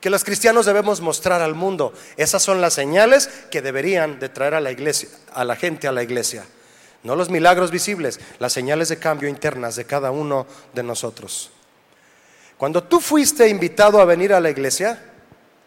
que 0.00 0.10
los 0.10 0.22
cristianos 0.22 0.66
debemos 0.66 1.00
mostrar 1.00 1.40
al 1.40 1.54
mundo. 1.54 1.92
Esas 2.16 2.42
son 2.42 2.60
las 2.60 2.74
señales 2.74 3.28
que 3.50 3.62
deberían 3.62 4.18
de 4.20 4.28
traer 4.28 4.54
a 4.54 4.60
la 4.60 4.70
iglesia, 4.70 5.08
a 5.32 5.44
la 5.44 5.56
gente 5.56 5.88
a 5.88 5.92
la 5.92 6.02
iglesia. 6.02 6.44
No 7.06 7.14
los 7.14 7.30
milagros 7.30 7.70
visibles, 7.70 8.18
las 8.40 8.52
señales 8.52 8.88
de 8.88 8.98
cambio 8.98 9.28
internas 9.28 9.76
de 9.76 9.84
cada 9.84 10.10
uno 10.10 10.44
de 10.74 10.82
nosotros. 10.82 11.52
Cuando 12.58 12.82
tú 12.82 12.98
fuiste 12.98 13.48
invitado 13.48 14.00
a 14.00 14.04
venir 14.04 14.32
a 14.32 14.40
la 14.40 14.50
iglesia, 14.50 15.00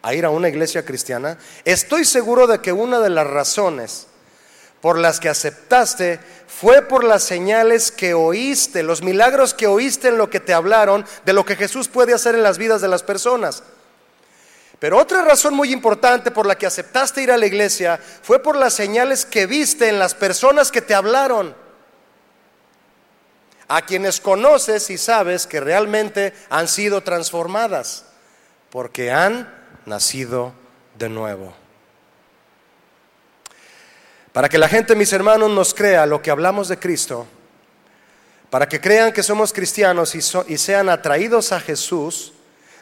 a 0.02 0.12
ir 0.12 0.26
a 0.26 0.30
una 0.30 0.50
iglesia 0.50 0.84
cristiana, 0.84 1.38
estoy 1.64 2.04
seguro 2.04 2.46
de 2.46 2.58
que 2.58 2.72
una 2.72 3.00
de 3.00 3.08
las 3.08 3.26
razones 3.26 4.06
por 4.82 4.98
las 4.98 5.18
que 5.18 5.30
aceptaste 5.30 6.20
fue 6.46 6.82
por 6.82 7.04
las 7.04 7.22
señales 7.22 7.90
que 7.90 8.12
oíste, 8.12 8.82
los 8.82 9.02
milagros 9.02 9.54
que 9.54 9.66
oíste 9.66 10.08
en 10.08 10.18
lo 10.18 10.28
que 10.28 10.40
te 10.40 10.52
hablaron, 10.52 11.06
de 11.24 11.32
lo 11.32 11.46
que 11.46 11.56
Jesús 11.56 11.88
puede 11.88 12.12
hacer 12.12 12.34
en 12.34 12.42
las 12.42 12.58
vidas 12.58 12.82
de 12.82 12.88
las 12.88 13.02
personas. 13.02 13.62
Pero 14.80 14.96
otra 14.96 15.22
razón 15.22 15.54
muy 15.54 15.72
importante 15.72 16.30
por 16.30 16.46
la 16.46 16.56
que 16.56 16.66
aceptaste 16.66 17.22
ir 17.22 17.30
a 17.30 17.36
la 17.36 17.46
iglesia 17.46 18.00
fue 18.22 18.42
por 18.42 18.56
las 18.56 18.72
señales 18.72 19.26
que 19.26 19.44
viste 19.44 19.90
en 19.90 19.98
las 19.98 20.14
personas 20.14 20.72
que 20.72 20.80
te 20.80 20.94
hablaron. 20.94 21.54
A 23.68 23.82
quienes 23.82 24.20
conoces 24.20 24.88
y 24.88 24.96
sabes 24.96 25.46
que 25.46 25.60
realmente 25.60 26.32
han 26.48 26.66
sido 26.66 27.02
transformadas, 27.02 28.06
porque 28.70 29.12
han 29.12 29.54
nacido 29.84 30.54
de 30.98 31.10
nuevo. 31.10 31.54
Para 34.32 34.48
que 34.48 34.58
la 34.58 34.68
gente, 34.68 34.96
mis 34.96 35.12
hermanos, 35.12 35.50
nos 35.50 35.74
crea 35.74 36.06
lo 36.06 36.22
que 36.22 36.30
hablamos 36.30 36.68
de 36.68 36.78
Cristo, 36.78 37.26
para 38.48 38.66
que 38.66 38.80
crean 38.80 39.12
que 39.12 39.22
somos 39.22 39.52
cristianos 39.52 40.14
y, 40.14 40.20
y 40.52 40.56
sean 40.56 40.88
atraídos 40.88 41.52
a 41.52 41.60
Jesús, 41.60 42.32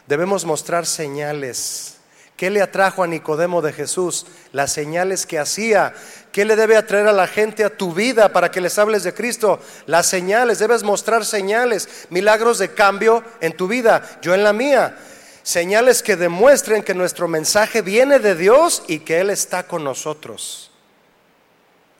debemos 0.09 0.43
mostrar 0.43 0.87
señales. 0.87 1.97
¿Qué 2.35 2.49
le 2.49 2.63
atrajo 2.63 3.03
a 3.03 3.07
Nicodemo 3.07 3.61
de 3.61 3.71
Jesús? 3.71 4.25
Las 4.53 4.73
señales 4.73 5.27
que 5.27 5.37
hacía. 5.37 5.93
¿Qué 6.31 6.45
le 6.45 6.55
debe 6.55 6.77
atraer 6.77 7.07
a 7.07 7.13
la 7.13 7.27
gente 7.27 7.63
a 7.63 7.77
tu 7.77 7.93
vida 7.93 8.33
para 8.33 8.49
que 8.49 8.59
les 8.59 8.79
hables 8.79 9.03
de 9.03 9.13
Cristo? 9.13 9.59
Las 9.85 10.07
señales, 10.07 10.57
debes 10.57 10.81
mostrar 10.81 11.25
señales, 11.25 12.07
milagros 12.09 12.57
de 12.57 12.73
cambio 12.73 13.23
en 13.39 13.55
tu 13.55 13.67
vida, 13.67 14.19
yo 14.23 14.33
en 14.33 14.43
la 14.43 14.51
mía. 14.51 14.97
Señales 15.43 16.01
que 16.01 16.15
demuestren 16.15 16.81
que 16.81 16.95
nuestro 16.95 17.27
mensaje 17.27 17.83
viene 17.83 18.17
de 18.17 18.33
Dios 18.33 18.83
y 18.87 18.99
que 18.99 19.19
Él 19.19 19.29
está 19.29 19.67
con 19.67 19.83
nosotros. 19.83 20.71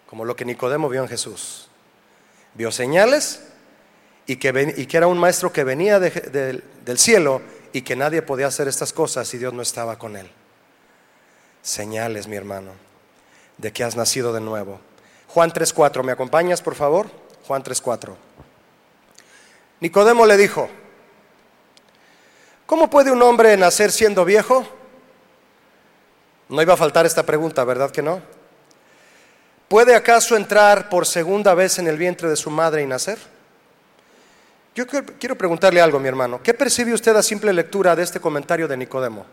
Como 0.07 0.25
lo 0.25 0.35
que 0.35 0.45
Nicodemo 0.45 0.89
vio 0.89 1.03
en 1.03 1.09
Jesús. 1.09 1.69
Vio 2.55 2.71
señales 2.71 3.41
y 4.25 4.37
que, 4.37 4.73
y 4.77 4.87
que 4.87 4.97
era 4.97 5.05
un 5.05 5.19
maestro 5.19 5.53
que 5.53 5.63
venía 5.63 5.99
del 5.99 6.63
cielo 6.97 7.58
y 7.73 7.81
que 7.81 7.95
nadie 7.95 8.21
podía 8.21 8.47
hacer 8.47 8.67
estas 8.67 8.93
cosas 8.93 9.27
si 9.27 9.37
Dios 9.37 9.53
no 9.53 9.61
estaba 9.61 9.97
con 9.97 10.15
él. 10.15 10.29
Señales, 11.61 12.27
mi 12.27 12.35
hermano, 12.35 12.71
de 13.57 13.71
que 13.71 13.83
has 13.83 13.95
nacido 13.95 14.33
de 14.33 14.41
nuevo. 14.41 14.79
Juan 15.27 15.51
3.4, 15.51 16.03
¿me 16.03 16.11
acompañas, 16.11 16.61
por 16.61 16.75
favor? 16.75 17.07
Juan 17.47 17.63
3.4. 17.63 18.15
Nicodemo 19.79 20.25
le 20.25 20.37
dijo, 20.37 20.69
¿cómo 22.65 22.89
puede 22.89 23.11
un 23.11 23.21
hombre 23.21 23.55
nacer 23.55 23.91
siendo 23.91 24.25
viejo? 24.25 24.65
No 26.49 26.61
iba 26.61 26.73
a 26.73 26.77
faltar 26.77 27.05
esta 27.05 27.23
pregunta, 27.23 27.63
¿verdad 27.63 27.91
que 27.91 28.01
no? 28.01 28.21
¿Puede 29.67 29.95
acaso 29.95 30.35
entrar 30.35 30.89
por 30.89 31.05
segunda 31.05 31.53
vez 31.53 31.77
en 31.77 31.87
el 31.87 31.97
vientre 31.97 32.27
de 32.27 32.35
su 32.35 32.49
madre 32.49 32.81
y 32.81 32.87
nacer? 32.87 33.19
Yo 34.75 34.85
quiero 34.87 35.37
preguntarle 35.37 35.81
algo, 35.81 35.99
mi 35.99 36.07
hermano. 36.07 36.41
¿Qué 36.41 36.53
percibe 36.53 36.93
usted 36.93 37.15
a 37.15 37.23
simple 37.23 37.51
lectura 37.51 37.95
de 37.95 38.03
este 38.03 38.19
comentario 38.19 38.67
de 38.67 38.77
Nicodemo? 38.77 39.25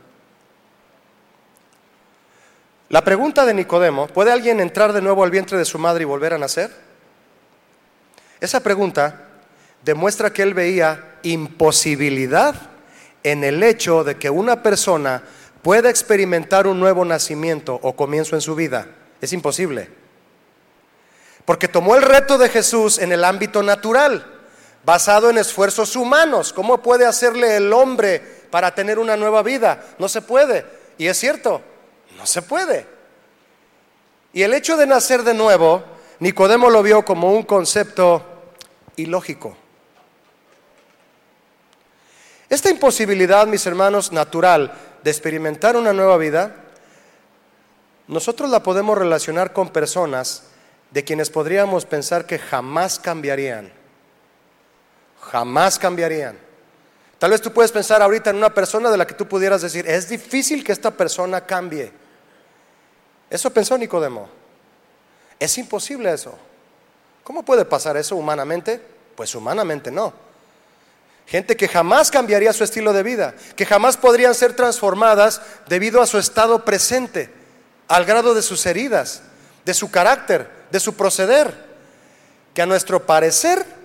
La 2.88 3.02
pregunta 3.02 3.44
de 3.44 3.52
Nicodemo, 3.52 4.06
¿puede 4.06 4.32
alguien 4.32 4.60
entrar 4.60 4.92
de 4.92 5.02
nuevo 5.02 5.24
al 5.24 5.30
vientre 5.30 5.58
de 5.58 5.64
su 5.64 5.78
madre 5.78 6.02
y 6.02 6.06
volver 6.06 6.34
a 6.34 6.38
nacer? 6.38 6.70
Esa 8.40 8.60
pregunta 8.60 9.24
demuestra 9.82 10.32
que 10.32 10.42
él 10.42 10.54
veía 10.54 11.18
imposibilidad 11.22 12.54
en 13.22 13.42
el 13.42 13.62
hecho 13.62 14.04
de 14.04 14.16
que 14.16 14.30
una 14.30 14.62
persona 14.62 15.22
pueda 15.62 15.90
experimentar 15.90 16.68
un 16.68 16.78
nuevo 16.78 17.04
nacimiento 17.04 17.78
o 17.82 17.96
comienzo 17.96 18.36
en 18.36 18.40
su 18.40 18.54
vida. 18.54 18.86
Es 19.20 19.32
imposible. 19.32 19.88
Porque 21.44 21.66
tomó 21.66 21.96
el 21.96 22.02
reto 22.02 22.38
de 22.38 22.48
Jesús 22.48 22.98
en 22.98 23.10
el 23.10 23.24
ámbito 23.24 23.62
natural 23.64 24.35
basado 24.86 25.28
en 25.30 25.36
esfuerzos 25.36 25.96
humanos. 25.96 26.52
¿Cómo 26.52 26.80
puede 26.80 27.04
hacerle 27.04 27.56
el 27.56 27.72
hombre 27.72 28.20
para 28.50 28.72
tener 28.72 29.00
una 29.00 29.16
nueva 29.16 29.42
vida? 29.42 29.84
No 29.98 30.08
se 30.08 30.22
puede. 30.22 30.64
Y 30.96 31.08
es 31.08 31.18
cierto, 31.18 31.60
no 32.16 32.24
se 32.24 32.40
puede. 32.40 32.86
Y 34.32 34.42
el 34.42 34.54
hecho 34.54 34.76
de 34.76 34.86
nacer 34.86 35.24
de 35.24 35.34
nuevo, 35.34 35.82
Nicodemo 36.20 36.70
lo 36.70 36.84
vio 36.84 37.04
como 37.04 37.32
un 37.32 37.42
concepto 37.42 38.22
ilógico. 38.94 39.56
Esta 42.48 42.70
imposibilidad, 42.70 43.48
mis 43.48 43.66
hermanos, 43.66 44.12
natural 44.12 44.72
de 45.02 45.10
experimentar 45.10 45.76
una 45.76 45.92
nueva 45.92 46.16
vida, 46.16 46.54
nosotros 48.06 48.50
la 48.50 48.62
podemos 48.62 48.96
relacionar 48.96 49.52
con 49.52 49.70
personas 49.70 50.44
de 50.92 51.02
quienes 51.02 51.28
podríamos 51.28 51.86
pensar 51.86 52.24
que 52.24 52.38
jamás 52.38 53.00
cambiarían 53.00 53.75
jamás 55.30 55.78
cambiarían. 55.78 56.38
Tal 57.18 57.30
vez 57.30 57.40
tú 57.40 57.52
puedes 57.52 57.72
pensar 57.72 58.02
ahorita 58.02 58.30
en 58.30 58.36
una 58.36 58.52
persona 58.52 58.90
de 58.90 58.96
la 58.96 59.06
que 59.06 59.14
tú 59.14 59.26
pudieras 59.26 59.62
decir, 59.62 59.88
es 59.88 60.08
difícil 60.08 60.62
que 60.62 60.72
esta 60.72 60.90
persona 60.90 61.40
cambie. 61.46 61.90
Eso 63.30 63.50
pensó 63.50 63.76
Nicodemo. 63.76 64.28
Es 65.38 65.56
imposible 65.58 66.12
eso. 66.12 66.36
¿Cómo 67.24 67.42
puede 67.42 67.64
pasar 67.64 67.96
eso 67.96 68.16
humanamente? 68.16 68.80
Pues 69.16 69.34
humanamente 69.34 69.90
no. 69.90 70.12
Gente 71.26 71.56
que 71.56 71.66
jamás 71.66 72.10
cambiaría 72.10 72.52
su 72.52 72.62
estilo 72.62 72.92
de 72.92 73.02
vida, 73.02 73.34
que 73.56 73.66
jamás 73.66 73.96
podrían 73.96 74.34
ser 74.34 74.54
transformadas 74.54 75.40
debido 75.68 76.00
a 76.00 76.06
su 76.06 76.18
estado 76.18 76.64
presente, 76.64 77.30
al 77.88 78.04
grado 78.04 78.32
de 78.34 78.42
sus 78.42 78.64
heridas, 78.66 79.22
de 79.64 79.74
su 79.74 79.90
carácter, 79.90 80.48
de 80.70 80.78
su 80.78 80.94
proceder, 80.94 81.66
que 82.54 82.62
a 82.62 82.66
nuestro 82.66 83.04
parecer 83.04 83.75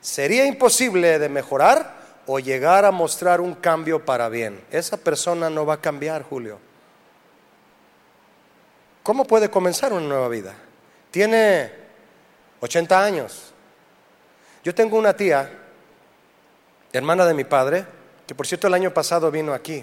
sería 0.00 0.46
imposible 0.46 1.18
de 1.18 1.28
mejorar 1.28 1.98
o 2.26 2.38
llegar 2.38 2.84
a 2.84 2.90
mostrar 2.90 3.40
un 3.40 3.54
cambio 3.54 4.04
para 4.04 4.28
bien. 4.28 4.62
Esa 4.70 4.96
persona 4.96 5.48
no 5.48 5.64
va 5.64 5.74
a 5.74 5.80
cambiar, 5.80 6.22
Julio. 6.22 6.58
¿Cómo 9.02 9.24
puede 9.24 9.50
comenzar 9.50 9.92
una 9.92 10.06
nueva 10.06 10.28
vida? 10.28 10.54
Tiene 11.10 11.72
80 12.60 13.02
años. 13.02 13.54
Yo 14.62 14.74
tengo 14.74 14.98
una 14.98 15.16
tía, 15.16 15.50
hermana 16.92 17.24
de 17.24 17.32
mi 17.32 17.44
padre, 17.44 17.86
que 18.26 18.34
por 18.34 18.46
cierto 18.46 18.66
el 18.66 18.74
año 18.74 18.92
pasado 18.92 19.30
vino 19.30 19.54
aquí. 19.54 19.82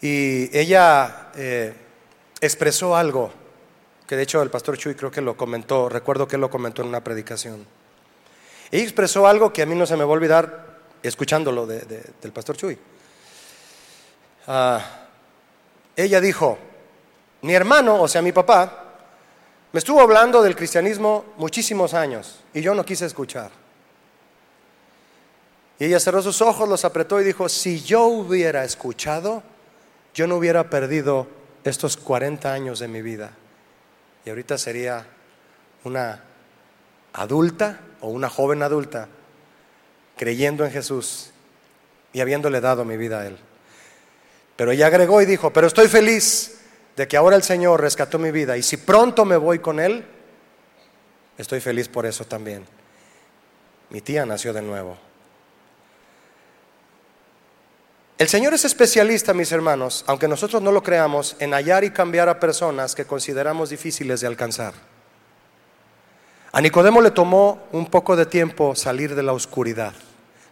Y 0.00 0.56
ella 0.56 1.30
eh, 1.36 1.74
expresó 2.40 2.96
algo, 2.96 3.30
que 4.06 4.16
de 4.16 4.22
hecho 4.22 4.40
el 4.40 4.48
pastor 4.48 4.78
Chuy 4.78 4.94
creo 4.94 5.10
que 5.10 5.20
lo 5.20 5.36
comentó, 5.36 5.90
recuerdo 5.90 6.26
que 6.26 6.38
lo 6.38 6.48
comentó 6.48 6.80
en 6.80 6.88
una 6.88 7.04
predicación. 7.04 7.66
Y 8.70 8.80
expresó 8.80 9.26
algo 9.26 9.52
que 9.52 9.62
a 9.62 9.66
mí 9.66 9.74
no 9.74 9.86
se 9.86 9.96
me 9.96 10.04
va 10.04 10.10
a 10.10 10.14
olvidar 10.14 10.64
escuchándolo 11.02 11.66
del 11.66 12.32
pastor 12.32 12.56
Chuy. 12.56 12.78
Ah, 14.46 14.80
ella 15.96 16.20
dijo, 16.20 16.58
mi 17.42 17.54
hermano, 17.54 18.00
o 18.00 18.08
sea, 18.08 18.22
mi 18.22 18.32
papá, 18.32 18.84
me 19.72 19.78
estuvo 19.78 20.00
hablando 20.00 20.42
del 20.42 20.56
cristianismo 20.56 21.24
muchísimos 21.36 21.94
años 21.94 22.40
y 22.52 22.60
yo 22.60 22.74
no 22.74 22.84
quise 22.84 23.06
escuchar. 23.06 23.50
Y 25.78 25.86
ella 25.86 25.98
cerró 26.00 26.22
sus 26.22 26.40
ojos, 26.40 26.68
los 26.68 26.84
apretó 26.84 27.20
y 27.20 27.24
dijo, 27.24 27.48
si 27.48 27.82
yo 27.82 28.04
hubiera 28.04 28.64
escuchado, 28.64 29.42
yo 30.14 30.26
no 30.26 30.36
hubiera 30.36 30.70
perdido 30.70 31.26
estos 31.64 31.96
40 31.96 32.52
años 32.52 32.78
de 32.78 32.88
mi 32.88 33.02
vida. 33.02 33.32
Y 34.24 34.30
ahorita 34.30 34.56
sería 34.56 35.06
una 35.82 36.22
adulta 37.12 37.80
o 38.04 38.08
una 38.08 38.28
joven 38.28 38.62
adulta 38.62 39.08
creyendo 40.18 40.66
en 40.66 40.70
Jesús 40.70 41.30
y 42.12 42.20
habiéndole 42.20 42.60
dado 42.60 42.84
mi 42.84 42.98
vida 42.98 43.20
a 43.20 43.26
Él. 43.26 43.38
Pero 44.56 44.72
ella 44.72 44.88
agregó 44.88 45.22
y 45.22 45.24
dijo, 45.24 45.54
pero 45.54 45.66
estoy 45.66 45.88
feliz 45.88 46.58
de 46.96 47.08
que 47.08 47.16
ahora 47.16 47.34
el 47.34 47.42
Señor 47.42 47.80
rescató 47.80 48.18
mi 48.18 48.30
vida 48.30 48.58
y 48.58 48.62
si 48.62 48.76
pronto 48.76 49.24
me 49.24 49.38
voy 49.38 49.58
con 49.60 49.80
Él, 49.80 50.04
estoy 51.38 51.60
feliz 51.60 51.88
por 51.88 52.04
eso 52.04 52.26
también. 52.26 52.66
Mi 53.88 54.02
tía 54.02 54.26
nació 54.26 54.52
de 54.52 54.60
nuevo. 54.60 54.98
El 58.18 58.28
Señor 58.28 58.52
es 58.52 58.66
especialista, 58.66 59.32
mis 59.32 59.50
hermanos, 59.50 60.04
aunque 60.06 60.28
nosotros 60.28 60.60
no 60.60 60.72
lo 60.72 60.82
creamos, 60.82 61.36
en 61.38 61.54
hallar 61.54 61.84
y 61.84 61.90
cambiar 61.90 62.28
a 62.28 62.38
personas 62.38 62.94
que 62.94 63.06
consideramos 63.06 63.70
difíciles 63.70 64.20
de 64.20 64.26
alcanzar. 64.26 64.74
A 66.54 66.60
Nicodemo 66.60 67.00
le 67.00 67.10
tomó 67.10 67.66
un 67.72 67.86
poco 67.86 68.14
de 68.14 68.26
tiempo 68.26 68.76
salir 68.76 69.16
de 69.16 69.24
la 69.24 69.32
oscuridad. 69.32 69.92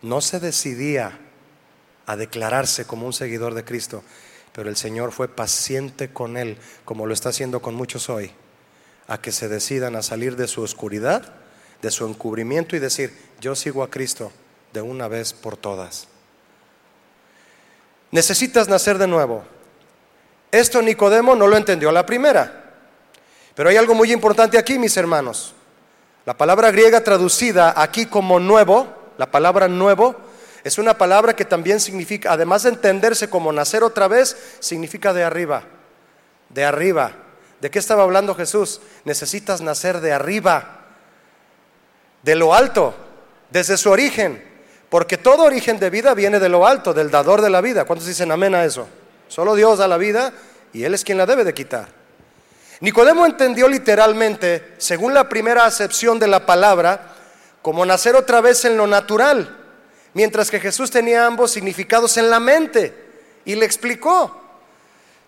No 0.02 0.20
se 0.20 0.40
decidía 0.40 1.16
a 2.06 2.16
declararse 2.16 2.84
como 2.84 3.06
un 3.06 3.12
seguidor 3.12 3.54
de 3.54 3.62
Cristo, 3.62 4.02
pero 4.52 4.68
el 4.68 4.74
Señor 4.74 5.12
fue 5.12 5.28
paciente 5.28 6.12
con 6.12 6.36
él, 6.36 6.58
como 6.84 7.06
lo 7.06 7.14
está 7.14 7.28
haciendo 7.28 7.62
con 7.62 7.76
muchos 7.76 8.10
hoy, 8.10 8.32
a 9.06 9.20
que 9.20 9.30
se 9.30 9.48
decidan 9.48 9.94
a 9.94 10.02
salir 10.02 10.34
de 10.34 10.48
su 10.48 10.62
oscuridad, 10.62 11.34
de 11.82 11.92
su 11.92 12.04
encubrimiento 12.04 12.74
y 12.74 12.80
decir, 12.80 13.16
yo 13.40 13.54
sigo 13.54 13.84
a 13.84 13.90
Cristo 13.90 14.32
de 14.72 14.82
una 14.82 15.06
vez 15.06 15.32
por 15.32 15.56
todas. 15.56 16.08
Necesitas 18.10 18.68
nacer 18.68 18.98
de 18.98 19.06
nuevo. 19.06 19.44
Esto 20.50 20.82
Nicodemo 20.82 21.36
no 21.36 21.46
lo 21.46 21.56
entendió 21.56 21.90
a 21.90 21.92
la 21.92 22.04
primera, 22.04 22.72
pero 23.54 23.68
hay 23.68 23.76
algo 23.76 23.94
muy 23.94 24.10
importante 24.10 24.58
aquí, 24.58 24.80
mis 24.80 24.96
hermanos. 24.96 25.54
La 26.24 26.36
palabra 26.36 26.70
griega 26.70 27.02
traducida 27.02 27.74
aquí 27.76 28.06
como 28.06 28.38
nuevo, 28.38 28.86
la 29.18 29.30
palabra 29.30 29.66
nuevo, 29.68 30.16
es 30.64 30.78
una 30.78 30.96
palabra 30.96 31.34
que 31.34 31.44
también 31.44 31.80
significa, 31.80 32.32
además 32.32 32.62
de 32.62 32.70
entenderse 32.70 33.28
como 33.28 33.52
nacer 33.52 33.82
otra 33.82 34.06
vez, 34.06 34.36
significa 34.60 35.12
de 35.12 35.24
arriba, 35.24 35.64
de 36.50 36.64
arriba. 36.64 37.12
¿De 37.60 37.70
qué 37.70 37.78
estaba 37.78 38.04
hablando 38.04 38.34
Jesús? 38.34 38.80
Necesitas 39.04 39.60
nacer 39.60 40.00
de 40.00 40.12
arriba, 40.12 40.80
de 42.22 42.36
lo 42.36 42.54
alto, 42.54 42.94
desde 43.50 43.76
su 43.76 43.90
origen, 43.90 44.42
porque 44.88 45.16
todo 45.16 45.44
origen 45.44 45.80
de 45.80 45.90
vida 45.90 46.14
viene 46.14 46.38
de 46.38 46.48
lo 46.48 46.66
alto, 46.66 46.94
del 46.94 47.10
dador 47.10 47.40
de 47.40 47.50
la 47.50 47.60
vida. 47.60 47.84
¿Cuántos 47.84 48.06
dicen 48.06 48.30
amén 48.30 48.54
a 48.54 48.64
eso? 48.64 48.86
Solo 49.26 49.54
Dios 49.56 49.78
da 49.78 49.88
la 49.88 49.96
vida 49.96 50.32
y 50.72 50.84
Él 50.84 50.94
es 50.94 51.04
quien 51.04 51.18
la 51.18 51.26
debe 51.26 51.44
de 51.44 51.54
quitar. 51.54 52.01
Nicodemo 52.82 53.24
entendió 53.24 53.66
literalmente, 53.66 54.74
según 54.76 55.14
la 55.14 55.28
primera 55.28 55.64
acepción 55.64 56.18
de 56.18 56.28
la 56.28 56.44
palabra, 56.44 57.14
como 57.62 57.86
nacer 57.86 58.14
otra 58.14 58.42
vez 58.42 58.64
en 58.66 58.76
lo 58.76 58.86
natural 58.86 59.62
mientras 60.14 60.50
que 60.50 60.60
Jesús 60.60 60.90
tenía 60.90 61.26
ambos 61.26 61.50
significados 61.50 62.16
en 62.16 62.30
la 62.30 62.40
mente 62.40 62.94
y 63.44 63.54
le 63.54 63.66
explicó. 63.66 64.38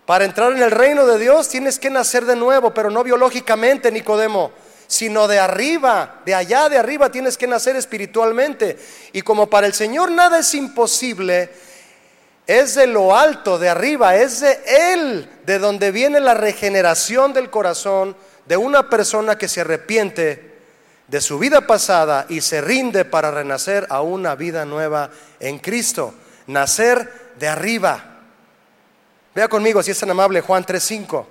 Para 0.06 0.24
entrar 0.24 0.52
en 0.52 0.62
el 0.62 0.70
reino 0.70 1.06
de 1.06 1.18
Dios 1.18 1.48
tienes 1.48 1.78
que 1.78 1.90
nacer 1.90 2.26
de 2.26 2.36
nuevo, 2.36 2.74
pero 2.74 2.90
no 2.90 3.02
biológicamente, 3.02 3.90
Nicodemo, 3.90 4.52
sino 4.86 5.26
de 5.26 5.38
arriba, 5.38 6.20
de 6.26 6.34
allá 6.34 6.68
de 6.68 6.76
arriba 6.76 7.10
tienes 7.10 7.38
que 7.38 7.46
nacer 7.46 7.76
espiritualmente. 7.76 8.78
Y 9.12 9.22
como 9.22 9.48
para 9.48 9.66
el 9.66 9.72
Señor 9.72 10.10
nada 10.10 10.40
es 10.40 10.54
imposible, 10.54 11.50
es 12.46 12.74
de 12.74 12.86
lo 12.86 13.16
alto, 13.16 13.58
de 13.58 13.68
arriba, 13.68 14.16
es 14.16 14.40
de 14.40 14.58
Él, 14.92 15.30
de 15.46 15.58
donde 15.58 15.90
viene 15.90 16.20
la 16.20 16.34
regeneración 16.34 17.32
del 17.32 17.50
corazón 17.50 18.16
de 18.46 18.56
una 18.56 18.90
persona 18.90 19.38
que 19.38 19.48
se 19.48 19.62
arrepiente 19.62 20.54
de 21.08 21.20
su 21.20 21.38
vida 21.38 21.66
pasada 21.66 22.26
y 22.28 22.40
se 22.40 22.60
rinde 22.60 23.04
para 23.04 23.30
renacer 23.30 23.86
a 23.90 24.02
una 24.02 24.34
vida 24.34 24.64
nueva 24.64 25.10
en 25.40 25.58
Cristo. 25.58 26.14
Nacer 26.46 27.32
de 27.38 27.48
arriba. 27.48 28.20
Vea 29.34 29.48
conmigo, 29.48 29.82
si 29.82 29.90
es 29.90 29.98
tan 29.98 30.10
amable, 30.10 30.40
Juan 30.40 30.64
3.5. 30.64 31.24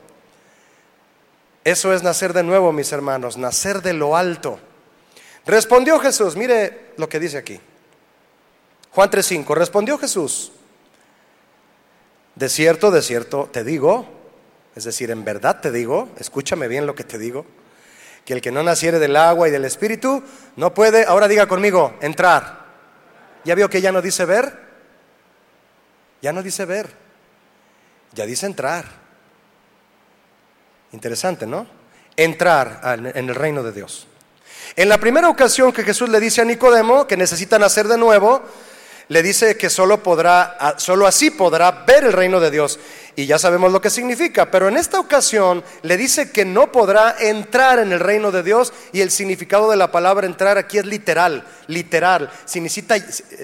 Eso 1.64 1.93
es 1.93 2.03
nacer 2.03 2.34
de 2.34 2.43
nuevo, 2.43 2.72
mis 2.72 2.91
hermanos, 2.91 3.38
nacer 3.38 3.82
de 3.82 3.93
lo 3.93 4.18
alto. 4.18 4.59
Respondió 5.45 5.99
Jesús, 5.99 6.36
mire 6.36 6.91
lo 6.97 7.07
que 7.07 7.20
dice 7.20 7.38
aquí. 7.38 7.59
Juan 8.91 9.09
3.5, 9.09 9.55
respondió 9.55 9.97
Jesús, 9.97 10.51
de 12.36 12.49
cierto, 12.49 12.91
de 12.91 13.01
cierto, 13.01 13.49
te 13.51 13.63
digo, 13.63 14.07
es 14.75 14.84
decir, 14.84 15.11
en 15.11 15.23
verdad 15.23 15.61
te 15.61 15.71
digo, 15.71 16.09
escúchame 16.17 16.67
bien 16.67 16.86
lo 16.86 16.95
que 16.95 17.03
te 17.03 17.17
digo, 17.17 17.45
que 18.25 18.34
el 18.34 18.41
que 18.41 18.51
no 18.51 18.63
naciere 18.63 18.99
del 18.99 19.15
agua 19.15 19.47
y 19.47 19.51
del 19.51 19.65
espíritu 19.65 20.23
no 20.55 20.73
puede, 20.73 21.05
ahora 21.05 21.27
diga 21.27 21.47
conmigo, 21.47 21.95
entrar. 22.01 22.63
¿Ya 23.43 23.55
vio 23.55 23.69
que 23.69 23.81
ya 23.81 23.91
no 23.91 24.01
dice 24.01 24.25
ver? 24.25 24.57
Ya 26.21 26.31
no 26.31 26.41
dice 26.41 26.65
ver, 26.65 26.89
ya 28.13 28.25
dice 28.25 28.45
entrar. 28.45 28.86
Interesante, 30.93 31.45
¿no? 31.45 31.67
Entrar 32.15 32.79
en 33.15 33.29
el 33.29 33.36
reino 33.36 33.61
de 33.63 33.73
Dios. 33.73 34.07
En 34.75 34.88
la 34.88 34.99
primera 34.99 35.29
ocasión 35.29 35.73
que 35.73 35.84
Jesús 35.84 36.09
le 36.09 36.19
dice 36.19 36.41
a 36.41 36.45
Nicodemo 36.45 37.05
que 37.07 37.17
necesita 37.17 37.59
nacer 37.59 37.88
de 37.88 37.97
nuevo, 37.97 38.41
le 39.14 39.22
dice 39.22 39.55
que 39.55 39.70
solo 39.70 40.01
podrá, 40.01 40.74
solo 40.78 41.05
así 41.05 41.30
podrá 41.30 41.84
ver 41.86 42.03
el 42.03 42.14
reino 42.14 42.39
de 42.39 42.49
Dios. 42.49 42.80
Y 43.16 43.28
ya 43.28 43.38
sabemos 43.38 43.72
lo 43.72 43.80
que 43.80 43.91
significa, 43.91 44.49
pero 44.49 44.68
en 44.68 44.76
esta 44.76 44.99
ocasión 44.99 45.64
le 45.84 45.97
dice 45.97 46.32
que 46.32 46.45
no 46.45 46.72
podrá 46.72 47.18
entrar 47.20 47.78
en 47.78 47.91
el 47.91 47.99
reino 47.99 48.32
de 48.32 48.41
Dios 48.41 48.74
y 48.91 49.01
el 49.01 49.11
significado 49.11 49.70
de 49.70 49.78
la 49.78 49.91
palabra 49.91 50.26
entrar 50.26 50.57
aquí 50.57 50.80
es 50.80 50.88
literal, 50.88 51.43
literal. 51.68 52.32
Significa, 52.45 52.95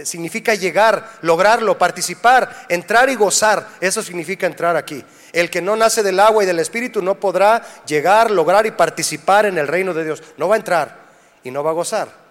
significa 0.04 0.56
llegar, 0.56 1.08
lograrlo, 1.22 1.78
participar, 1.78 2.66
entrar 2.68 3.08
y 3.12 3.16
gozar. 3.16 3.68
Eso 3.80 4.02
significa 4.02 4.48
entrar 4.48 4.76
aquí. 4.76 5.06
El 5.34 5.52
que 5.52 5.62
no 5.62 5.76
nace 5.76 6.02
del 6.02 6.20
agua 6.20 6.42
y 6.42 6.48
del 6.48 6.58
espíritu 6.58 7.04
no 7.04 7.20
podrá 7.20 7.62
llegar, 7.86 8.32
lograr 8.32 8.66
y 8.66 8.72
participar 8.72 9.46
en 9.46 9.60
el 9.60 9.68
reino 9.68 9.94
de 9.94 10.04
Dios. 10.04 10.24
No 10.36 10.48
va 10.48 10.56
a 10.56 10.58
entrar 10.58 10.98
y 11.44 11.52
no 11.52 11.64
va 11.64 11.70
a 11.70 11.74
gozar. 11.74 12.29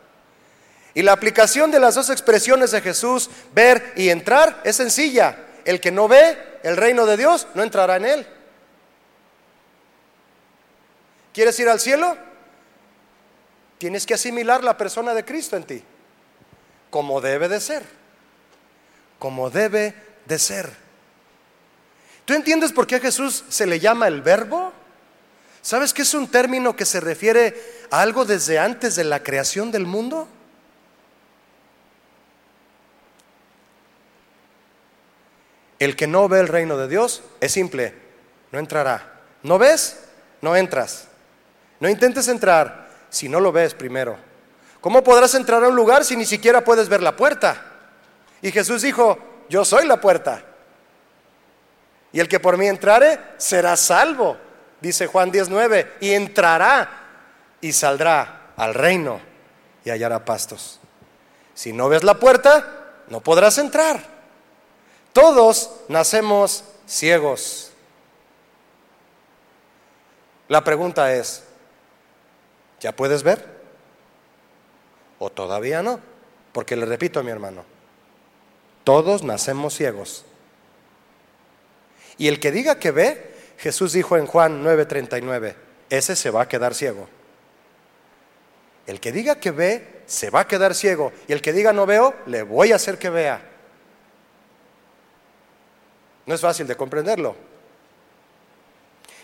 Y 0.94 1.02
la 1.02 1.12
aplicación 1.12 1.70
de 1.70 1.80
las 1.80 1.94
dos 1.94 2.10
expresiones 2.10 2.70
de 2.70 2.80
Jesús, 2.80 3.30
ver 3.54 3.92
y 3.96 4.08
entrar, 4.08 4.60
es 4.64 4.76
sencilla. 4.76 5.36
El 5.64 5.80
que 5.80 5.90
no 5.90 6.08
ve 6.08 6.38
el 6.62 6.76
reino 6.76 7.06
de 7.06 7.16
Dios 7.16 7.46
no 7.54 7.62
entrará 7.62 7.96
en 7.96 8.06
él. 8.06 8.26
¿Quieres 11.32 11.58
ir 11.60 11.68
al 11.68 11.78
cielo? 11.78 12.16
Tienes 13.78 14.06
que 14.06 14.14
asimilar 14.14 14.64
la 14.64 14.76
persona 14.76 15.14
de 15.14 15.24
Cristo 15.24 15.56
en 15.56 15.64
ti, 15.64 15.84
como 16.90 17.20
debe 17.20 17.48
de 17.48 17.60
ser, 17.60 17.84
como 19.18 19.50
debe 19.50 19.94
de 20.26 20.38
ser. 20.38 20.70
¿Tú 22.24 22.34
entiendes 22.34 22.72
por 22.72 22.86
qué 22.86 22.96
a 22.96 23.00
Jesús 23.00 23.44
se 23.48 23.66
le 23.66 23.78
llama 23.78 24.08
el 24.08 24.20
verbo? 24.20 24.72
¿Sabes 25.62 25.94
que 25.94 26.02
es 26.02 26.12
un 26.14 26.28
término 26.28 26.74
que 26.74 26.84
se 26.84 27.00
refiere 27.00 27.86
a 27.90 28.00
algo 28.00 28.24
desde 28.24 28.58
antes 28.58 28.96
de 28.96 29.04
la 29.04 29.22
creación 29.22 29.70
del 29.70 29.86
mundo? 29.86 30.28
El 35.78 35.96
que 35.96 36.06
no 36.06 36.28
ve 36.28 36.40
el 36.40 36.48
reino 36.48 36.76
de 36.76 36.88
Dios 36.88 37.22
es 37.40 37.52
simple, 37.52 37.94
no 38.50 38.58
entrará. 38.58 39.20
¿No 39.42 39.58
ves? 39.58 40.04
No 40.40 40.56
entras. 40.56 41.08
No 41.80 41.88
intentes 41.88 42.28
entrar 42.28 42.88
si 43.10 43.28
no 43.28 43.40
lo 43.40 43.52
ves 43.52 43.74
primero. 43.74 44.16
¿Cómo 44.80 45.02
podrás 45.02 45.34
entrar 45.34 45.62
a 45.64 45.68
un 45.68 45.76
lugar 45.76 46.04
si 46.04 46.16
ni 46.16 46.24
siquiera 46.24 46.64
puedes 46.64 46.88
ver 46.88 47.02
la 47.02 47.16
puerta? 47.16 47.64
Y 48.42 48.50
Jesús 48.50 48.82
dijo, 48.82 49.18
yo 49.48 49.64
soy 49.64 49.86
la 49.86 50.00
puerta. 50.00 50.42
Y 52.12 52.20
el 52.20 52.28
que 52.28 52.40
por 52.40 52.56
mí 52.56 52.66
entrare 52.66 53.20
será 53.36 53.76
salvo, 53.76 54.36
dice 54.80 55.06
Juan 55.06 55.30
19, 55.30 55.94
y 56.00 56.12
entrará 56.12 56.90
y 57.60 57.72
saldrá 57.72 58.52
al 58.56 58.74
reino 58.74 59.20
y 59.84 59.90
hallará 59.90 60.24
pastos. 60.24 60.80
Si 61.54 61.72
no 61.72 61.88
ves 61.88 62.04
la 62.04 62.14
puerta, 62.14 63.04
no 63.08 63.20
podrás 63.20 63.58
entrar. 63.58 64.17
Todos 65.20 65.72
nacemos 65.88 66.62
ciegos. 66.86 67.72
La 70.46 70.62
pregunta 70.62 71.12
es, 71.12 71.42
¿ya 72.78 72.94
puedes 72.94 73.24
ver? 73.24 73.44
¿O 75.18 75.28
todavía 75.28 75.82
no? 75.82 75.98
Porque 76.52 76.76
le 76.76 76.86
repito 76.86 77.18
a 77.18 77.24
mi 77.24 77.32
hermano, 77.32 77.64
todos 78.84 79.24
nacemos 79.24 79.74
ciegos. 79.74 80.24
Y 82.16 82.28
el 82.28 82.38
que 82.38 82.52
diga 82.52 82.78
que 82.78 82.92
ve, 82.92 83.34
Jesús 83.58 83.94
dijo 83.94 84.16
en 84.16 84.26
Juan 84.28 84.62
9:39, 84.62 85.56
ese 85.90 86.14
se 86.14 86.30
va 86.30 86.42
a 86.42 86.48
quedar 86.48 86.76
ciego. 86.76 87.08
El 88.86 89.00
que 89.00 89.10
diga 89.10 89.40
que 89.40 89.50
ve, 89.50 90.02
se 90.06 90.30
va 90.30 90.42
a 90.42 90.46
quedar 90.46 90.76
ciego. 90.76 91.12
Y 91.26 91.32
el 91.32 91.42
que 91.42 91.52
diga 91.52 91.72
no 91.72 91.86
veo, 91.86 92.14
le 92.26 92.44
voy 92.44 92.70
a 92.70 92.76
hacer 92.76 92.98
que 92.98 93.10
vea. 93.10 93.47
No 96.28 96.34
es 96.34 96.42
fácil 96.42 96.66
de 96.66 96.76
comprenderlo. 96.76 97.34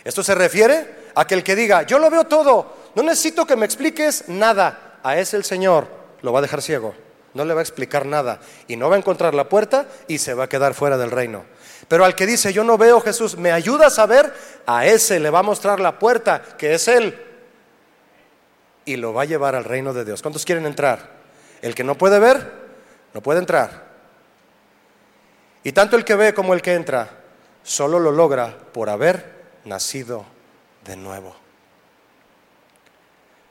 Esto 0.02 0.22
se 0.22 0.34
refiere 0.34 1.11
a 1.14 1.26
que 1.26 1.34
el 1.34 1.44
que 1.44 1.55
diga, 1.55 1.82
yo 1.82 1.98
lo 1.98 2.09
veo 2.09 2.24
todo, 2.24 2.76
no 2.94 3.02
necesito 3.02 3.46
que 3.46 3.57
me 3.57 3.66
expliques 3.66 4.24
nada, 4.28 4.98
a 5.02 5.18
ese 5.18 5.36
el 5.36 5.44
Señor 5.44 5.86
lo 6.22 6.32
va 6.32 6.38
a 6.38 6.42
dejar 6.42 6.62
ciego, 6.62 6.94
no 7.34 7.44
le 7.44 7.52
va 7.52 7.61
a 7.61 7.62
explicar 7.62 8.07
nada 8.07 8.40
y 8.68 8.76
no 8.76 8.88
va 8.88 8.96
a 8.96 8.98
encontrar 8.98 9.34
la 9.34 9.50
puerta 9.50 9.86
y 10.09 10.16
se 10.16 10.32
va 10.32 10.44
a 10.44 10.48
quedar 10.48 10.72
fuera 10.72 10.96
del 10.96 11.11
reino. 11.11 11.44
Pero 11.88 12.07
al 12.07 12.14
que 12.14 12.24
dice, 12.24 12.55
yo 12.55 12.64
no 12.64 12.78
veo 12.78 13.02
Jesús, 13.02 13.36
¿me 13.36 13.52
ayudas 13.52 13.98
a 13.98 14.07
ver? 14.07 14.32
A 14.64 14.86
ese 14.86 15.20
le 15.20 15.28
va 15.28 15.40
a 15.40 15.42
mostrar 15.42 15.80
la 15.80 15.98
puerta, 15.98 16.40
que 16.57 16.72
es 16.72 16.88
Él. 16.88 17.22
Y 18.86 18.96
lo 18.96 19.12
va 19.12 19.22
a 19.22 19.26
llevar 19.26 19.55
al 19.55 19.64
reino 19.64 19.92
de 19.92 20.07
Dios. 20.07 20.22
¿Cuántos 20.22 20.46
quieren 20.46 20.64
entrar? 20.64 21.11
El 21.61 21.74
que 21.74 21.84
no 21.84 21.98
puede 21.98 22.18
ver, 22.18 22.50
no 23.12 23.20
puede 23.20 23.40
entrar. 23.40 23.84
Y 25.65 25.73
tanto 25.73 25.97
el 25.97 26.05
que 26.05 26.15
ve 26.15 26.35
como 26.35 26.55
el 26.55 26.62
que 26.62 26.75
entra, 26.75 27.11
solo 27.62 27.99
lo 27.99 28.12
logra 28.12 28.57
por 28.73 28.91
haber 28.91 29.33
nacido 29.65 30.27
de 30.85 30.97
nuevo. 30.97 31.35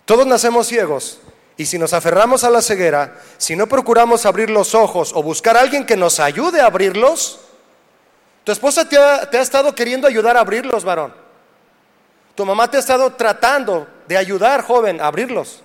Todos 0.05 0.27
nacemos 0.27 0.67
ciegos 0.67 1.19
y 1.57 1.65
si 1.65 1.77
nos 1.79 1.93
aferramos 1.93 2.43
a 2.43 2.49
la 2.49 2.61
ceguera, 2.61 3.19
si 3.37 3.55
no 3.55 3.67
procuramos 3.67 4.25
abrir 4.25 4.49
los 4.49 4.75
ojos 4.75 5.11
o 5.13 5.23
buscar 5.23 5.57
a 5.57 5.61
alguien 5.61 5.85
que 5.85 5.97
nos 5.97 6.19
ayude 6.19 6.61
a 6.61 6.67
abrirlos, 6.67 7.39
tu 8.43 8.51
esposa 8.51 8.87
te 8.87 8.97
ha, 8.97 9.23
estado 9.41 9.73
queriendo 9.73 10.07
ayudar 10.07 10.35
a 10.35 10.41
abrirlos, 10.41 10.83
varón. 10.83 11.13
Tu 12.35 12.45
mamá 12.45 12.69
te 12.69 12.77
ha 12.77 12.79
estado 12.79 13.13
tratando 13.13 13.87
de 14.07 14.17
ayudar, 14.17 14.63
joven, 14.63 14.99
a 14.99 15.07
abrirlos. 15.07 15.61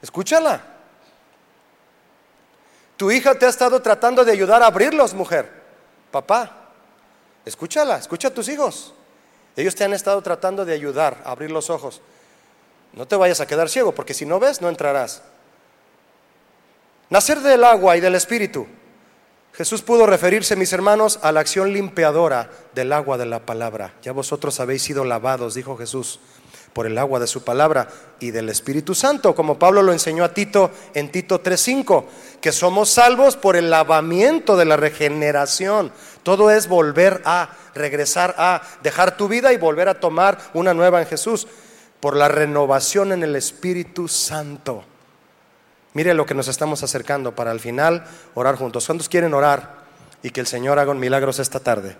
Escúchala. 0.00 0.62
Tu 2.96 3.10
hija 3.10 3.34
te 3.34 3.46
ha 3.46 3.48
estado 3.48 3.82
tratando 3.82 4.24
de 4.24 4.32
ayudar 4.32 4.62
a 4.62 4.66
abrirlos, 4.66 5.14
mujer. 5.14 5.55
Papá, 6.10 6.70
escúchala, 7.44 7.98
escucha 7.98 8.28
a 8.28 8.34
tus 8.34 8.48
hijos. 8.48 8.94
Ellos 9.56 9.74
te 9.74 9.84
han 9.84 9.94
estado 9.94 10.20
tratando 10.22 10.64
de 10.64 10.74
ayudar 10.74 11.22
a 11.24 11.30
abrir 11.30 11.50
los 11.50 11.70
ojos. 11.70 12.00
No 12.92 13.06
te 13.06 13.16
vayas 13.16 13.40
a 13.40 13.46
quedar 13.46 13.68
ciego, 13.68 13.92
porque 13.94 14.14
si 14.14 14.26
no 14.26 14.38
ves, 14.38 14.60
no 14.60 14.68
entrarás. 14.68 15.22
Nacer 17.08 17.40
del 17.40 17.64
agua 17.64 17.96
y 17.96 18.00
del 18.00 18.14
espíritu. 18.14 18.66
Jesús 19.52 19.80
pudo 19.80 20.06
referirse, 20.06 20.54
mis 20.56 20.72
hermanos, 20.74 21.18
a 21.22 21.32
la 21.32 21.40
acción 21.40 21.72
limpiadora 21.72 22.50
del 22.74 22.92
agua 22.92 23.16
de 23.16 23.24
la 23.24 23.46
palabra. 23.46 23.94
Ya 24.02 24.12
vosotros 24.12 24.60
habéis 24.60 24.82
sido 24.82 25.04
lavados, 25.04 25.54
dijo 25.54 25.78
Jesús, 25.78 26.20
por 26.76 26.86
el 26.86 26.98
agua 26.98 27.18
de 27.18 27.26
su 27.26 27.42
palabra 27.42 27.88
y 28.20 28.32
del 28.32 28.50
Espíritu 28.50 28.94
Santo, 28.94 29.34
como 29.34 29.58
Pablo 29.58 29.82
lo 29.82 29.94
enseñó 29.94 30.24
a 30.24 30.34
Tito 30.34 30.70
en 30.92 31.10
Tito 31.10 31.42
3.5, 31.42 32.04
que 32.42 32.52
somos 32.52 32.90
salvos 32.90 33.34
por 33.34 33.56
el 33.56 33.70
lavamiento 33.70 34.58
de 34.58 34.66
la 34.66 34.76
regeneración. 34.76 35.90
Todo 36.22 36.50
es 36.50 36.68
volver 36.68 37.22
a, 37.24 37.48
regresar 37.74 38.34
a, 38.36 38.60
dejar 38.82 39.16
tu 39.16 39.26
vida 39.26 39.54
y 39.54 39.56
volver 39.56 39.88
a 39.88 40.00
tomar 40.00 40.36
una 40.52 40.74
nueva 40.74 41.00
en 41.00 41.06
Jesús, 41.06 41.48
por 41.98 42.14
la 42.14 42.28
renovación 42.28 43.10
en 43.12 43.22
el 43.22 43.36
Espíritu 43.36 44.06
Santo. 44.06 44.84
Mire 45.94 46.12
lo 46.12 46.26
que 46.26 46.34
nos 46.34 46.46
estamos 46.46 46.82
acercando 46.82 47.34
para 47.34 47.52
al 47.52 47.60
final 47.60 48.04
orar 48.34 48.56
juntos. 48.56 48.84
¿Cuántos 48.84 49.08
quieren 49.08 49.32
orar 49.32 49.76
y 50.22 50.28
que 50.28 50.40
el 50.40 50.46
Señor 50.46 50.78
haga 50.78 50.92
milagros 50.92 51.38
esta 51.38 51.58
tarde? 51.58 51.96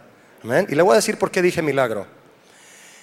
Y 0.68 0.74
le 0.74 0.83
voy 0.83 0.93
a 0.93 0.97
decir 0.97 1.18
por 1.18 1.31
qué 1.31 1.41
dije 1.41 1.62
milagro. 1.62 2.15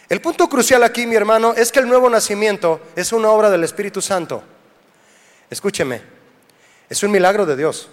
El 0.10 0.22
punto 0.22 0.48
crucial 0.48 0.84
aquí, 0.84 1.08
mi 1.08 1.16
hermano, 1.16 1.54
es 1.56 1.72
que 1.72 1.80
el 1.80 1.88
nuevo 1.88 2.10
nacimiento 2.10 2.82
es 2.96 3.12
una 3.12 3.30
obra 3.30 3.50
del 3.50 3.64
Espíritu 3.64 4.02
Santo. 4.02 4.44
Escúcheme, 5.50 6.02
es 6.90 7.02
un 7.04 7.12
milagro 7.12 7.46
de 7.46 7.56
Dios. 7.56 7.90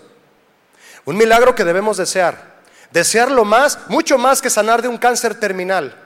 Un 1.04 1.16
milagro 1.16 1.54
que 1.54 1.64
debemos 1.64 1.96
desear. 1.96 2.60
Desearlo 2.90 3.44
más, 3.44 3.78
mucho 3.88 4.18
más 4.18 4.42
que 4.42 4.50
sanar 4.50 4.82
de 4.82 4.88
un 4.88 4.98
cáncer 4.98 5.34
terminal 5.38 5.96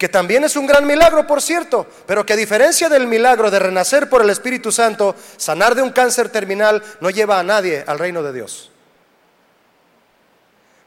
que 0.00 0.08
también 0.08 0.42
es 0.44 0.56
un 0.56 0.66
gran 0.66 0.86
milagro, 0.86 1.26
por 1.26 1.42
cierto, 1.42 1.86
pero 2.06 2.24
que 2.24 2.32
a 2.32 2.36
diferencia 2.36 2.88
del 2.88 3.06
milagro 3.06 3.50
de 3.50 3.58
renacer 3.58 4.08
por 4.08 4.22
el 4.22 4.30
Espíritu 4.30 4.72
Santo, 4.72 5.14
sanar 5.36 5.74
de 5.74 5.82
un 5.82 5.90
cáncer 5.90 6.30
terminal 6.30 6.82
no 7.00 7.10
lleva 7.10 7.38
a 7.38 7.42
nadie 7.42 7.84
al 7.86 7.98
reino 7.98 8.22
de 8.22 8.32
Dios. 8.32 8.70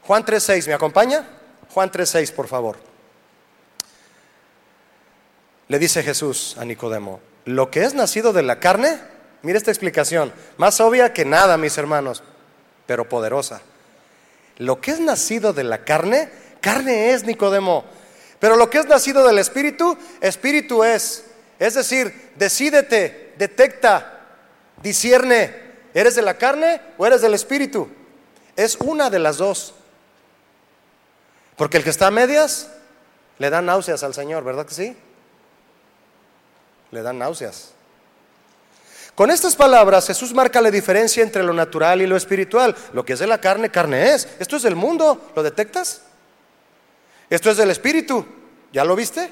Juan 0.02 0.24
3.6, 0.24 0.66
¿me 0.66 0.74
acompaña? 0.74 1.24
Juan 1.74 1.90
3.6, 1.90 2.32
por 2.32 2.48
favor. 2.48 2.76
Le 5.68 5.78
dice 5.78 6.02
Jesús 6.02 6.56
a 6.58 6.64
Nicodemo, 6.64 7.20
lo 7.44 7.70
que 7.70 7.84
es 7.84 7.94
nacido 7.94 8.32
de 8.32 8.42
la 8.42 8.60
carne, 8.60 8.98
mire 9.42 9.58
esta 9.58 9.70
explicación, 9.70 10.32
más 10.56 10.80
obvia 10.80 11.12
que 11.12 11.24
nada, 11.24 11.58
mis 11.58 11.76
hermanos, 11.76 12.22
pero 12.86 13.08
poderosa. 13.08 13.60
Lo 14.56 14.80
que 14.80 14.92
es 14.92 15.00
nacido 15.00 15.52
de 15.52 15.64
la 15.64 15.84
carne, 15.84 16.30
carne 16.60 17.10
es, 17.10 17.24
Nicodemo 17.24 17.84
pero 18.44 18.56
lo 18.56 18.68
que 18.68 18.76
es 18.76 18.86
nacido 18.86 19.26
del 19.26 19.38
Espíritu, 19.38 19.96
Espíritu 20.20 20.84
es. 20.84 21.24
Es 21.58 21.72
decir, 21.72 22.32
decídete, 22.36 23.32
detecta, 23.38 24.20
discierne. 24.82 25.64
¿Eres 25.94 26.14
de 26.14 26.20
la 26.20 26.36
carne 26.36 26.78
o 26.98 27.06
eres 27.06 27.22
del 27.22 27.32
Espíritu? 27.32 27.88
Es 28.54 28.76
una 28.76 29.08
de 29.08 29.18
las 29.18 29.38
dos. 29.38 29.74
Porque 31.56 31.76
el 31.76 31.84
que 31.84 31.90
está 31.90 32.08
a 32.08 32.10
medias 32.10 32.68
le 33.38 33.50
da 33.50 33.62
náuseas 33.62 34.02
al 34.02 34.14
Señor, 34.14 34.44
¿verdad 34.44 34.66
que 34.66 34.74
sí? 34.74 34.96
Le 36.90 37.02
dan 37.02 37.18
náuseas. 37.18 37.70
Con 39.14 39.30
estas 39.30 39.54
palabras 39.54 40.06
Jesús 40.06 40.34
marca 40.34 40.60
la 40.60 40.70
diferencia 40.70 41.22
entre 41.22 41.44
lo 41.44 41.52
natural 41.52 42.02
y 42.02 42.06
lo 42.06 42.16
espiritual. 42.16 42.74
Lo 42.92 43.04
que 43.04 43.12
es 43.12 43.20
de 43.20 43.26
la 43.26 43.40
carne, 43.40 43.70
carne 43.70 44.12
es. 44.14 44.28
Esto 44.40 44.56
es 44.56 44.62
del 44.62 44.74
mundo, 44.74 45.30
¿lo 45.36 45.42
detectas? 45.42 46.02
Esto 47.30 47.50
es 47.50 47.56
del 47.56 47.70
Espíritu. 47.70 48.26
¿Ya 48.72 48.84
lo 48.84 48.96
viste? 48.96 49.30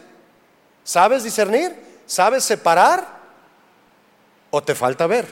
¿Sabes 0.85 1.25
discernir? 1.25 1.75
¿Sabes 2.07 2.45
separar? 2.45 3.07
¿O 4.51 4.63
te 4.63 4.75
falta 4.75 5.07
ver? 5.07 5.27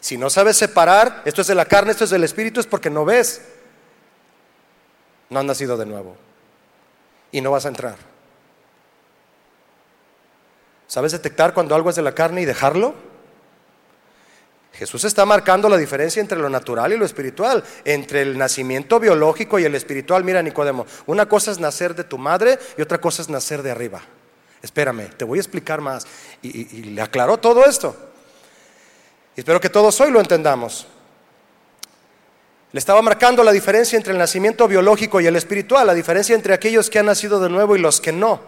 Si 0.00 0.16
no 0.16 0.30
sabes 0.30 0.56
separar, 0.56 1.22
esto 1.24 1.42
es 1.42 1.48
de 1.48 1.54
la 1.54 1.64
carne, 1.64 1.90
esto 1.90 2.04
es 2.04 2.10
del 2.10 2.24
Espíritu, 2.24 2.60
es 2.60 2.66
porque 2.66 2.88
no 2.88 3.04
ves. 3.04 3.42
No 5.30 5.38
has 5.38 5.44
nacido 5.44 5.76
de 5.76 5.86
nuevo. 5.86 6.16
Y 7.32 7.40
no 7.40 7.50
vas 7.50 7.66
a 7.66 7.68
entrar. 7.68 7.96
¿Sabes 10.86 11.12
detectar 11.12 11.52
cuando 11.52 11.74
algo 11.74 11.90
es 11.90 11.96
de 11.96 12.02
la 12.02 12.14
carne 12.14 12.42
y 12.42 12.44
dejarlo? 12.46 12.94
Jesús 14.72 15.04
está 15.04 15.26
marcando 15.26 15.68
la 15.68 15.76
diferencia 15.76 16.20
entre 16.20 16.38
lo 16.38 16.48
natural 16.48 16.92
y 16.92 16.96
lo 16.96 17.04
espiritual, 17.04 17.64
entre 17.84 18.22
el 18.22 18.38
nacimiento 18.38 19.00
biológico 19.00 19.58
y 19.58 19.64
el 19.64 19.74
espiritual. 19.74 20.22
Mira, 20.22 20.40
Nicodemo, 20.40 20.86
una 21.06 21.28
cosa 21.28 21.50
es 21.50 21.58
nacer 21.58 21.96
de 21.96 22.04
tu 22.04 22.16
madre 22.16 22.58
y 22.76 22.82
otra 22.82 22.98
cosa 22.98 23.20
es 23.22 23.28
nacer 23.28 23.62
de 23.62 23.72
arriba. 23.72 24.00
Espérame, 24.62 25.08
te 25.16 25.24
voy 25.24 25.38
a 25.38 25.42
explicar 25.42 25.80
más. 25.80 26.06
Y, 26.42 26.64
le 26.82 27.02
aclaró 27.02 27.38
todo 27.38 27.64
esto. 27.64 27.96
Y 29.36 29.40
espero 29.40 29.60
que 29.60 29.68
todos 29.68 30.00
hoy 30.00 30.10
lo 30.10 30.20
entendamos. 30.20 30.86
Le 32.72 32.78
estaba 32.78 33.00
marcando 33.02 33.42
la 33.42 33.52
diferencia 33.52 33.96
entre 33.96 34.12
el 34.12 34.18
nacimiento 34.18 34.68
biológico 34.68 35.20
y 35.20 35.26
el 35.26 35.36
espiritual, 35.36 35.86
la 35.86 35.94
diferencia 35.94 36.34
entre 36.34 36.54
aquellos 36.54 36.90
que 36.90 36.98
han 36.98 37.06
nacido 37.06 37.40
de 37.40 37.48
nuevo 37.48 37.76
y 37.76 37.78
los 37.78 38.00
que 38.00 38.12
no. 38.12 38.40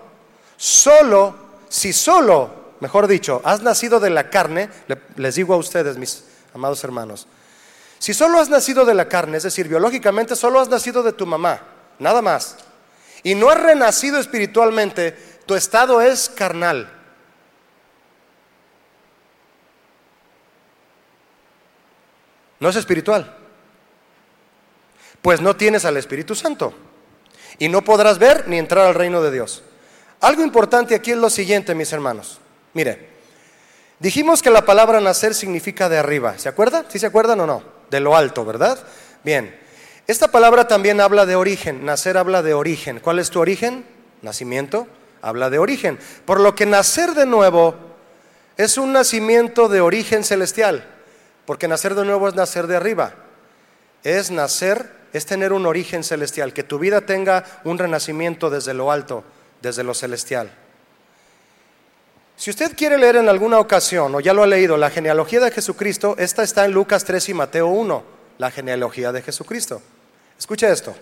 Solo, 0.57 1.35
si 1.69 1.93
solo 1.93 2.61
mejor 2.81 3.07
dicho, 3.07 3.41
has 3.45 3.63
nacido 3.63 4.01
de 4.01 4.11
la 4.11 4.31
carne, 4.31 4.69
les 5.17 5.35
digo 5.35 5.55
a 5.55 5.59
ustedes, 5.59 5.97
mis 5.97 6.25
amados 6.55 6.83
hermanos, 6.83 7.27
si 7.99 8.15
solo 8.15 8.41
has 8.41 8.49
nacido 8.49 8.85
de 8.85 8.95
la 8.95 9.09
carne, 9.09 9.37
es 9.37 9.43
decir, 9.43 9.69
biológicamente 9.69 10.35
solo 10.35 10.59
has 10.59 10.69
nacido 10.69 11.03
de 11.03 11.13
tu 11.13 11.27
mamá, 11.27 11.61
nada 11.99 12.23
más, 12.23 12.57
y 13.23 13.35
no 13.35 13.51
has 13.51 13.61
renacido 13.61 14.19
espiritualmente, 14.19 15.13
tu 15.45 15.55
estado 15.55 16.01
es 16.01 16.31
carnal. 16.31 16.97
No 22.59 22.69
es 22.69 22.77
espiritual. 22.77 23.40
Pues 25.23 25.41
no 25.41 25.57
tienes 25.57 25.85
al 25.85 25.97
Espíritu 25.97 26.35
Santo. 26.35 26.73
Y 27.59 27.69
no 27.69 27.83
podrás 27.83 28.19
ver 28.19 28.49
ni 28.49 28.59
entrar 28.59 28.87
al 28.87 28.95
reino 28.95 29.21
de 29.21 29.31
Dios. 29.31 29.63
Algo 30.21 30.43
importante 30.43 30.95
aquí 30.95 31.13
es 31.13 31.17
lo 31.17 31.31
siguiente, 31.31 31.75
mis 31.75 31.93
hermanos. 31.93 32.41
Mire, 32.75 33.09
dijimos 33.99 34.43
que 34.43 34.51
la 34.51 34.65
palabra 34.65 35.01
nacer 35.01 35.35
significa 35.35 35.89
de 35.89 35.99
arriba. 35.99 36.39
¿Se 36.39 36.49
acuerda? 36.49 36.85
¿Sí 36.89 36.99
se 36.99 37.07
acuerdan 37.07 37.41
o 37.41 37.47
no? 37.47 37.63
De 37.91 38.01
lo 38.01 38.17
alto, 38.17 38.45
¿verdad? 38.45 38.79
Bien. 39.25 39.59
Esta 40.07 40.29
palabra 40.29 40.69
también 40.69 41.01
habla 41.01 41.27
de 41.27 41.37
origen. 41.37 41.85
Nacer 41.85 42.17
habla 42.17 42.43
de 42.43 42.55
origen. 42.55 43.01
¿Cuál 43.01 43.19
es 43.19 43.31
tu 43.31 43.41
origen? 43.41 43.85
Nacimiento. 44.23 44.87
Habla 45.23 45.51
de 45.51 45.59
origen. 45.59 45.99
Por 46.25 46.41
lo 46.41 46.55
que 46.55 46.67
nacer 46.67 47.13
de 47.15 47.27
nuevo 47.27 47.75
es 48.57 48.79
un 48.79 48.93
nacimiento 48.93 49.69
de 49.69 49.81
origen 49.81 50.25
celestial. 50.25 50.87
Porque 51.47 51.69
nacer 51.69 51.95
de 51.95 52.05
nuevo 52.05 52.29
es 52.29 52.35
nacer 52.35 52.67
de 52.67 52.77
arriba. 52.77 53.15
Es 54.03 54.31
nacer 54.31 55.00
es 55.13 55.27
tener 55.27 55.53
un 55.53 55.67
origen 55.67 56.05
celestial, 56.05 56.53
que 56.53 56.63
tu 56.63 56.79
vida 56.79 57.01
tenga 57.03 57.45
un 57.65 57.79
renacimiento 57.79 58.51
desde 58.51 58.75
lo 58.75 58.93
alto, 58.93 59.25
desde 59.63 59.85
lo 59.85 59.95
celestial. 59.95 60.51
Si 62.37 62.51
usted 62.51 62.75
quiere 62.75 62.97
leer 62.97 63.17
en 63.17 63.29
alguna 63.29 63.59
ocasión, 63.59 64.15
o 64.15 64.21
ya 64.21 64.33
lo 64.33 64.43
ha 64.43 64.47
leído, 64.47 64.77
la 64.77 64.89
genealogía 64.89 65.41
de 65.41 65.51
Jesucristo, 65.51 66.15
esta 66.19 66.43
está 66.43 66.65
en 66.65 66.73
Lucas 66.73 67.05
3 67.05 67.29
y 67.29 67.35
Mateo 67.35 67.67
1, 67.67 68.03
la 68.39 68.51
genealogía 68.51 69.13
de 69.13 69.21
Jesucristo. 69.21 69.83
Escuche 70.39 70.71
esto. 70.71 70.95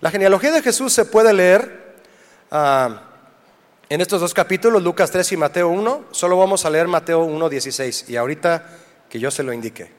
La 0.00 0.10
genealogía 0.10 0.50
de 0.50 0.62
Jesús 0.62 0.92
se 0.92 1.04
puede 1.04 1.32
leer 1.32 1.94
ah, 2.50 3.02
en 3.88 4.00
estos 4.00 4.20
dos 4.20 4.34
capítulos, 4.34 4.82
Lucas 4.82 5.10
3 5.10 5.32
y 5.32 5.36
Mateo 5.36 5.68
1. 5.68 6.06
Solo 6.10 6.36
vamos 6.36 6.64
a 6.64 6.70
leer 6.70 6.88
Mateo 6.88 7.20
1, 7.20 7.48
16. 7.48 8.06
Y 8.08 8.16
ahorita 8.16 8.68
que 9.08 9.18
yo 9.18 9.30
se 9.30 9.42
lo 9.42 9.52
indique. 9.52 9.97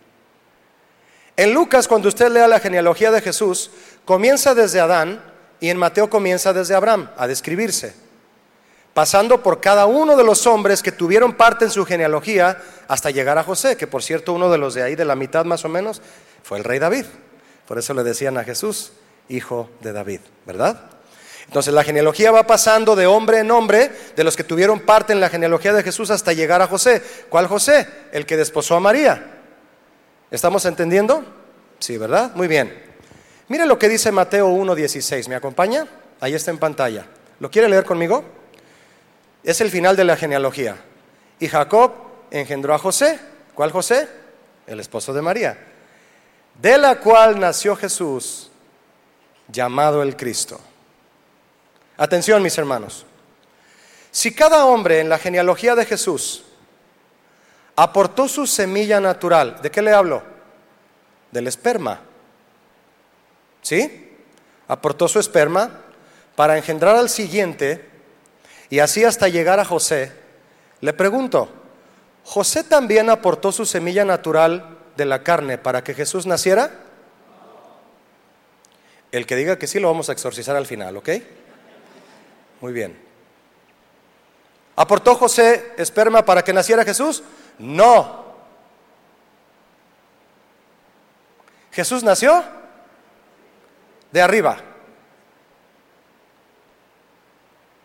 En 1.40 1.54
Lucas, 1.54 1.88
cuando 1.88 2.10
usted 2.10 2.30
lea 2.30 2.50
la 2.50 2.60
genealogía 2.60 3.12
de 3.12 3.22
Jesús, 3.22 3.72
comienza 4.04 4.54
desde 4.54 4.82
Adán 4.82 5.24
y 5.62 5.70
en 5.70 5.78
Mateo 5.78 6.10
comienza 6.10 6.52
desde 6.52 6.76
Abraham 6.76 7.12
a 7.16 7.28
describirse, 7.28 7.94
pasando 8.94 9.42
por 9.42 9.62
cada 9.62 9.86
uno 9.86 10.18
de 10.18 10.26
los 10.26 10.46
hombres 10.48 10.84
que 10.84 10.92
tuvieron 10.92 11.32
parte 11.32 11.64
en 11.64 11.72
su 11.72 11.86
genealogía 11.86 12.62
hasta 12.90 13.10
llegar 13.10 13.38
a 13.38 13.46
José, 13.46 13.78
que 13.78 13.88
por 13.88 14.04
cierto 14.04 14.34
uno 14.34 14.52
de 14.52 14.58
los 14.58 14.74
de 14.74 14.84
ahí, 14.84 14.96
de 14.96 15.06
la 15.06 15.16
mitad 15.16 15.46
más 15.46 15.64
o 15.64 15.70
menos, 15.70 16.02
fue 16.44 16.58
el 16.58 16.66
rey 16.66 16.78
David. 16.78 17.06
Por 17.66 17.80
eso 17.80 17.94
le 17.94 18.04
decían 18.04 18.38
a 18.38 18.44
Jesús, 18.44 18.92
hijo 19.30 19.70
de 19.80 19.94
David, 19.94 20.20
¿verdad? 20.46 20.90
Entonces 21.46 21.74
la 21.74 21.86
genealogía 21.86 22.32
va 22.32 22.48
pasando 22.48 22.98
de 22.98 23.08
hombre 23.08 23.40
en 23.40 23.52
hombre, 23.52 23.90
de 24.14 24.26
los 24.26 24.36
que 24.36 24.44
tuvieron 24.44 24.82
parte 24.82 25.14
en 25.14 25.22
la 25.22 25.30
genealogía 25.30 25.72
de 25.72 25.84
Jesús 25.84 26.10
hasta 26.10 26.34
llegar 26.34 26.62
a 26.62 26.68
José. 26.68 27.02
¿Cuál 27.30 27.48
José? 27.48 27.88
El 28.12 28.26
que 28.26 28.36
desposó 28.36 28.76
a 28.76 28.82
María. 28.82 29.39
¿Estamos 30.32 30.66
entendiendo? 30.66 31.24
Sí, 31.80 31.98
¿verdad? 31.98 32.32
Muy 32.36 32.48
bien. 32.48 32.84
Mire 33.48 33.66
lo 33.66 33.80
que 33.80 33.90
dice 33.90 34.12
Mateo 34.12 34.50
1.16. 34.50 35.28
¿Me 35.28 35.36
acompaña? 35.36 35.88
Ahí 36.20 36.36
está 36.36 36.52
en 36.52 36.60
pantalla. 36.60 37.06
¿Lo 37.40 37.50
quiere 37.50 37.68
leer 37.68 37.84
conmigo? 37.84 38.24
Es 39.44 39.60
el 39.62 39.72
final 39.72 39.96
de 39.96 40.04
la 40.04 40.16
genealogía. 40.16 40.76
Y 41.40 41.48
Jacob 41.48 41.94
engendró 42.30 42.76
a 42.76 42.78
José. 42.78 43.20
¿Cuál 43.56 43.72
José? 43.72 44.08
El 44.68 44.80
esposo 44.80 45.14
de 45.14 45.22
María. 45.22 45.58
De 46.62 46.78
la 46.78 47.00
cual 47.00 47.40
nació 47.40 47.76
Jesús, 47.76 48.52
llamado 49.48 50.04
el 50.04 50.16
Cristo. 50.16 50.60
Atención, 51.98 52.44
mis 52.44 52.58
hermanos. 52.58 53.06
Si 54.12 54.34
cada 54.34 54.66
hombre 54.66 55.00
en 55.00 55.10
la 55.10 55.18
genealogía 55.18 55.76
de 55.76 55.86
Jesús 55.86 56.44
aportó 57.82 58.28
su 58.28 58.46
semilla 58.46 59.00
natural. 59.00 59.62
¿De 59.62 59.72
qué 59.72 59.82
le 59.82 59.94
hablo? 59.94 60.22
Del 61.32 61.48
esperma. 61.48 62.02
¿Sí? 63.62 64.18
Aportó 64.68 65.08
su 65.08 65.18
esperma 65.18 65.72
para 66.36 66.58
engendrar 66.58 66.98
al 66.98 67.08
siguiente 67.08 67.88
y 68.70 68.80
así 68.80 69.06
hasta 69.06 69.30
llegar 69.30 69.62
a 69.62 69.66
José. 69.66 70.12
Le 70.82 70.92
pregunto, 70.92 71.48
¿José 72.26 72.66
también 72.66 73.10
aportó 73.10 73.54
su 73.54 73.66
semilla 73.66 74.04
natural 74.04 74.78
de 74.98 75.06
la 75.06 75.24
carne 75.24 75.58
para 75.58 75.82
que 75.82 75.94
Jesús 75.94 76.26
naciera? 76.26 76.72
El 79.14 79.26
que 79.26 79.38
diga 79.38 79.58
que 79.58 79.68
sí 79.68 79.80
lo 79.80 79.88
vamos 79.88 80.10
a 80.10 80.12
exorcizar 80.12 80.58
al 80.58 80.68
final, 80.68 80.98
¿ok? 80.98 81.10
Muy 82.60 82.74
bien. 82.74 83.00
¿Aportó 84.76 85.16
José 85.16 85.74
esperma 85.78 86.26
para 86.26 86.44
que 86.44 86.52
naciera 86.52 86.84
Jesús? 86.84 87.24
No. 87.60 88.26
Jesús 91.72 92.04
nació 92.04 92.44
de 94.12 94.22
arriba. 94.22 94.58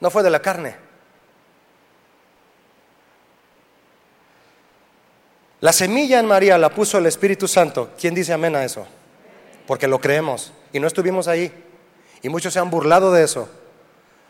No 0.01 0.11
fue 0.11 0.23
de 0.23 0.31
la 0.31 0.41
carne. 0.41 0.77
La 5.61 5.73
semilla 5.73 6.21
en 6.21 6.27
María 6.27 6.59
la 6.59 6.69
puso 6.69 6.99
el 6.99 7.07
Espíritu 7.07 7.49
Santo. 7.49 7.93
¿Quién 7.99 8.15
dice 8.15 8.33
amén 8.33 8.55
a 8.55 8.65
eso? 8.65 8.87
Porque 9.67 9.89
lo 9.89 9.99
creemos 9.99 10.53
y 10.73 10.81
no 10.81 10.87
estuvimos 10.87 11.27
ahí. 11.27 11.53
Y 12.23 12.29
muchos 12.29 12.53
se 12.53 12.59
han 12.59 12.71
burlado 12.71 13.13
de 13.13 13.25
eso. 13.25 13.49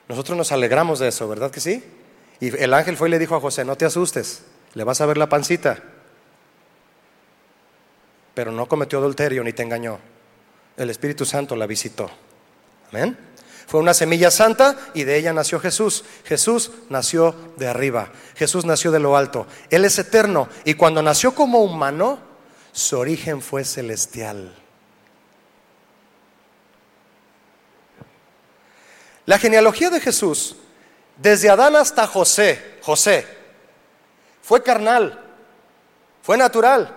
Nosotros 0.09 0.38
nos 0.38 0.53
alegramos 0.53 0.99
de 0.99 1.09
eso, 1.09 1.26
¿verdad 1.28 1.51
que 1.51 1.61
sí? 1.61 1.82
Y 2.38 2.57
el 2.57 2.72
ángel 2.74 2.97
fue 2.97 3.09
y 3.09 3.11
le 3.11 3.18
dijo 3.18 3.34
a 3.34 3.40
José, 3.40 3.64
no 3.64 3.76
te 3.76 3.84
asustes, 3.84 4.42
le 4.75 4.85
vas 4.85 5.01
a 5.01 5.07
ver 5.07 5.18
la 5.18 5.29
pancita. 5.29 5.79
Pero 8.35 8.53
no 8.53 8.66
cometió 8.66 8.99
adulterio 8.99 9.43
ni 9.45 9.53
te 9.53 9.62
engañó. 9.62 9.99
El 10.77 10.91
Espíritu 10.91 11.25
Santo 11.25 11.57
la 11.57 11.66
visitó. 11.66 12.11
Amén. 12.91 13.16
Fue 13.66 13.81
una 13.81 13.95
semilla 13.95 14.31
santa 14.31 14.77
y 14.93 15.05
de 15.05 15.16
ella 15.16 15.33
nació 15.33 15.59
Jesús. 15.61 16.05
Jesús 16.25 16.72
nació 16.91 17.35
de 17.57 17.68
arriba. 17.68 18.12
Jesús 18.35 18.64
nació 18.64 18.91
de 18.91 18.99
lo 18.99 19.16
alto. 19.16 19.47
Él 19.70 19.85
es 19.85 19.99
eterno. 19.99 20.49
Y 20.64 20.75
cuando 20.75 21.03
nació 21.03 21.35
como 21.35 21.62
humano, 21.62 22.18
su 22.72 22.99
origen 22.99 23.41
fue 23.41 23.64
celestial. 23.64 24.55
La 29.27 29.39
genealogía 29.39 29.89
de 29.91 30.01
Jesús 30.01 30.57
desde 31.16 31.49
Adán 31.49 31.77
hasta 31.77 32.07
José, 32.07 32.79
José, 32.83 33.27
fue 34.45 34.62
carnal, 34.62 35.18
fue 36.22 36.36
natural. 36.36 36.95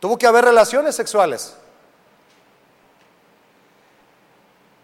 Tuvo 0.00 0.16
que 0.16 0.26
haber 0.26 0.46
relaciones 0.46 0.96
sexuales. 0.96 1.54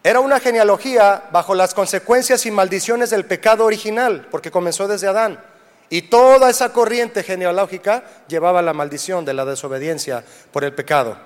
Era 0.03 0.21
una 0.21 0.41
genealogía 0.41 1.25
bajo 1.33 1.55
las 1.55 1.73
consecuencias 1.73 2.45
y 2.45 2.51
maldiciones 2.51 3.09
del 3.09 3.25
pecado 3.25 3.65
original, 3.65 4.29
porque 4.31 4.51
comenzó 4.51 4.87
desde 4.87 5.09
Adán. 5.09 5.43
Y 5.89 6.03
toda 6.03 6.51
esa 6.51 6.75
corriente 6.75 7.23
genealógica 7.23 8.05
llevaba 8.29 8.61
la 8.61 8.75
maldición 8.75 9.25
de 9.25 9.33
la 9.33 9.47
desobediencia 9.47 10.25
por 10.53 10.63
el 10.65 10.75
pecado. 10.75 11.17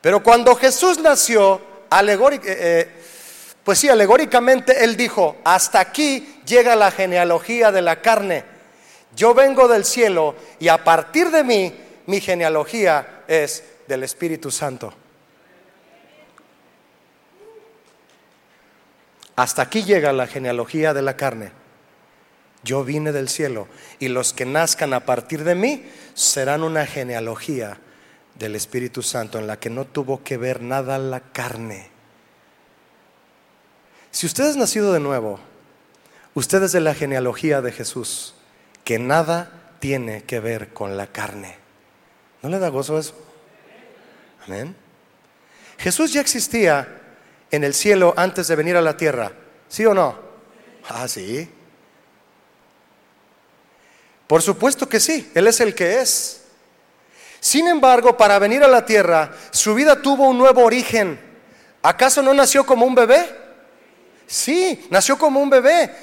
Pero 0.00 0.22
cuando 0.22 0.54
Jesús 0.54 0.98
nació, 1.00 1.60
alegóricamente, 1.90 2.52
eh, 2.52 2.80
eh, 2.82 3.02
pues 3.64 3.78
sí, 3.78 3.88
alegóricamente 3.88 4.84
él 4.84 4.96
dijo, 4.96 5.36
hasta 5.44 5.80
aquí 5.80 6.40
llega 6.46 6.74
la 6.74 6.90
genealogía 6.90 7.70
de 7.70 7.82
la 7.82 8.02
carne. 8.02 8.44
Yo 9.14 9.34
vengo 9.34 9.68
del 9.68 9.84
cielo 9.84 10.34
y 10.58 10.68
a 10.68 10.82
partir 10.82 11.30
de 11.30 11.44
mí 11.44 11.72
mi 12.06 12.20
genealogía 12.20 13.22
es 13.28 13.62
del 13.86 14.02
Espíritu 14.02 14.50
Santo. 14.50 14.92
Hasta 19.36 19.62
aquí 19.62 19.84
llega 19.84 20.12
la 20.12 20.26
genealogía 20.26 20.92
de 20.92 21.02
la 21.02 21.16
carne. 21.16 21.52
Yo 22.64 22.84
vine 22.84 23.12
del 23.12 23.28
cielo 23.28 23.68
y 23.98 24.08
los 24.08 24.32
que 24.32 24.44
nazcan 24.44 24.92
a 24.92 25.00
partir 25.00 25.44
de 25.44 25.54
mí 25.54 25.84
serán 26.14 26.62
una 26.62 26.86
genealogía 26.86 27.78
del 28.34 28.56
Espíritu 28.56 29.02
Santo 29.02 29.38
en 29.38 29.46
la 29.46 29.58
que 29.58 29.70
no 29.70 29.84
tuvo 29.84 30.22
que 30.22 30.36
ver 30.36 30.62
nada 30.62 30.98
la 30.98 31.20
carne. 31.20 31.91
Si 34.12 34.26
usted 34.26 34.44
es 34.44 34.56
nacido 34.56 34.92
de 34.92 35.00
nuevo, 35.00 35.40
usted 36.34 36.62
es 36.62 36.72
de 36.72 36.80
la 36.80 36.94
genealogía 36.94 37.62
de 37.62 37.72
Jesús, 37.72 38.34
que 38.84 38.98
nada 38.98 39.50
tiene 39.80 40.22
que 40.24 40.38
ver 40.38 40.72
con 40.74 40.98
la 40.98 41.06
carne. 41.06 41.56
¿No 42.42 42.50
le 42.50 42.58
da 42.58 42.68
gozo 42.68 42.98
eso? 42.98 43.14
Amén. 44.46 44.76
Jesús 45.78 46.12
ya 46.12 46.20
existía 46.20 47.00
en 47.50 47.64
el 47.64 47.72
cielo 47.72 48.12
antes 48.16 48.46
de 48.48 48.54
venir 48.54 48.76
a 48.76 48.82
la 48.82 48.98
tierra, 48.98 49.32
¿sí 49.68 49.86
o 49.86 49.94
no? 49.94 50.18
Ah, 50.88 51.08
sí. 51.08 51.50
Por 54.26 54.42
supuesto 54.42 54.88
que 54.88 55.00
sí, 55.00 55.30
Él 55.34 55.46
es 55.46 55.60
el 55.60 55.74
que 55.74 56.00
es. 56.00 56.42
Sin 57.40 57.66
embargo, 57.66 58.16
para 58.16 58.38
venir 58.38 58.62
a 58.62 58.68
la 58.68 58.84
tierra, 58.84 59.34
su 59.50 59.74
vida 59.74 60.02
tuvo 60.02 60.28
un 60.28 60.36
nuevo 60.36 60.62
origen. 60.62 61.18
¿Acaso 61.82 62.22
no 62.22 62.34
nació 62.34 62.66
como 62.66 62.84
un 62.84 62.94
bebé? 62.94 63.41
Sí, 64.32 64.86
nació 64.88 65.18
como 65.18 65.40
un 65.40 65.50
bebé. 65.50 65.94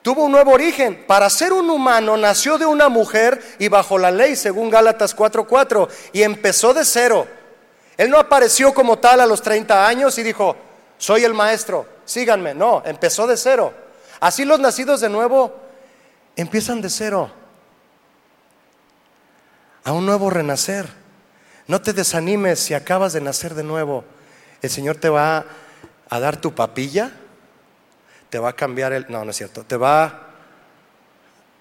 Tuvo 0.00 0.24
un 0.24 0.32
nuevo 0.32 0.52
origen. 0.52 1.04
Para 1.06 1.28
ser 1.28 1.52
un 1.52 1.68
humano 1.68 2.16
nació 2.16 2.56
de 2.56 2.64
una 2.64 2.88
mujer 2.88 3.56
y 3.58 3.68
bajo 3.68 3.98
la 3.98 4.10
ley, 4.10 4.34
según 4.34 4.70
Gálatas 4.70 5.14
4:4, 5.14 5.86
y 6.14 6.22
empezó 6.22 6.72
de 6.72 6.86
cero. 6.86 7.28
Él 7.98 8.08
no 8.08 8.18
apareció 8.18 8.72
como 8.72 8.98
tal 8.98 9.20
a 9.20 9.26
los 9.26 9.42
30 9.42 9.86
años 9.86 10.16
y 10.16 10.22
dijo, 10.22 10.56
soy 10.96 11.24
el 11.24 11.34
maestro, 11.34 11.86
síganme. 12.06 12.54
No, 12.54 12.82
empezó 12.86 13.26
de 13.26 13.36
cero. 13.36 13.74
Así 14.20 14.46
los 14.46 14.58
nacidos 14.58 15.02
de 15.02 15.10
nuevo 15.10 15.54
empiezan 16.34 16.80
de 16.80 16.88
cero. 16.88 17.30
A 19.84 19.92
un 19.92 20.06
nuevo 20.06 20.30
renacer. 20.30 20.88
No 21.66 21.82
te 21.82 21.92
desanimes 21.92 22.58
si 22.58 22.72
acabas 22.72 23.12
de 23.12 23.20
nacer 23.20 23.54
de 23.54 23.64
nuevo. 23.64 24.02
El 24.62 24.70
Señor 24.70 24.96
te 24.96 25.10
va 25.10 25.44
a 26.08 26.20
dar 26.20 26.40
tu 26.40 26.54
papilla 26.54 27.12
te 28.36 28.40
va 28.40 28.50
a 28.50 28.52
cambiar 28.52 28.92
el... 28.92 29.06
No, 29.08 29.24
no 29.24 29.30
es 29.30 29.36
cierto. 29.38 29.64
Te 29.64 29.78
va 29.78 30.26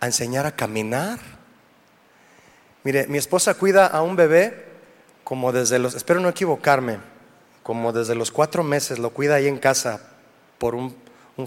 a 0.02 0.06
enseñar 0.06 0.46
a 0.46 0.52
caminar. 0.52 1.20
Mire, 2.84 3.08
mi 3.08 3.18
esposa 3.18 3.54
cuida 3.54 3.88
a 3.88 4.02
un 4.02 4.18
bebé 4.18 4.66
como 5.24 5.54
desde 5.54 5.80
los, 5.80 5.96
espero 5.96 6.20
no 6.20 6.28
equivocarme, 6.28 6.98
como 7.64 7.94
desde 7.94 8.14
los 8.14 8.30
cuatro 8.30 8.62
meses 8.62 9.00
lo 9.00 9.12
cuida 9.12 9.36
ahí 9.36 9.48
en 9.48 9.58
casa 9.58 10.02
por 10.58 10.76
un, 10.76 10.94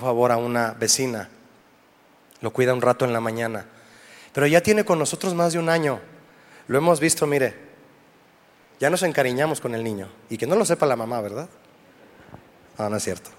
favor 0.00 0.32
a 0.32 0.38
una 0.38 0.72
vecina. 0.72 1.28
Lo 2.40 2.50
cuida 2.50 2.72
un 2.72 2.80
rato 2.80 3.04
en 3.04 3.12
la 3.12 3.20
mañana. 3.20 3.66
Pero 4.32 4.46
ya 4.46 4.62
tiene 4.62 4.86
con 4.86 4.98
nosotros 4.98 5.34
más 5.34 5.52
de 5.52 5.58
un 5.58 5.68
año. 5.68 6.00
Lo 6.68 6.78
hemos 6.78 7.00
visto, 7.00 7.26
mire, 7.26 7.54
ya 8.80 8.88
nos 8.88 9.02
encariñamos 9.02 9.60
con 9.60 9.74
el 9.74 9.84
niño. 9.84 10.08
Y 10.30 10.38
que 10.38 10.46
no 10.46 10.56
lo 10.56 10.64
sepa 10.64 10.86
la 10.86 10.96
mamá, 10.96 11.20
¿verdad? 11.20 11.50
No, 12.78 12.88
no 12.88 12.96
es 12.96 13.04
cierto. 13.04 13.37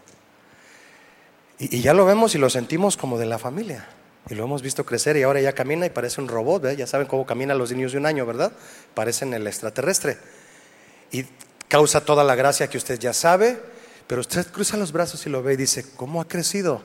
Y, 1.60 1.82
ya 1.82 1.94
lo 1.94 2.06
vemos 2.06 2.34
y 2.36 2.38
lo 2.38 2.50
sentimos 2.50 2.96
como 2.96 3.20
de 3.20 3.26
la 3.26 3.38
familia. 3.38 3.86
Y 4.30 4.36
lo 4.36 4.46
hemos 4.46 4.62
visto 4.62 4.86
crecer 4.86 5.18
y 5.18 5.24
ahora 5.24 5.42
ya 5.42 5.54
camina 5.54 5.86
y 5.86 5.90
parece 5.90 6.22
un 6.22 6.28
robot, 6.28 6.62
¿verdad? 6.64 6.78
Ya 6.78 6.88
saben 6.88 7.08
cómo 7.08 7.26
caminan 7.26 7.58
los 7.58 7.72
niños 7.72 7.92
de 7.92 7.98
un 7.98 8.06
año, 8.06 8.26
¿verdad? 8.26 8.54
Parecen 8.94 9.34
el 9.34 9.46
extraterrestre. 9.46 10.18
Y 11.12 11.26
causa 11.68 12.06
toda 12.06 12.24
la 12.24 12.36
gracia 12.36 12.70
que 12.70 12.78
usted 12.78 12.98
ya 12.98 13.12
sabe, 13.12 13.60
pero 14.08 14.22
usted 14.22 14.48
cruza 14.48 14.78
los 14.78 14.92
brazos 14.92 15.26
y 15.26 15.30
lo 15.30 15.44
ve 15.44 15.54
y 15.54 15.58
dice, 15.58 15.86
¿cómo 15.96 16.22
ha 16.22 16.28
crecido? 16.28 16.82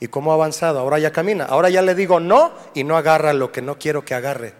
¿Y 0.00 0.08
cómo 0.08 0.30
ha 0.30 0.34
avanzado? 0.34 0.78
Ahora 0.78 0.98
ya 0.98 1.12
camina. 1.12 1.44
Ahora 1.44 1.70
ya 1.70 1.82
le 1.82 1.94
digo 1.94 2.20
no 2.20 2.52
y 2.74 2.84
no 2.84 2.96
agarra 2.96 3.32
lo 3.32 3.50
que 3.50 3.62
no 3.62 3.78
quiero 3.78 4.04
que 4.04 4.14
agarre. 4.14 4.54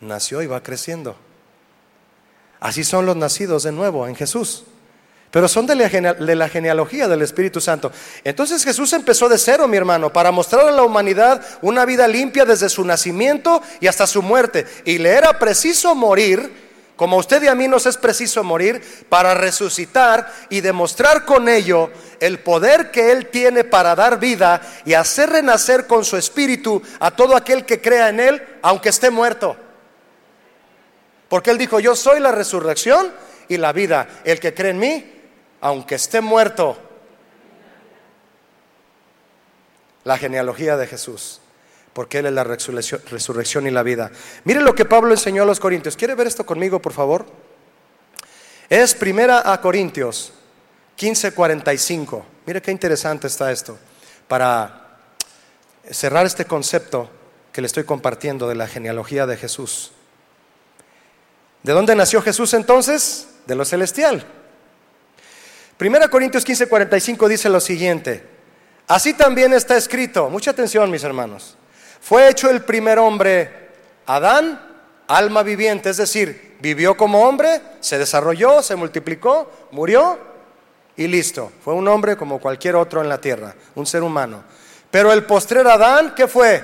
Nació 0.00 0.40
y 0.42 0.46
va 0.46 0.62
creciendo. 0.62 1.16
Así 2.60 2.84
son 2.84 3.06
los 3.06 3.16
nacidos 3.16 3.64
de 3.64 3.72
nuevo 3.72 4.06
en 4.06 4.14
Jesús 4.14 4.64
pero 5.30 5.46
son 5.46 5.66
de 5.66 5.76
la, 5.76 6.48
genealogía 6.48 7.06
del 7.06 7.22
Espíritu 7.22 7.60
Santo. 7.60 7.92
Entonces 8.24 8.64
Jesús 8.64 8.92
empezó 8.92 9.28
de 9.28 9.38
cero, 9.38 9.68
mi 9.68 9.76
hermano, 9.76 10.12
para 10.12 10.32
mostrar 10.32 10.66
a 10.66 10.72
la 10.72 10.82
humanidad 10.82 11.40
una 11.62 11.84
vida 11.84 12.08
limpia 12.08 12.44
desde 12.44 12.68
su 12.68 12.84
nacimiento 12.84 13.62
y 13.78 13.86
hasta 13.86 14.08
su 14.08 14.22
muerte. 14.22 14.66
Y 14.84 14.98
le 14.98 15.10
era 15.10 15.38
preciso 15.38 15.94
morir, 15.94 16.70
como 16.96 17.16
a 17.16 17.20
usted 17.20 17.42
y 17.44 17.46
a 17.46 17.54
mí 17.54 17.68
nos 17.68 17.86
es 17.86 17.96
preciso 17.96 18.42
morir, 18.42 18.82
para 19.08 19.34
resucitar 19.34 20.32
y 20.48 20.62
demostrar 20.62 21.24
con 21.24 21.48
ello 21.48 21.90
el 22.18 22.40
poder 22.40 22.90
que 22.90 23.12
Él 23.12 23.28
tiene 23.28 23.62
para 23.62 23.94
dar 23.94 24.18
vida 24.18 24.60
y 24.84 24.94
hacer 24.94 25.30
renacer 25.30 25.86
con 25.86 26.04
su 26.04 26.16
Espíritu 26.16 26.82
a 26.98 27.12
todo 27.12 27.36
aquel 27.36 27.64
que 27.64 27.80
crea 27.80 28.08
en 28.08 28.18
Él, 28.18 28.42
aunque 28.62 28.88
esté 28.88 29.10
muerto. 29.10 29.56
Porque 31.28 31.52
Él 31.52 31.58
dijo, 31.58 31.78
yo 31.78 31.94
soy 31.94 32.18
la 32.18 32.32
resurrección 32.32 33.12
y 33.46 33.58
la 33.58 33.72
vida. 33.72 34.08
El 34.24 34.40
que 34.40 34.52
cree 34.52 34.72
en 34.72 34.78
mí, 34.78 35.19
aunque 35.60 35.96
esté 35.96 36.20
muerto, 36.20 36.76
la 40.04 40.16
genealogía 40.16 40.76
de 40.76 40.86
Jesús, 40.86 41.40
porque 41.92 42.18
Él 42.18 42.26
es 42.26 42.32
la 42.32 42.44
resurrección, 42.44 43.66
y 43.66 43.70
la 43.70 43.82
vida. 43.82 44.10
Mire 44.44 44.60
lo 44.62 44.74
que 44.74 44.84
Pablo 44.84 45.12
enseñó 45.12 45.42
a 45.42 45.46
los 45.46 45.60
Corintios. 45.60 45.96
¿Quiere 45.96 46.14
ver 46.14 46.26
esto 46.26 46.46
conmigo, 46.46 46.80
por 46.80 46.92
favor? 46.92 47.26
Es 48.68 48.94
primera 48.94 49.52
a 49.52 49.60
Corintios 49.60 50.32
15:45. 50.96 52.24
Mire 52.46 52.62
qué 52.62 52.70
interesante 52.70 53.26
está 53.26 53.52
esto. 53.52 53.78
Para 54.28 54.98
cerrar 55.90 56.24
este 56.24 56.44
concepto 56.44 57.10
que 57.52 57.60
le 57.60 57.66
estoy 57.66 57.84
compartiendo 57.84 58.48
de 58.48 58.54
la 58.54 58.68
genealogía 58.68 59.26
de 59.26 59.36
Jesús. 59.36 59.92
¿De 61.62 61.72
dónde 61.72 61.94
nació 61.94 62.22
Jesús 62.22 62.54
entonces? 62.54 63.28
De 63.46 63.54
lo 63.54 63.64
celestial. 63.64 64.24
Primera 65.80 66.08
Corintios 66.08 66.44
15, 66.44 66.66
45 66.66 67.26
dice 67.26 67.48
lo 67.48 67.58
siguiente. 67.58 68.22
Así 68.86 69.14
también 69.14 69.54
está 69.54 69.78
escrito, 69.78 70.28
mucha 70.28 70.50
atención 70.50 70.90
mis 70.90 71.04
hermanos, 71.04 71.56
fue 72.02 72.28
hecho 72.28 72.50
el 72.50 72.60
primer 72.60 72.98
hombre, 72.98 73.70
Adán, 74.04 74.60
alma 75.08 75.42
viviente, 75.42 75.88
es 75.88 75.96
decir, 75.96 76.58
vivió 76.60 76.98
como 76.98 77.26
hombre, 77.26 77.62
se 77.80 77.96
desarrolló, 77.96 78.60
se 78.60 78.76
multiplicó, 78.76 79.50
murió 79.70 80.18
y 80.98 81.06
listo. 81.06 81.50
Fue 81.64 81.72
un 81.72 81.88
hombre 81.88 82.14
como 82.14 82.40
cualquier 82.40 82.76
otro 82.76 83.00
en 83.00 83.08
la 83.08 83.18
tierra, 83.18 83.54
un 83.74 83.86
ser 83.86 84.02
humano. 84.02 84.44
Pero 84.90 85.14
el 85.14 85.24
postrer 85.24 85.66
Adán, 85.66 86.14
¿qué 86.14 86.28
fue? 86.28 86.62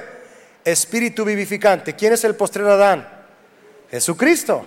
Espíritu 0.62 1.24
vivificante. 1.24 1.96
¿Quién 1.96 2.12
es 2.12 2.22
el 2.24 2.34
postrer 2.34 2.66
Adán? 2.66 3.08
Jesucristo. 3.90 4.66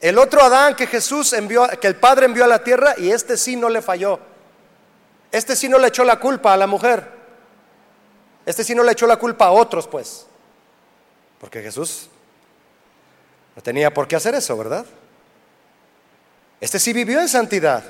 El 0.00 0.18
otro 0.18 0.42
Adán 0.42 0.76
que 0.76 0.86
Jesús 0.86 1.32
envió, 1.32 1.66
que 1.80 1.88
el 1.88 1.96
Padre 1.96 2.26
envió 2.26 2.44
a 2.44 2.48
la 2.48 2.62
tierra 2.62 2.94
y 2.96 3.10
este 3.10 3.36
sí 3.36 3.56
no 3.56 3.68
le 3.68 3.82
falló. 3.82 4.20
Este 5.32 5.56
sí 5.56 5.68
no 5.68 5.78
le 5.78 5.88
echó 5.88 6.04
la 6.04 6.20
culpa 6.20 6.52
a 6.52 6.56
la 6.56 6.66
mujer. 6.66 7.18
Este 8.46 8.64
sí 8.64 8.74
no 8.74 8.82
le 8.82 8.92
echó 8.92 9.06
la 9.06 9.16
culpa 9.16 9.46
a 9.46 9.50
otros, 9.50 9.88
pues. 9.88 10.26
Porque 11.40 11.62
Jesús 11.62 12.08
no 13.56 13.62
tenía 13.62 13.92
por 13.92 14.06
qué 14.06 14.16
hacer 14.16 14.34
eso, 14.34 14.56
¿verdad? 14.56 14.86
Este 16.60 16.78
sí 16.78 16.92
vivió 16.92 17.20
en 17.20 17.28
santidad, 17.28 17.82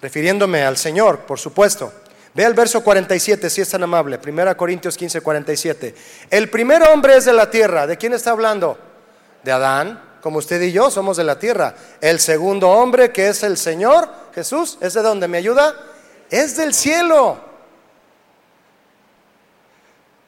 refiriéndome 0.00 0.64
al 0.64 0.76
Señor, 0.76 1.20
por 1.20 1.38
supuesto. 1.38 1.92
Ve 2.32 2.44
el 2.44 2.54
verso 2.54 2.82
47, 2.84 3.50
si 3.50 3.60
es 3.60 3.68
tan 3.68 3.82
amable. 3.82 4.20
1 4.24 4.56
Corintios 4.56 4.96
15, 4.96 5.20
47. 5.20 5.94
El 6.30 6.48
primer 6.48 6.82
hombre 6.82 7.16
es 7.16 7.24
de 7.24 7.32
la 7.32 7.50
tierra. 7.50 7.86
¿De 7.86 7.96
quién 7.96 8.12
está 8.12 8.30
hablando? 8.30 8.78
De 9.42 9.52
Adán 9.52 10.05
como 10.26 10.40
usted 10.40 10.60
y 10.60 10.72
yo 10.72 10.90
somos 10.90 11.16
de 11.16 11.22
la 11.22 11.38
tierra. 11.38 11.76
El 12.00 12.18
segundo 12.18 12.68
hombre, 12.68 13.12
que 13.12 13.28
es 13.28 13.44
el 13.44 13.56
Señor 13.56 14.08
Jesús, 14.34 14.76
¿es 14.80 14.94
de 14.94 15.02
donde 15.02 15.28
me 15.28 15.38
ayuda? 15.38 15.72
Es 16.28 16.56
del 16.56 16.74
cielo. 16.74 17.38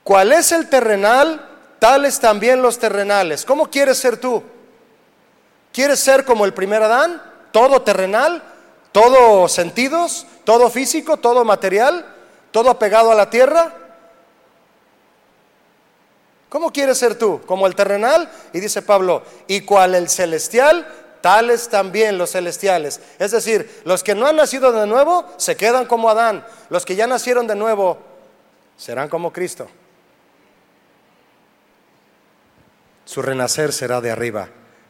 ¿Cuál 0.05 0.31
es 0.31 0.53
el 0.53 0.69
terrenal? 0.69 1.45
Tales 1.81 2.21
también 2.21 2.63
los 2.63 2.79
terrenales. 2.79 3.45
¿Cómo 3.45 3.69
quieres 3.69 3.99
ser 3.99 4.19
tú? 4.19 4.41
¿Quieres 5.73 5.99
ser 5.99 6.25
como 6.25 6.45
el 6.45 6.55
primer 6.55 6.81
Adán? 6.81 7.21
¿Todo 7.51 7.83
terrenal? 7.83 8.41
¿Todo 8.93 9.49
sentidos? 9.49 10.29
¿Todo 10.45 10.71
físico? 10.71 11.17
¿Todo 11.17 11.45
material? 11.45 12.07
¿Todo 12.53 12.71
apegado 12.71 13.11
a 13.11 13.17
la 13.17 13.31
tierra? 13.31 13.75
¿Cómo 16.49 16.73
quieres 16.73 16.99
ser 16.99 17.15
tú? 17.15 17.41
¿Como 17.47 17.67
el 17.67 17.75
terrenal? 17.75 18.31
Y 18.53 18.61
dice 18.61 18.81
Pablo, 18.83 19.23
¿y 19.47 19.63
cual 19.63 19.95
el 19.95 20.09
celestial? 20.09 20.87
Tales 21.21 21.69
también 21.69 22.17
los 22.17 22.31
celestiales. 22.31 23.01
Es 23.19 23.33
decir, 23.33 23.83
los 23.85 24.03
que 24.03 24.15
no 24.15 24.27
han 24.27 24.37
nacido 24.37 24.73
de 24.73 24.87
nuevo 24.87 25.27
se 25.37 25.57
quedan 25.57 25.87
como 25.87 26.09
Adán. 26.09 26.47
Los 26.71 26.85
que 26.87 26.97
ya 26.97 27.07
nacieron 27.07 27.47
de 27.47 27.57
nuevo 27.57 27.99
serán 28.77 29.09
como 29.09 29.33
Cristo. 29.33 29.69
Su 33.05 33.21
renacer 33.21 33.73
será 33.73 34.01
de 34.01 34.11
arriba 34.11 34.49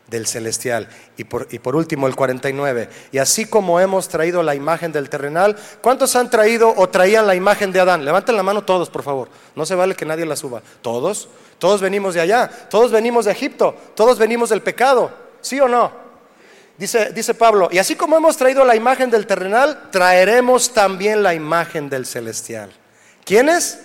del 0.08 0.26
celestial. 0.26 0.88
Y 1.16 1.24
por, 1.24 1.48
y 1.50 1.58
por, 1.58 1.76
último, 1.76 2.06
el 2.06 2.16
49. 2.16 2.88
Y 3.12 3.18
así 3.18 3.46
como 3.46 3.80
hemos 3.80 4.08
traído 4.08 4.42
la 4.42 4.54
imagen 4.54 4.92
del 4.92 5.08
terrenal, 5.08 5.56
¿cuántos 5.82 6.16
han 6.16 6.30
traído 6.30 6.74
o 6.76 6.88
traían 6.88 7.26
la 7.26 7.34
imagen 7.34 7.72
de 7.72 7.80
Adán? 7.80 8.04
Levanten 8.04 8.36
la 8.36 8.42
mano 8.42 8.64
todos, 8.64 8.90
por 8.90 9.02
favor. 9.02 9.28
No 9.54 9.64
se 9.66 9.74
vale 9.74 9.94
que 9.94 10.04
nadie 10.04 10.26
la 10.26 10.36
suba. 10.36 10.62
¿Todos? 10.82 11.28
Todos 11.58 11.80
venimos 11.80 12.14
de 12.14 12.20
allá, 12.20 12.48
todos 12.70 12.92
venimos 12.92 13.24
de 13.24 13.32
Egipto, 13.32 13.74
todos 13.94 14.18
venimos 14.18 14.50
del 14.50 14.62
pecado, 14.62 15.10
¿sí 15.40 15.60
o 15.60 15.68
no? 15.68 15.92
Dice, 16.76 17.10
dice 17.12 17.34
Pablo, 17.34 17.68
y 17.72 17.78
así 17.78 17.96
como 17.96 18.16
hemos 18.16 18.36
traído 18.36 18.64
la 18.64 18.76
imagen 18.76 19.10
del 19.10 19.26
terrenal, 19.26 19.90
traeremos 19.90 20.72
también 20.72 21.24
la 21.24 21.34
imagen 21.34 21.90
del 21.90 22.06
celestial. 22.06 22.70
¿Quiénes? 23.24 23.80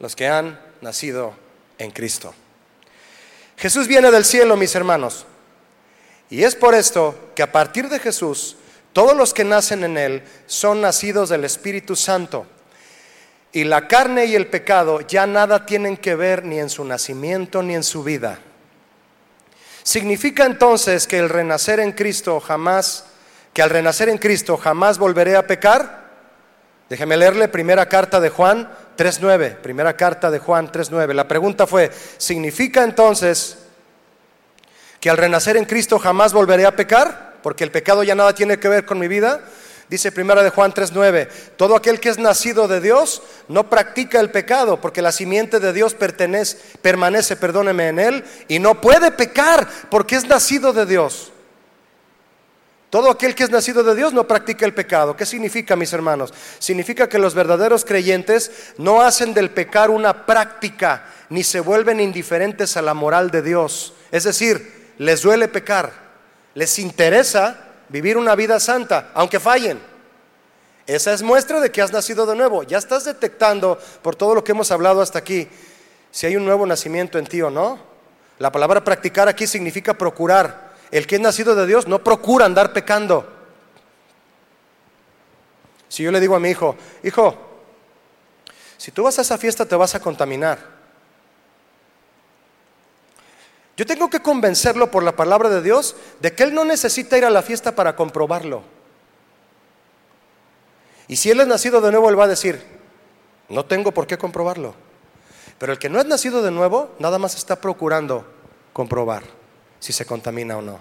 Los 0.00 0.16
que 0.16 0.26
han 0.26 0.58
nacido 0.80 1.34
en 1.78 1.92
Cristo. 1.92 2.34
Jesús 3.56 3.86
viene 3.86 4.10
del 4.10 4.24
cielo, 4.24 4.56
mis 4.56 4.74
hermanos. 4.74 5.24
Y 6.28 6.42
es 6.42 6.56
por 6.56 6.74
esto 6.74 7.14
que 7.36 7.42
a 7.44 7.52
partir 7.52 7.88
de 7.88 8.00
Jesús, 8.00 8.56
todos 8.92 9.16
los 9.16 9.32
que 9.32 9.44
nacen 9.44 9.84
en 9.84 9.96
Él 9.96 10.22
son 10.46 10.80
nacidos 10.80 11.28
del 11.28 11.44
Espíritu 11.44 11.94
Santo. 11.94 12.46
Y 13.52 13.64
la 13.64 13.86
carne 13.86 14.24
y 14.24 14.34
el 14.34 14.46
pecado 14.46 15.02
ya 15.02 15.26
nada 15.26 15.66
tienen 15.66 15.98
que 15.98 16.14
ver 16.14 16.44
ni 16.44 16.58
en 16.58 16.70
su 16.70 16.84
nacimiento 16.84 17.62
ni 17.62 17.74
en 17.74 17.82
su 17.82 18.02
vida. 18.02 18.38
Significa 19.82 20.46
entonces 20.46 21.06
que 21.06 21.18
el 21.18 21.28
renacer 21.28 21.80
en 21.80 21.92
Cristo 21.92 22.40
jamás, 22.40 23.04
que 23.52 23.62
al 23.62 23.70
renacer 23.70 24.08
en 24.08 24.18
Cristo 24.18 24.56
jamás 24.56 24.96
volveré 24.98 25.36
a 25.36 25.46
pecar. 25.46 26.02
Déjeme 26.88 27.16
leerle 27.16 27.48
primera 27.48 27.88
carta 27.88 28.20
de 28.20 28.30
Juan 28.30 28.70
3.9, 28.96 29.56
primera 29.56 29.96
carta 29.96 30.30
de 30.30 30.38
Juan 30.38 30.70
3.9. 30.70 31.12
La 31.12 31.28
pregunta 31.28 31.66
fue, 31.66 31.90
¿significa 32.18 32.84
entonces 32.84 33.58
que 35.00 35.10
al 35.10 35.16
renacer 35.16 35.56
en 35.56 35.64
Cristo 35.64 35.98
jamás 35.98 36.32
volveré 36.32 36.64
a 36.64 36.76
pecar? 36.76 37.34
Porque 37.42 37.64
el 37.64 37.70
pecado 37.70 38.02
ya 38.02 38.14
nada 38.14 38.34
tiene 38.34 38.58
que 38.58 38.68
ver 38.68 38.86
con 38.86 38.98
mi 38.98 39.08
vida. 39.08 39.40
Dice 39.92 40.10
primera 40.10 40.42
de 40.42 40.48
Juan 40.48 40.72
3:9, 40.72 41.28
todo 41.58 41.76
aquel 41.76 42.00
que 42.00 42.08
es 42.08 42.16
nacido 42.16 42.66
de 42.66 42.80
Dios 42.80 43.20
no 43.48 43.68
practica 43.68 44.20
el 44.20 44.30
pecado, 44.30 44.80
porque 44.80 45.02
la 45.02 45.12
simiente 45.12 45.60
de 45.60 45.74
Dios 45.74 45.94
permanece, 46.80 47.36
perdóneme, 47.36 47.88
en 47.88 47.98
él 47.98 48.24
y 48.48 48.58
no 48.58 48.80
puede 48.80 49.10
pecar 49.10 49.68
porque 49.90 50.16
es 50.16 50.26
nacido 50.26 50.72
de 50.72 50.86
Dios. 50.86 51.30
Todo 52.88 53.10
aquel 53.10 53.34
que 53.34 53.44
es 53.44 53.50
nacido 53.50 53.82
de 53.82 53.94
Dios 53.94 54.14
no 54.14 54.26
practica 54.26 54.64
el 54.64 54.72
pecado. 54.72 55.14
¿Qué 55.14 55.26
significa, 55.26 55.76
mis 55.76 55.92
hermanos? 55.92 56.32
Significa 56.58 57.06
que 57.06 57.18
los 57.18 57.34
verdaderos 57.34 57.84
creyentes 57.84 58.50
no 58.78 59.02
hacen 59.02 59.34
del 59.34 59.50
pecar 59.50 59.90
una 59.90 60.24
práctica, 60.24 61.04
ni 61.28 61.44
se 61.44 61.60
vuelven 61.60 62.00
indiferentes 62.00 62.78
a 62.78 62.82
la 62.82 62.94
moral 62.94 63.30
de 63.30 63.42
Dios. 63.42 63.92
Es 64.10 64.24
decir, 64.24 64.94
les 64.96 65.20
duele 65.20 65.48
pecar, 65.48 65.92
les 66.54 66.78
interesa 66.78 67.71
vivir 67.92 68.16
una 68.16 68.34
vida 68.34 68.58
santa, 68.58 69.10
aunque 69.14 69.38
fallen. 69.38 69.78
Esa 70.86 71.12
es 71.12 71.22
muestra 71.22 71.60
de 71.60 71.70
que 71.70 71.82
has 71.82 71.92
nacido 71.92 72.26
de 72.26 72.34
nuevo. 72.34 72.62
Ya 72.62 72.78
estás 72.78 73.04
detectando, 73.04 73.78
por 74.00 74.16
todo 74.16 74.34
lo 74.34 74.42
que 74.42 74.52
hemos 74.52 74.72
hablado 74.72 75.02
hasta 75.02 75.18
aquí, 75.18 75.48
si 76.10 76.26
hay 76.26 76.36
un 76.36 76.44
nuevo 76.44 76.66
nacimiento 76.66 77.18
en 77.18 77.26
ti 77.26 77.42
o 77.42 77.50
no. 77.50 77.78
La 78.38 78.50
palabra 78.50 78.82
practicar 78.82 79.28
aquí 79.28 79.46
significa 79.46 79.94
procurar. 79.94 80.72
El 80.90 81.06
que 81.06 81.16
es 81.16 81.20
nacido 81.20 81.54
de 81.54 81.66
Dios 81.66 81.86
no 81.86 82.02
procura 82.02 82.46
andar 82.46 82.72
pecando. 82.72 83.30
Si 85.88 86.02
yo 86.02 86.10
le 86.10 86.20
digo 86.20 86.34
a 86.34 86.40
mi 86.40 86.48
hijo, 86.48 86.74
hijo, 87.02 87.36
si 88.78 88.90
tú 88.90 89.02
vas 89.02 89.18
a 89.18 89.22
esa 89.22 89.36
fiesta 89.36 89.66
te 89.66 89.76
vas 89.76 89.94
a 89.94 90.00
contaminar. 90.00 90.81
Yo 93.76 93.86
tengo 93.86 94.10
que 94.10 94.20
convencerlo 94.20 94.90
por 94.90 95.02
la 95.02 95.16
palabra 95.16 95.48
de 95.48 95.62
Dios 95.62 95.96
de 96.20 96.34
que 96.34 96.42
él 96.42 96.54
no 96.54 96.64
necesita 96.64 97.16
ir 97.16 97.24
a 97.24 97.30
la 97.30 97.42
fiesta 97.42 97.74
para 97.74 97.96
comprobarlo. 97.96 98.62
Y 101.08 101.16
si 101.16 101.30
él 101.30 101.40
es 101.40 101.46
nacido 101.46 101.80
de 101.80 101.90
nuevo, 101.90 102.10
él 102.10 102.18
va 102.18 102.24
a 102.24 102.28
decir, 102.28 102.62
no 103.48 103.64
tengo 103.64 103.92
por 103.92 104.06
qué 104.06 104.18
comprobarlo. 104.18 104.74
Pero 105.58 105.72
el 105.72 105.78
que 105.78 105.88
no 105.88 106.00
es 106.00 106.06
nacido 106.06 106.42
de 106.42 106.50
nuevo, 106.50 106.90
nada 106.98 107.18
más 107.18 107.36
está 107.36 107.56
procurando 107.56 108.26
comprobar 108.72 109.22
si 109.78 109.92
se 109.92 110.06
contamina 110.06 110.56
o 110.58 110.62
no. 110.62 110.80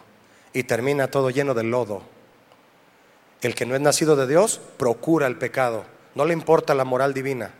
Y 0.53 0.63
termina 0.63 1.09
todo 1.09 1.29
lleno 1.29 1.53
de 1.53 1.63
lodo. 1.63 2.01
El 3.41 3.55
que 3.55 3.65
no 3.65 3.75
es 3.75 3.81
nacido 3.81 4.15
de 4.15 4.27
Dios, 4.27 4.59
procura 4.77 5.27
el 5.27 5.37
pecado. 5.37 5.85
No 6.13 6.25
le 6.25 6.33
importa 6.33 6.75
la 6.75 6.83
moral 6.83 7.13
divina. 7.13 7.53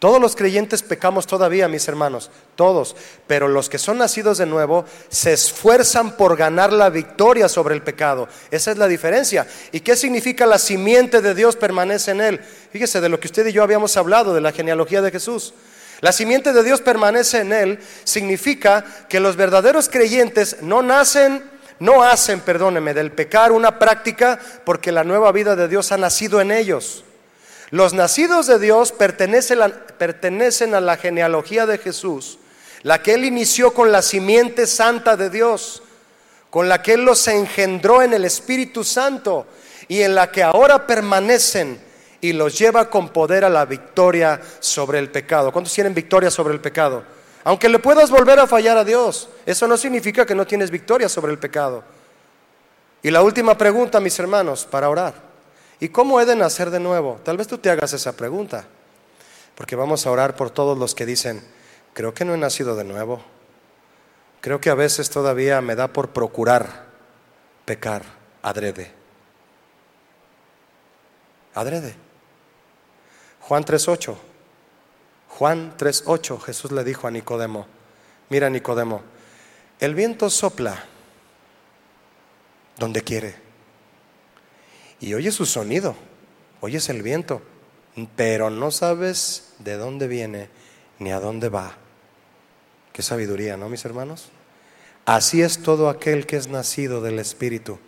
Todos 0.00 0.18
los 0.18 0.34
creyentes 0.34 0.82
pecamos 0.82 1.26
todavía, 1.26 1.68
mis 1.68 1.86
hermanos, 1.86 2.30
todos, 2.56 2.96
pero 3.26 3.48
los 3.48 3.68
que 3.68 3.76
son 3.76 3.98
nacidos 3.98 4.38
de 4.38 4.46
nuevo 4.46 4.86
se 5.10 5.34
esfuerzan 5.34 6.16
por 6.16 6.38
ganar 6.38 6.72
la 6.72 6.88
victoria 6.88 7.50
sobre 7.50 7.74
el 7.74 7.82
pecado. 7.82 8.26
Esa 8.50 8.70
es 8.70 8.78
la 8.78 8.88
diferencia. 8.88 9.46
¿Y 9.72 9.80
qué 9.80 9.96
significa 9.96 10.46
la 10.46 10.58
simiente 10.58 11.20
de 11.20 11.34
Dios 11.34 11.54
permanece 11.54 12.12
en 12.12 12.22
él? 12.22 12.40
Fíjese 12.72 13.02
de 13.02 13.10
lo 13.10 13.20
que 13.20 13.26
usted 13.26 13.46
y 13.48 13.52
yo 13.52 13.62
habíamos 13.62 13.94
hablado, 13.98 14.32
de 14.32 14.40
la 14.40 14.52
genealogía 14.52 15.02
de 15.02 15.10
Jesús. 15.10 15.52
La 16.00 16.12
simiente 16.12 16.54
de 16.54 16.62
Dios 16.62 16.80
permanece 16.80 17.40
en 17.40 17.52
él 17.52 17.78
significa 18.04 18.86
que 19.06 19.20
los 19.20 19.36
verdaderos 19.36 19.90
creyentes 19.90 20.62
no 20.62 20.80
nacen, 20.80 21.44
no 21.78 22.02
hacen, 22.02 22.40
perdóneme, 22.40 22.94
del 22.94 23.12
pecar 23.12 23.52
una 23.52 23.78
práctica 23.78 24.40
porque 24.64 24.92
la 24.92 25.04
nueva 25.04 25.30
vida 25.30 25.56
de 25.56 25.68
Dios 25.68 25.92
ha 25.92 25.98
nacido 25.98 26.40
en 26.40 26.52
ellos. 26.52 27.04
Los 27.70 27.94
nacidos 27.94 28.46
de 28.48 28.58
Dios 28.58 28.90
pertenecen 28.92 29.60
a, 30.74 30.80
la 30.80 30.96
genealogía 30.96 31.66
de 31.66 31.78
Jesús, 31.78 32.38
la 32.82 33.00
que 33.00 33.14
Él 33.14 33.24
inició 33.24 33.72
con 33.72 33.92
la 33.92 34.02
simiente 34.02 34.66
santa 34.66 35.16
de 35.16 35.30
Dios, 35.30 35.82
con 36.50 36.68
la 36.68 36.82
que 36.82 36.94
Él 36.94 37.04
los 37.04 37.28
engendró 37.28 38.02
en 38.02 38.12
el 38.12 38.24
Espíritu 38.24 38.82
Santo 38.82 39.46
y 39.86 40.02
en 40.02 40.16
la 40.16 40.32
que 40.32 40.42
ahora 40.42 40.84
permanecen 40.84 41.80
y 42.20 42.32
los 42.32 42.58
lleva 42.58 42.90
con 42.90 43.10
poder 43.10 43.44
a 43.44 43.48
la 43.48 43.64
victoria 43.66 44.40
sobre 44.58 44.98
el 44.98 45.10
pecado. 45.10 45.52
¿Cuántos 45.52 45.72
tienen 45.72 45.94
victoria 45.94 46.30
sobre 46.30 46.52
el 46.52 46.60
pecado? 46.60 47.04
Aunque 47.44 47.68
le 47.68 47.78
puedas 47.78 48.10
volver 48.10 48.40
a 48.40 48.48
fallar 48.48 48.76
a 48.76 48.84
Dios, 48.84 49.28
eso 49.46 49.68
no 49.68 49.76
significa 49.76 50.26
que 50.26 50.34
no 50.34 50.46
tienes 50.46 50.70
victoria 50.72 51.08
sobre 51.08 51.32
el 51.32 51.38
pecado. 51.38 51.84
Y 53.02 53.10
la 53.10 53.22
última 53.22 53.56
pregunta, 53.56 54.00
mis 54.00 54.18
hermanos, 54.18 54.66
para 54.68 54.90
orar. 54.90 55.29
¿Y 55.80 55.88
cómo 55.88 56.20
he 56.20 56.26
de 56.26 56.36
nacer 56.36 56.70
de 56.70 56.78
nuevo? 56.78 57.18
Tal 57.24 57.38
vez 57.38 57.48
tú 57.48 57.56
te 57.56 57.70
hagas 57.70 57.94
esa 57.94 58.12
pregunta, 58.12 58.66
porque 59.54 59.76
vamos 59.76 60.06
a 60.06 60.10
orar 60.10 60.36
por 60.36 60.50
todos 60.50 60.76
los 60.76 60.94
que 60.94 61.06
dicen, 61.06 61.42
creo 61.94 62.12
que 62.12 62.26
no 62.26 62.34
he 62.34 62.38
nacido 62.38 62.76
de 62.76 62.84
nuevo. 62.84 63.22
Creo 64.42 64.60
que 64.60 64.70
a 64.70 64.74
veces 64.74 65.08
todavía 65.08 65.60
me 65.62 65.74
da 65.74 65.88
por 65.88 66.10
procurar 66.10 66.84
pecar 67.64 68.02
adrede. 68.42 68.92
Adrede. 71.54 71.94
Juan 73.40 73.64
3.8. 73.64 74.16
Juan 75.28 75.76
3.8, 75.78 76.40
Jesús 76.40 76.72
le 76.72 76.84
dijo 76.84 77.06
a 77.06 77.10
Nicodemo, 77.10 77.66
mira 78.28 78.50
Nicodemo, 78.50 79.00
el 79.78 79.94
viento 79.94 80.28
sopla 80.28 80.84
donde 82.76 83.02
quiere 83.02 83.49
y 85.00 85.14
oyes 85.14 85.34
su 85.34 85.46
sonido, 85.46 85.96
oyes 86.60 86.88
el 86.90 87.02
viento, 87.02 87.42
pero 88.16 88.50
no 88.50 88.70
sabes 88.70 89.54
de 89.58 89.76
dónde 89.76 90.06
viene 90.06 90.48
ni 90.98 91.10
a 91.10 91.20
dónde 91.20 91.48
va. 91.48 91.76
Qué 92.92 93.02
sabiduría, 93.02 93.56
¿no, 93.56 93.68
mis 93.68 93.84
hermanos? 93.84 94.28
Así 95.06 95.42
es 95.42 95.62
todo 95.62 95.88
aquel 95.88 96.26
que 96.26 96.36
es 96.36 96.48
nacido 96.48 97.00
del 97.00 97.18
Espíritu. 97.18 97.78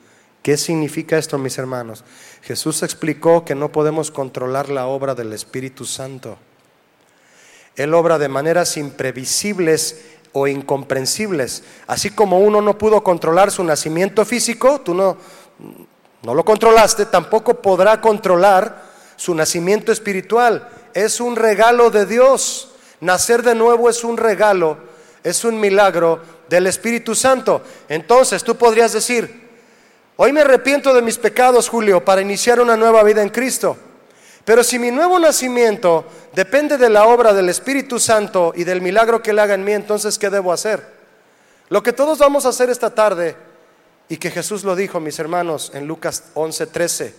¿Qué 0.43 0.56
significa 0.56 1.18
esto, 1.18 1.39
mis 1.39 1.59
hermanos? 1.59 2.05
Jesús 2.43 2.82
explicó 2.82 3.44
que 3.44 3.55
no 3.55 3.70
podemos 3.70 4.10
controlar 4.10 4.70
la 4.70 4.86
obra 4.86 5.14
del 5.14 5.32
Espíritu 5.32 5.84
Santo. 5.84 6.39
Él 7.76 7.94
obra 7.94 8.18
de 8.18 8.28
maneras 8.28 8.76
imprevisibles 8.76 10.02
o 10.32 10.48
incomprensibles. 10.48 11.62
Así 11.86 12.10
como 12.10 12.40
uno 12.40 12.60
no 12.60 12.76
pudo 12.76 13.05
controlar 13.05 13.51
su 13.51 13.62
nacimiento 13.62 14.24
físico, 14.24 14.80
tú 14.80 14.94
no, 14.94 15.16
no 16.23 16.35
lo 16.35 16.44
controlaste, 16.44 17.07
tampoco 17.07 17.55
podrá 17.55 18.01
controlar 18.01 18.82
su 19.16 19.35
nacimiento 19.35 19.90
espiritual. 19.90 20.69
Es 20.94 21.20
un 21.20 21.36
regalo 21.36 21.90
de 21.90 22.07
Dios. 22.07 22.70
Nacer 23.01 23.43
de 23.43 23.57
nuevo 23.57 23.90
es 23.90 24.05
un 24.05 24.16
regalo, 24.16 24.78
es 25.24 25.44
un 25.44 25.59
milagro 25.59 26.20
del 26.49 26.69
Espíritu 26.69 27.16
Santo. 27.16 27.62
Entonces 27.89 28.44
tú 28.44 28.57
podrías 28.57 28.93
decir, 28.93 29.49
hoy 30.16 30.32
me 30.32 30.43
arrepiento 30.43 30.94
de 30.94 31.03
mis 31.03 31.19
pecados, 31.19 31.69
Julio, 31.69 32.05
para 32.05 32.20
iniciar 32.20 32.61
una 32.61 32.77
nueva 32.77 33.03
vida 33.03 33.23
en 33.23 33.31
Cristo. 33.31 33.77
Pero 34.44 34.62
si 34.62 34.78
mi 34.78 34.93
nuevo 34.93 35.19
nacimiento 35.19 36.05
depende 36.35 36.78
de 36.78 36.89
la 36.89 37.07
obra 37.07 37.32
del 37.32 37.49
Espíritu 37.49 37.99
Santo 37.99 38.53
y 38.55 38.62
del 38.62 38.81
milagro 38.81 39.23
que 39.23 39.31
Él 39.31 39.40
haga 39.40 39.55
en 39.55 39.65
mí, 39.65 39.73
entonces 39.73 40.19
¿qué 40.19 40.31
debo 40.31 40.53
hacer? 40.53 40.85
Lo 41.69 41.82
que 41.82 41.93
todos 41.93 42.19
vamos 42.19 42.47
a 42.47 42.51
hacer 42.51 42.70
esta 42.70 42.90
tarde 42.90 43.36
y 44.12 44.18
que 44.18 44.30
Jesús 44.30 44.62
lo 44.62 44.76
dijo, 44.76 45.01
mis 45.01 45.18
hermanos, 45.18 45.72
en 45.72 45.86
Lucas 45.86 46.24
11:13. 46.34 47.14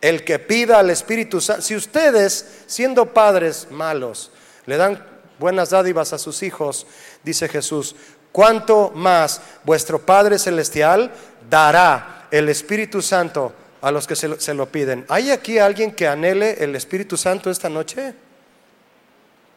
El 0.00 0.22
que 0.22 0.38
pida 0.38 0.78
al 0.78 0.90
Espíritu 0.90 1.40
Santo, 1.40 1.60
si 1.60 1.74
ustedes, 1.74 2.62
siendo 2.68 3.12
padres 3.12 3.66
malos, 3.72 4.30
le 4.64 4.76
dan 4.76 5.04
buenas 5.40 5.70
dádivas 5.70 6.12
a 6.12 6.18
sus 6.18 6.44
hijos, 6.44 6.86
dice 7.24 7.48
Jesús, 7.48 7.96
cuánto 8.30 8.92
más 8.94 9.40
vuestro 9.64 9.98
Padre 9.98 10.38
Celestial 10.38 11.10
dará 11.50 12.28
el 12.30 12.48
Espíritu 12.48 13.02
Santo 13.02 13.52
a 13.80 13.90
los 13.90 14.06
que 14.06 14.14
se 14.14 14.54
lo, 14.54 14.66
piden. 14.66 15.04
¿Hay 15.08 15.32
aquí 15.32 15.58
alguien 15.58 15.90
que 15.90 16.06
anhele 16.06 16.62
el 16.62 16.76
Espíritu 16.76 17.16
Santo 17.16 17.50
esta 17.50 17.68
noche? 17.68 18.14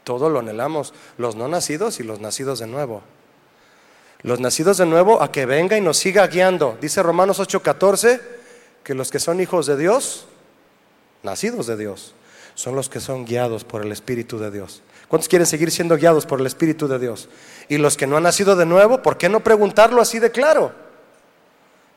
Todo 0.03 0.27
lo 0.27 0.39
anhelamos, 0.39 0.95
los 1.19 1.35
no 1.35 1.47
nacidos 1.47 1.99
y 1.99 2.03
los 2.03 2.19
nacidos 2.19 2.57
de 2.57 2.65
nuevo 2.65 3.03
los 4.21 4.39
nacidos 4.39 4.77
de 4.77 4.85
nuevo 4.85 5.21
a 5.21 5.31
que 5.31 5.45
venga 5.45 5.77
y 5.77 5.81
nos 5.81 5.97
siga 5.97 6.27
guiando. 6.27 6.77
Dice 6.81 7.01
Romanos 7.01 7.39
8:14 7.39 8.21
que 8.83 8.93
los 8.93 9.11
que 9.11 9.19
son 9.19 9.39
hijos 9.39 9.65
de 9.65 9.77
Dios, 9.77 10.25
nacidos 11.23 11.67
de 11.67 11.77
Dios, 11.77 12.13
son 12.55 12.75
los 12.75 12.89
que 12.89 12.99
son 12.99 13.25
guiados 13.25 13.63
por 13.63 13.81
el 13.83 13.91
Espíritu 13.91 14.37
de 14.37 14.51
Dios. 14.51 14.81
¿Cuántos 15.07 15.29
quieren 15.29 15.45
seguir 15.45 15.71
siendo 15.71 15.95
guiados 15.95 16.25
por 16.25 16.39
el 16.39 16.45
Espíritu 16.45 16.87
de 16.87 16.99
Dios? 16.99 17.29
Y 17.67 17.77
los 17.77 17.97
que 17.97 18.05
no 18.05 18.17
han 18.17 18.23
nacido 18.23 18.55
de 18.55 18.65
nuevo, 18.65 19.01
¿por 19.01 19.17
qué 19.17 19.29
no 19.29 19.39
preguntarlo 19.39 20.01
así 20.01 20.19
de 20.19 20.31
claro? 20.31 20.71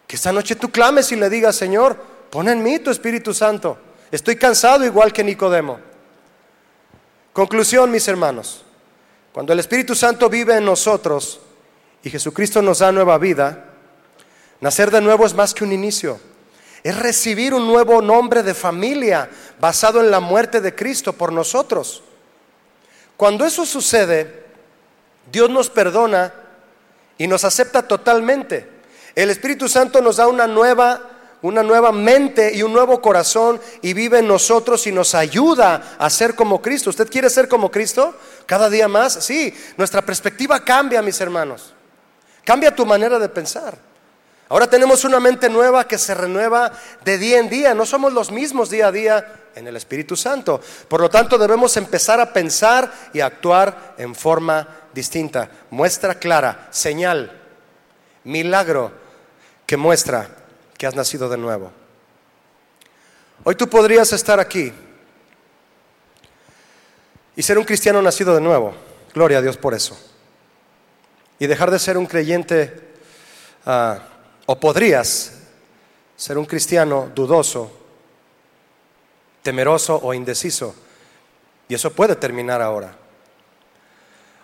Que 0.06 0.16
esta 0.16 0.32
noche 0.32 0.56
tú 0.56 0.70
clames 0.70 1.10
y 1.12 1.16
le 1.16 1.28
digas, 1.28 1.56
Señor, 1.56 1.96
pon 2.30 2.48
en 2.48 2.62
mí 2.62 2.78
tu 2.78 2.90
Espíritu 2.90 3.34
Santo. 3.34 3.76
Estoy 4.10 4.36
cansado 4.36 4.84
igual 4.84 5.12
que 5.12 5.24
Nicodemo. 5.24 5.78
Conclusión, 7.32 7.90
mis 7.90 8.06
hermanos. 8.08 8.62
Cuando 9.32 9.52
el 9.52 9.58
Espíritu 9.58 9.94
Santo 9.94 10.28
vive 10.28 10.56
en 10.56 10.64
nosotros, 10.64 11.40
y 12.02 12.10
Jesucristo 12.10 12.62
nos 12.62 12.80
da 12.80 12.92
nueva 12.92 13.18
vida, 13.18 13.64
nacer 14.60 14.90
de 14.90 15.00
nuevo 15.00 15.24
es 15.24 15.34
más 15.34 15.54
que 15.54 15.64
un 15.64 15.72
inicio. 15.72 16.20
Es 16.82 16.96
recibir 16.98 17.54
un 17.54 17.66
nuevo 17.66 18.02
nombre 18.02 18.42
de 18.42 18.54
familia 18.54 19.30
basado 19.60 20.00
en 20.00 20.10
la 20.10 20.18
muerte 20.18 20.60
de 20.60 20.74
Cristo 20.74 21.12
por 21.12 21.32
nosotros. 21.32 22.02
Cuando 23.16 23.44
eso 23.44 23.64
sucede, 23.64 24.44
Dios 25.30 25.48
nos 25.48 25.70
perdona 25.70 26.34
y 27.18 27.28
nos 27.28 27.44
acepta 27.44 27.86
totalmente. 27.86 28.68
El 29.14 29.30
Espíritu 29.30 29.68
Santo 29.68 30.00
nos 30.00 30.16
da 30.16 30.26
una 30.26 30.46
nueva 30.46 31.08
una 31.42 31.64
nueva 31.64 31.90
mente 31.90 32.54
y 32.54 32.62
un 32.62 32.72
nuevo 32.72 33.02
corazón 33.02 33.60
y 33.82 33.94
vive 33.94 34.20
en 34.20 34.28
nosotros 34.28 34.86
y 34.86 34.92
nos 34.92 35.14
ayuda 35.16 35.96
a 35.98 36.08
ser 36.08 36.36
como 36.36 36.62
Cristo. 36.62 36.90
¿Usted 36.90 37.10
quiere 37.10 37.28
ser 37.30 37.48
como 37.48 37.68
Cristo? 37.68 38.14
Cada 38.46 38.70
día 38.70 38.86
más, 38.86 39.24
sí. 39.24 39.52
Nuestra 39.76 40.02
perspectiva 40.02 40.64
cambia, 40.64 41.02
mis 41.02 41.20
hermanos. 41.20 41.74
Cambia 42.44 42.74
tu 42.74 42.84
manera 42.84 43.18
de 43.18 43.28
pensar. 43.28 43.78
Ahora 44.48 44.68
tenemos 44.68 45.04
una 45.04 45.18
mente 45.18 45.48
nueva 45.48 45.88
que 45.88 45.96
se 45.96 46.14
renueva 46.14 46.72
de 47.04 47.16
día 47.16 47.38
en 47.38 47.48
día. 47.48 47.74
No 47.74 47.86
somos 47.86 48.12
los 48.12 48.30
mismos 48.30 48.68
día 48.68 48.88
a 48.88 48.92
día 48.92 49.34
en 49.54 49.66
el 49.66 49.76
Espíritu 49.76 50.14
Santo. 50.14 50.60
Por 50.88 51.00
lo 51.00 51.08
tanto, 51.08 51.38
debemos 51.38 51.76
empezar 51.78 52.20
a 52.20 52.32
pensar 52.32 52.92
y 53.14 53.20
actuar 53.20 53.94
en 53.96 54.14
forma 54.14 54.68
distinta. 54.92 55.48
Muestra 55.70 56.16
clara, 56.16 56.68
señal. 56.70 57.38
milagro 58.24 58.92
que 59.64 59.76
muestra 59.78 60.28
que 60.76 60.86
has 60.86 60.94
nacido 60.94 61.30
de 61.30 61.38
nuevo. 61.38 61.72
Hoy 63.44 63.54
tú 63.54 63.68
podrías 63.68 64.12
estar 64.12 64.38
aquí 64.38 64.70
y 67.34 67.42
ser 67.42 67.58
un 67.58 67.64
cristiano 67.64 68.02
nacido 68.02 68.34
de 68.34 68.40
nuevo. 68.40 68.74
Gloria 69.14 69.38
a 69.38 69.42
Dios 69.42 69.56
por 69.56 69.72
eso. 69.72 70.11
Y 71.42 71.48
dejar 71.48 71.72
de 71.72 71.80
ser 71.80 71.98
un 71.98 72.06
creyente, 72.06 72.72
ah, 73.66 73.98
o 74.46 74.60
podrías 74.60 75.32
ser 76.14 76.38
un 76.38 76.44
cristiano 76.44 77.10
dudoso, 77.12 77.68
temeroso 79.42 79.98
o 80.00 80.14
indeciso. 80.14 80.72
Y 81.66 81.74
eso 81.74 81.92
puede 81.92 82.14
terminar 82.14 82.62
ahora. 82.62 82.94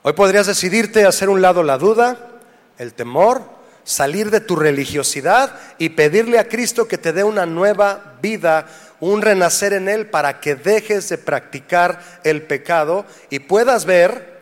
Hoy 0.03 0.13
podrías 0.13 0.49
decidirte 0.49 1.05
a 1.05 1.11
hacer 1.11 1.29
un 1.29 1.41
lado 1.41 1.63
la 1.63 1.79
duda, 1.79 2.19
el 2.79 2.93
temor, 2.95 3.45
salir 3.85 4.33
de 4.33 4.41
tu 4.41 4.57
religiosidad 4.57 5.55
y 5.79 5.91
pedirle 5.91 6.41
a 6.41 6.49
Cristo 6.49 6.89
que 6.89 6.99
te 6.99 7.13
dé 7.13 7.23
una 7.23 7.47
nueva 7.47 8.17
vida, 8.21 8.67
un 8.99 9.23
renacer 9.23 9.73
en 9.73 9.89
Él 9.89 10.09
para 10.09 10.41
que 10.41 10.57
dejes 10.57 11.09
de 11.11 11.19
practicar 11.19 12.01
el 12.25 12.43
pecado 12.43 13.07
y 13.31 13.39
puedas 13.39 13.85
ver, 13.85 14.41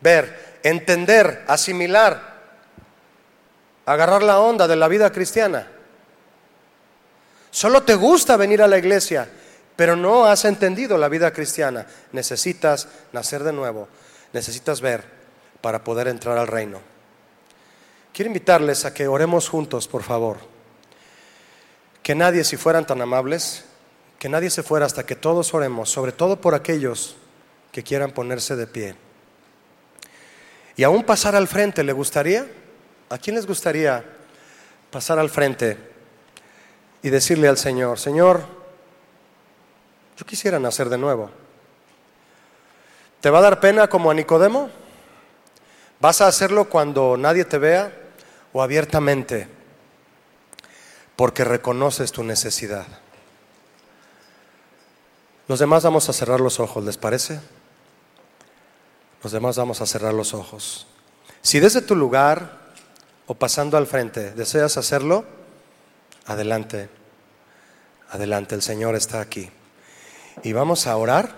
ver, 0.00 0.49
entender, 0.62 1.44
asimilar, 1.46 2.40
agarrar 3.86 4.22
la 4.22 4.40
onda 4.40 4.68
de 4.68 4.76
la 4.76 4.88
vida 4.88 5.10
cristiana. 5.10 5.66
Solo 7.50 7.82
te 7.82 7.94
gusta 7.94 8.36
venir 8.36 8.62
a 8.62 8.68
la 8.68 8.78
iglesia, 8.78 9.28
pero 9.76 9.96
no 9.96 10.26
has 10.26 10.44
entendido 10.44 10.96
la 10.96 11.08
vida 11.08 11.32
cristiana. 11.32 11.86
Necesitas 12.12 12.88
nacer 13.12 13.42
de 13.42 13.52
nuevo, 13.52 13.88
necesitas 14.32 14.80
ver 14.80 15.04
para 15.60 15.82
poder 15.82 16.08
entrar 16.08 16.38
al 16.38 16.46
reino. 16.46 16.80
Quiero 18.12 18.28
invitarles 18.28 18.84
a 18.84 18.94
que 18.94 19.08
oremos 19.08 19.48
juntos, 19.48 19.88
por 19.88 20.02
favor. 20.02 20.38
Que 22.02 22.14
nadie, 22.14 22.44
si 22.44 22.56
fueran 22.56 22.86
tan 22.86 23.00
amables, 23.00 23.64
que 24.18 24.28
nadie 24.28 24.50
se 24.50 24.62
fuera 24.62 24.86
hasta 24.86 25.06
que 25.06 25.16
todos 25.16 25.54
oremos, 25.54 25.90
sobre 25.90 26.12
todo 26.12 26.40
por 26.40 26.54
aquellos 26.54 27.16
que 27.72 27.82
quieran 27.82 28.12
ponerse 28.12 28.56
de 28.56 28.66
pie. 28.66 29.09
Y 30.80 30.82
aún 30.82 31.04
pasar 31.04 31.36
al 31.36 31.46
frente, 31.46 31.84
¿le 31.84 31.92
gustaría? 31.92 32.46
¿A 33.10 33.18
quién 33.18 33.36
les 33.36 33.46
gustaría 33.46 34.02
pasar 34.90 35.18
al 35.18 35.28
frente 35.28 35.76
y 37.02 37.10
decirle 37.10 37.48
al 37.48 37.58
Señor, 37.58 37.98
Señor, 37.98 38.40
yo 40.16 40.24
quisiera 40.24 40.58
nacer 40.58 40.88
de 40.88 40.96
nuevo? 40.96 41.30
¿Te 43.20 43.28
va 43.28 43.40
a 43.40 43.42
dar 43.42 43.60
pena 43.60 43.90
como 43.90 44.10
a 44.10 44.14
Nicodemo? 44.14 44.70
¿Vas 46.00 46.22
a 46.22 46.28
hacerlo 46.28 46.70
cuando 46.70 47.18
nadie 47.18 47.44
te 47.44 47.58
vea 47.58 47.92
o 48.54 48.62
abiertamente? 48.62 49.48
Porque 51.14 51.44
reconoces 51.44 52.10
tu 52.10 52.24
necesidad. 52.24 52.86
Los 55.46 55.58
demás 55.58 55.84
vamos 55.84 56.08
a 56.08 56.14
cerrar 56.14 56.40
los 56.40 56.58
ojos, 56.58 56.82
¿les 56.82 56.96
parece? 56.96 57.38
Los 59.22 59.32
demás 59.32 59.56
vamos 59.56 59.80
a 59.80 59.86
cerrar 59.86 60.14
los 60.14 60.34
ojos. 60.34 60.86
Si 61.42 61.60
desde 61.60 61.82
tu 61.82 61.94
lugar 61.94 62.58
o 63.26 63.34
pasando 63.34 63.76
al 63.76 63.86
frente 63.86 64.32
deseas 64.32 64.76
hacerlo, 64.76 65.24
adelante, 66.26 66.88
adelante, 68.10 68.54
el 68.54 68.62
Señor 68.62 68.94
está 68.94 69.20
aquí. 69.20 69.50
Y 70.42 70.52
vamos 70.52 70.86
a 70.86 70.96
orar 70.96 71.34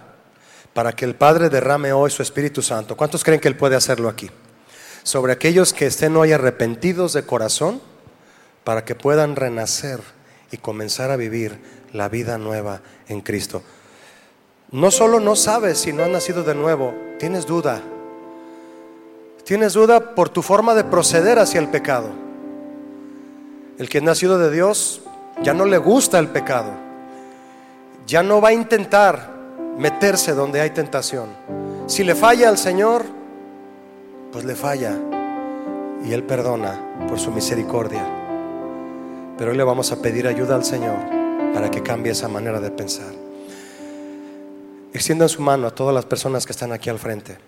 para 0.74 0.92
que 0.92 1.04
el 1.04 1.14
Padre 1.14 1.48
derrame 1.48 1.92
hoy 1.92 2.10
su 2.10 2.22
Espíritu 2.22 2.62
Santo. 2.62 2.96
¿Cuántos 2.96 3.24
creen 3.24 3.40
que 3.40 3.48
Él 3.48 3.56
puede 3.56 3.76
hacerlo 3.76 4.08
aquí? 4.08 4.30
Sobre 5.02 5.32
aquellos 5.32 5.72
que 5.72 5.86
estén 5.86 6.16
hoy 6.16 6.32
arrepentidos 6.32 7.12
de 7.12 7.24
corazón, 7.24 7.80
para 8.64 8.84
que 8.84 8.94
puedan 8.94 9.36
renacer 9.36 10.00
y 10.50 10.58
comenzar 10.58 11.10
a 11.10 11.16
vivir 11.16 11.58
la 11.92 12.08
vida 12.08 12.38
nueva 12.38 12.80
en 13.08 13.20
Cristo. 13.20 13.62
No 14.72 14.90
solo 14.90 15.20
no 15.20 15.36
sabes 15.36 15.76
si 15.78 15.92
no 15.92 16.02
has 16.02 16.08
nacido 16.08 16.44
de 16.44 16.54
nuevo, 16.54 16.94
tienes 17.18 17.44
duda. 17.44 17.82
Tienes 19.44 19.74
duda 19.74 20.14
por 20.14 20.30
tu 20.30 20.40
forma 20.40 20.74
de 20.74 20.82
proceder 20.82 21.38
hacia 21.38 21.60
el 21.60 21.68
pecado. 21.68 22.08
El 23.78 23.90
que 23.90 23.98
es 23.98 24.04
nacido 24.04 24.38
de 24.38 24.50
Dios 24.50 25.02
ya 25.42 25.52
no 25.52 25.66
le 25.66 25.76
gusta 25.76 26.18
el 26.18 26.28
pecado. 26.28 26.70
Ya 28.06 28.22
no 28.22 28.40
va 28.40 28.48
a 28.48 28.52
intentar 28.54 29.30
meterse 29.76 30.32
donde 30.32 30.62
hay 30.62 30.70
tentación. 30.70 31.28
Si 31.86 32.02
le 32.02 32.14
falla 32.14 32.48
al 32.48 32.56
Señor, 32.56 33.04
pues 34.32 34.46
le 34.46 34.54
falla. 34.54 34.96
Y 36.02 36.14
Él 36.14 36.22
perdona 36.22 36.80
por 37.08 37.18
su 37.18 37.30
misericordia. 37.30 38.06
Pero 39.36 39.50
hoy 39.50 39.56
le 39.58 39.64
vamos 39.64 39.92
a 39.92 40.00
pedir 40.00 40.26
ayuda 40.26 40.54
al 40.54 40.64
Señor 40.64 40.96
para 41.52 41.70
que 41.70 41.82
cambie 41.82 42.12
esa 42.12 42.28
manera 42.28 42.58
de 42.58 42.70
pensar. 42.70 43.21
Extiendan 44.94 45.28
su 45.30 45.40
mano 45.40 45.66
a 45.66 45.74
todas 45.74 45.94
las 45.94 46.04
personas 46.04 46.44
que 46.44 46.52
están 46.52 46.70
aquí 46.70 46.90
al 46.90 46.98
frente. 46.98 47.38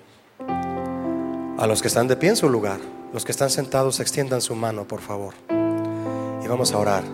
A 1.58 1.66
los 1.66 1.82
que 1.82 1.88
están 1.88 2.08
de 2.08 2.16
pie 2.16 2.30
en 2.30 2.36
su 2.36 2.48
lugar. 2.48 2.80
Los 3.12 3.24
que 3.24 3.32
están 3.32 3.50
sentados, 3.50 4.00
extiendan 4.00 4.40
su 4.40 4.54
mano, 4.54 4.84
por 4.84 5.00
favor. 5.00 5.34
Y 6.42 6.48
vamos 6.48 6.72
a 6.72 6.78
orar 6.78 7.04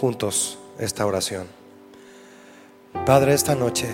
juntos 0.00 0.58
esta 0.78 1.06
oración. 1.06 1.46
Padre, 3.06 3.34
esta 3.34 3.54
noche, 3.54 3.88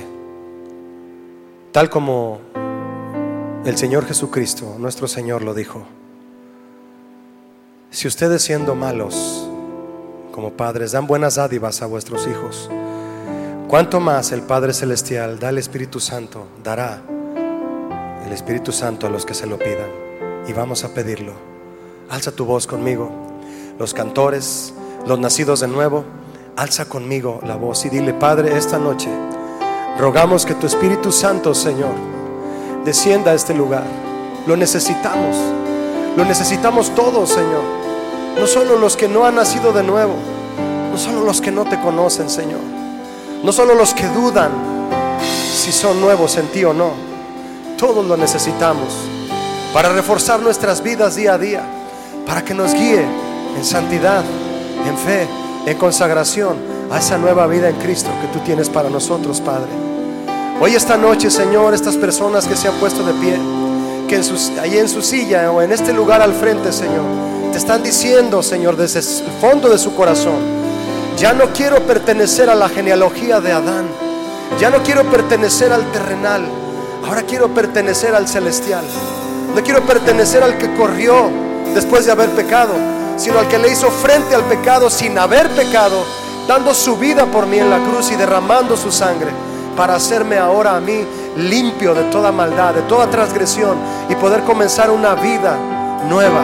tal 1.70 1.90
como 1.90 2.40
el 3.64 3.76
Señor 3.76 4.06
Jesucristo, 4.06 4.76
nuestro 4.78 5.06
Señor, 5.06 5.42
lo 5.42 5.54
dijo, 5.54 5.86
si 7.90 8.08
ustedes 8.08 8.42
siendo 8.42 8.74
malos 8.74 9.48
como 10.32 10.54
padres 10.54 10.92
dan 10.92 11.06
buenas 11.06 11.34
dádivas 11.34 11.82
a 11.82 11.86
vuestros 11.86 12.26
hijos, 12.26 12.70
¿Cuánto 13.72 14.00
más 14.00 14.32
el 14.32 14.42
Padre 14.42 14.74
Celestial 14.74 15.38
da 15.38 15.48
el 15.48 15.56
Espíritu 15.56 15.98
Santo, 15.98 16.44
dará 16.62 17.00
el 18.22 18.30
Espíritu 18.30 18.70
Santo 18.70 19.06
a 19.06 19.08
los 19.08 19.24
que 19.24 19.32
se 19.32 19.46
lo 19.46 19.58
pidan? 19.58 19.88
Y 20.46 20.52
vamos 20.52 20.84
a 20.84 20.92
pedirlo. 20.92 21.32
Alza 22.10 22.32
tu 22.32 22.44
voz 22.44 22.66
conmigo. 22.66 23.10
Los 23.78 23.94
cantores, 23.94 24.74
los 25.06 25.18
nacidos 25.18 25.60
de 25.60 25.68
nuevo, 25.68 26.04
alza 26.54 26.84
conmigo 26.84 27.40
la 27.46 27.56
voz 27.56 27.86
y 27.86 27.88
dile, 27.88 28.12
Padre, 28.12 28.58
esta 28.58 28.78
noche 28.78 29.08
rogamos 29.98 30.44
que 30.44 30.54
tu 30.54 30.66
Espíritu 30.66 31.10
Santo, 31.10 31.54
Señor, 31.54 31.94
descienda 32.84 33.30
a 33.30 33.34
este 33.34 33.54
lugar. 33.54 33.84
Lo 34.46 34.54
necesitamos. 34.54 35.34
Lo 36.14 36.26
necesitamos 36.26 36.94
todos, 36.94 37.30
Señor. 37.30 37.62
No 38.38 38.46
solo 38.46 38.76
los 38.76 38.98
que 38.98 39.08
no 39.08 39.24
han 39.24 39.36
nacido 39.36 39.72
de 39.72 39.82
nuevo, 39.82 40.16
no 40.90 40.98
solo 40.98 41.24
los 41.24 41.40
que 41.40 41.50
no 41.50 41.64
te 41.64 41.80
conocen, 41.80 42.28
Señor. 42.28 42.60
No 43.42 43.52
solo 43.52 43.74
los 43.74 43.92
que 43.92 44.06
dudan 44.08 44.50
si 45.52 45.72
son 45.72 46.00
nuevos 46.00 46.36
en 46.36 46.46
ti 46.48 46.64
o 46.64 46.72
no. 46.72 46.92
Todos 47.76 48.06
lo 48.06 48.16
necesitamos 48.16 48.88
para 49.72 49.88
reforzar 49.88 50.40
nuestras 50.40 50.82
vidas 50.82 51.16
día 51.16 51.34
a 51.34 51.38
día, 51.38 51.62
para 52.26 52.44
que 52.44 52.54
nos 52.54 52.72
guíe 52.72 53.04
en 53.56 53.64
santidad, 53.64 54.22
en 54.86 54.98
fe, 54.98 55.26
en 55.66 55.76
consagración 55.78 56.56
a 56.90 56.98
esa 56.98 57.18
nueva 57.18 57.46
vida 57.46 57.68
en 57.68 57.76
Cristo 57.76 58.10
que 58.20 58.38
tú 58.38 58.44
tienes 58.44 58.68
para 58.68 58.90
nosotros, 58.90 59.40
Padre. 59.40 59.70
Hoy 60.60 60.74
esta 60.74 60.96
noche, 60.96 61.30
Señor, 61.30 61.74
estas 61.74 61.96
personas 61.96 62.46
que 62.46 62.54
se 62.54 62.68
han 62.68 62.74
puesto 62.74 63.02
de 63.02 63.12
pie, 63.14 63.36
que 64.08 64.16
en 64.16 64.60
ahí 64.60 64.78
en 64.78 64.88
su 64.88 65.02
silla 65.02 65.50
o 65.50 65.62
en 65.62 65.72
este 65.72 65.92
lugar 65.92 66.22
al 66.22 66.34
frente, 66.34 66.72
Señor, 66.72 67.04
te 67.50 67.58
están 67.58 67.82
diciendo, 67.82 68.42
Señor, 68.42 68.76
desde 68.76 69.00
el 69.00 69.32
fondo 69.40 69.68
de 69.68 69.78
su 69.78 69.94
corazón, 69.94 70.61
ya 71.22 71.32
no 71.32 71.52
quiero 71.52 71.86
pertenecer 71.86 72.50
a 72.50 72.56
la 72.56 72.68
genealogía 72.68 73.40
de 73.40 73.52
Adán. 73.52 73.86
Ya 74.58 74.70
no 74.70 74.82
quiero 74.82 75.04
pertenecer 75.04 75.72
al 75.72 75.84
terrenal. 75.92 76.44
Ahora 77.06 77.22
quiero 77.22 77.46
pertenecer 77.54 78.12
al 78.16 78.26
celestial. 78.26 78.84
No 79.54 79.62
quiero 79.62 79.82
pertenecer 79.82 80.42
al 80.42 80.58
que 80.58 80.74
corrió 80.74 81.30
después 81.74 82.06
de 82.06 82.10
haber 82.10 82.30
pecado, 82.30 82.74
sino 83.18 83.38
al 83.38 83.46
que 83.46 83.56
le 83.56 83.70
hizo 83.70 83.88
frente 83.88 84.34
al 84.34 84.42
pecado 84.46 84.90
sin 84.90 85.16
haber 85.16 85.48
pecado, 85.50 86.04
dando 86.48 86.74
su 86.74 86.96
vida 86.96 87.24
por 87.26 87.46
mí 87.46 87.58
en 87.58 87.70
la 87.70 87.78
cruz 87.78 88.10
y 88.10 88.16
derramando 88.16 88.76
su 88.76 88.90
sangre 88.90 89.30
para 89.76 89.94
hacerme 89.94 90.38
ahora 90.38 90.74
a 90.74 90.80
mí 90.80 91.06
limpio 91.36 91.94
de 91.94 92.02
toda 92.10 92.32
maldad, 92.32 92.74
de 92.74 92.82
toda 92.82 93.08
transgresión 93.08 93.76
y 94.08 94.16
poder 94.16 94.42
comenzar 94.42 94.90
una 94.90 95.14
vida 95.14 95.56
nueva 96.08 96.42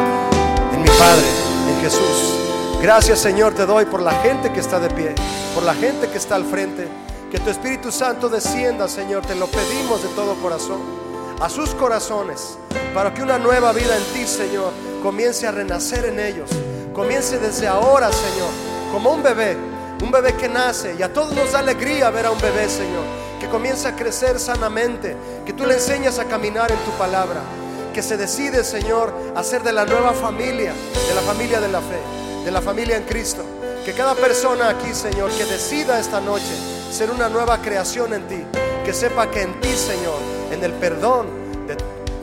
en 0.72 0.82
mi 0.82 0.88
Padre, 0.88 1.26
en 1.68 1.80
Jesús. 1.82 2.37
Gracias 2.80 3.18
Señor 3.18 3.54
te 3.54 3.66
doy 3.66 3.86
por 3.86 4.00
la 4.00 4.12
gente 4.12 4.52
que 4.52 4.60
está 4.60 4.78
de 4.78 4.88
pie, 4.90 5.12
por 5.52 5.64
la 5.64 5.74
gente 5.74 6.08
que 6.08 6.16
está 6.16 6.36
al 6.36 6.44
frente. 6.44 6.86
Que 7.28 7.40
tu 7.40 7.50
Espíritu 7.50 7.90
Santo 7.90 8.28
descienda, 8.28 8.88
Señor, 8.88 9.26
te 9.26 9.34
lo 9.34 9.48
pedimos 9.48 10.02
de 10.02 10.08
todo 10.10 10.34
corazón, 10.36 10.80
a 11.40 11.50
sus 11.50 11.74
corazones, 11.74 12.56
para 12.94 13.12
que 13.12 13.22
una 13.22 13.36
nueva 13.36 13.72
vida 13.72 13.94
en 13.96 14.04
ti, 14.14 14.26
Señor, 14.26 14.72
comience 15.02 15.46
a 15.46 15.50
renacer 15.50 16.06
en 16.06 16.20
ellos. 16.20 16.48
Comience 16.94 17.38
desde 17.38 17.66
ahora, 17.66 18.10
Señor, 18.10 18.48
como 18.92 19.12
un 19.12 19.22
bebé, 19.22 19.58
un 20.02 20.10
bebé 20.10 20.34
que 20.36 20.48
nace. 20.48 20.94
Y 20.98 21.02
a 21.02 21.12
todos 21.12 21.34
nos 21.34 21.52
da 21.52 21.58
alegría 21.58 22.08
ver 22.08 22.26
a 22.26 22.30
un 22.30 22.40
bebé, 22.40 22.66
Señor, 22.68 23.04
que 23.38 23.48
comienza 23.48 23.90
a 23.90 23.96
crecer 23.96 24.38
sanamente, 24.40 25.16
que 25.44 25.52
tú 25.52 25.66
le 25.66 25.74
enseñas 25.74 26.18
a 26.18 26.24
caminar 26.24 26.70
en 26.70 26.78
tu 26.78 26.92
palabra 26.92 27.42
que 27.92 28.02
se 28.02 28.16
decide, 28.16 28.62
Señor, 28.62 29.12
a 29.34 29.42
ser 29.42 29.62
de 29.64 29.72
la 29.72 29.84
nueva 29.84 30.12
familia, 30.12 30.72
de 30.72 31.14
la 31.14 31.20
familia 31.22 31.60
de 31.60 31.68
la 31.68 31.80
fe, 31.80 31.98
de 32.48 32.52
la 32.52 32.62
familia 32.62 32.96
en 32.96 33.02
Cristo. 33.02 33.42
Que 33.84 33.92
cada 33.92 34.14
persona 34.14 34.70
aquí, 34.70 34.94
Señor, 34.94 35.30
que 35.32 35.44
decida 35.44 36.00
esta 36.00 36.18
noche 36.18 36.46
ser 36.90 37.10
una 37.10 37.28
nueva 37.28 37.58
creación 37.58 38.14
en 38.14 38.26
ti, 38.26 38.42
que 38.86 38.94
sepa 38.94 39.30
que 39.30 39.42
en 39.42 39.60
ti, 39.60 39.68
Señor, 39.68 40.18
en 40.50 40.64
el 40.64 40.72
perdón 40.72 41.26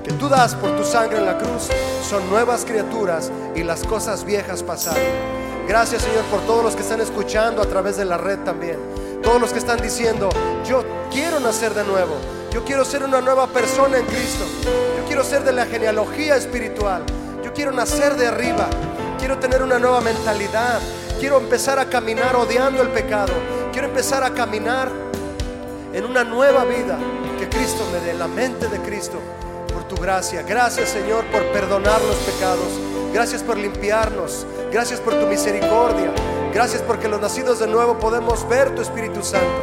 que 0.03 0.11
tú 0.13 0.27
das 0.27 0.55
por 0.55 0.75
tu 0.75 0.83
sangre 0.83 1.19
en 1.19 1.25
la 1.27 1.37
cruz, 1.37 1.69
son 2.07 2.27
nuevas 2.29 2.65
criaturas 2.65 3.31
y 3.55 3.63
las 3.63 3.83
cosas 3.83 4.23
viejas 4.23 4.63
pasaron. 4.63 5.01
Gracias, 5.67 6.01
Señor, 6.01 6.23
por 6.25 6.41
todos 6.41 6.63
los 6.63 6.75
que 6.75 6.81
están 6.81 7.01
escuchando 7.01 7.61
a 7.61 7.65
través 7.65 7.97
de 7.97 8.05
la 8.05 8.17
red 8.17 8.39
también. 8.39 8.77
Todos 9.21 9.39
los 9.39 9.51
que 9.51 9.59
están 9.59 9.79
diciendo, 9.79 10.29
yo 10.67 10.83
quiero 11.11 11.39
nacer 11.39 11.75
de 11.75 11.83
nuevo. 11.83 12.15
Yo 12.51 12.63
quiero 12.63 12.83
ser 12.83 13.03
una 13.03 13.21
nueva 13.21 13.45
persona 13.47 13.99
en 13.99 14.05
Cristo. 14.05 14.45
Yo 14.63 15.05
quiero 15.07 15.23
ser 15.23 15.43
de 15.43 15.51
la 15.51 15.65
genealogía 15.67 16.35
espiritual. 16.35 17.03
Yo 17.43 17.53
quiero 17.53 17.71
nacer 17.71 18.15
de 18.15 18.27
arriba. 18.27 18.67
Quiero 19.17 19.37
tener 19.39 19.63
una 19.63 19.79
nueva 19.79 20.01
mentalidad. 20.01 20.79
Quiero 21.19 21.37
empezar 21.37 21.79
a 21.79 21.89
caminar 21.89 22.35
odiando 22.35 22.81
el 22.81 22.89
pecado. 22.89 23.33
Quiero 23.71 23.87
empezar 23.87 24.23
a 24.23 24.33
caminar 24.33 24.89
en 25.93 26.05
una 26.05 26.23
nueva 26.23 26.65
vida 26.65 26.97
que 27.39 27.49
Cristo 27.49 27.83
me 27.91 27.99
dé, 27.99 28.13
la 28.13 28.27
mente 28.27 28.67
de 28.67 28.79
Cristo, 28.79 29.19
por 29.73 29.87
tu 29.87 29.95
gracia. 29.95 30.41
Gracias 30.43 30.89
Señor 30.89 31.25
por 31.25 31.43
perdonar 31.51 32.01
los 32.01 32.15
pecados. 32.17 32.67
Gracias 33.13 33.43
por 33.43 33.57
limpiarnos. 33.57 34.45
Gracias 34.71 34.99
por 34.99 35.13
tu 35.13 35.25
misericordia. 35.25 36.13
Gracias 36.53 36.81
porque 36.81 37.07
los 37.07 37.21
nacidos 37.21 37.59
de 37.59 37.67
nuevo 37.67 37.97
podemos 37.97 38.47
ver 38.47 38.75
tu 38.75 38.81
Espíritu 38.81 39.23
Santo. 39.23 39.61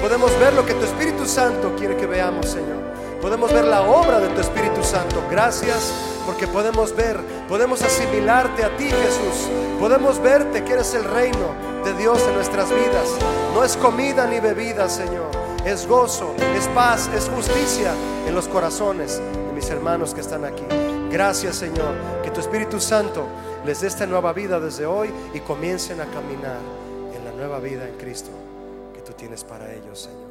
Podemos 0.00 0.36
ver 0.40 0.52
lo 0.54 0.64
que 0.66 0.74
tu 0.74 0.84
Espíritu 0.84 1.26
Santo 1.26 1.74
quiere 1.76 1.96
que 1.96 2.06
veamos, 2.06 2.46
Señor. 2.46 2.81
Podemos 3.22 3.52
ver 3.52 3.64
la 3.64 3.82
obra 3.82 4.18
de 4.18 4.28
tu 4.30 4.40
Espíritu 4.40 4.82
Santo. 4.82 5.22
Gracias 5.30 5.94
porque 6.26 6.48
podemos 6.48 6.94
ver, 6.94 7.20
podemos 7.48 7.80
asimilarte 7.80 8.64
a 8.64 8.76
ti, 8.76 8.90
Jesús. 8.90 9.48
Podemos 9.78 10.20
verte 10.20 10.64
que 10.64 10.72
eres 10.72 10.92
el 10.94 11.04
reino 11.04 11.54
de 11.84 11.94
Dios 11.94 12.20
en 12.26 12.34
nuestras 12.34 12.68
vidas. 12.70 13.08
No 13.54 13.62
es 13.62 13.76
comida 13.76 14.26
ni 14.26 14.40
bebida, 14.40 14.88
Señor. 14.88 15.30
Es 15.64 15.86
gozo, 15.86 16.34
es 16.56 16.66
paz, 16.74 17.08
es 17.14 17.28
justicia 17.28 17.92
en 18.26 18.34
los 18.34 18.48
corazones 18.48 19.18
de 19.18 19.52
mis 19.52 19.70
hermanos 19.70 20.14
que 20.14 20.20
están 20.20 20.44
aquí. 20.44 20.64
Gracias, 21.08 21.54
Señor, 21.54 21.94
que 22.24 22.30
tu 22.32 22.40
Espíritu 22.40 22.80
Santo 22.80 23.24
les 23.64 23.82
dé 23.82 23.86
esta 23.86 24.04
nueva 24.04 24.32
vida 24.32 24.58
desde 24.58 24.84
hoy 24.84 25.10
y 25.32 25.38
comiencen 25.38 26.00
a 26.00 26.06
caminar 26.06 26.58
en 27.14 27.24
la 27.24 27.30
nueva 27.30 27.60
vida 27.60 27.86
en 27.86 27.96
Cristo 27.98 28.30
que 28.92 29.00
tú 29.02 29.12
tienes 29.12 29.44
para 29.44 29.72
ellos, 29.72 30.00
Señor. 30.00 30.21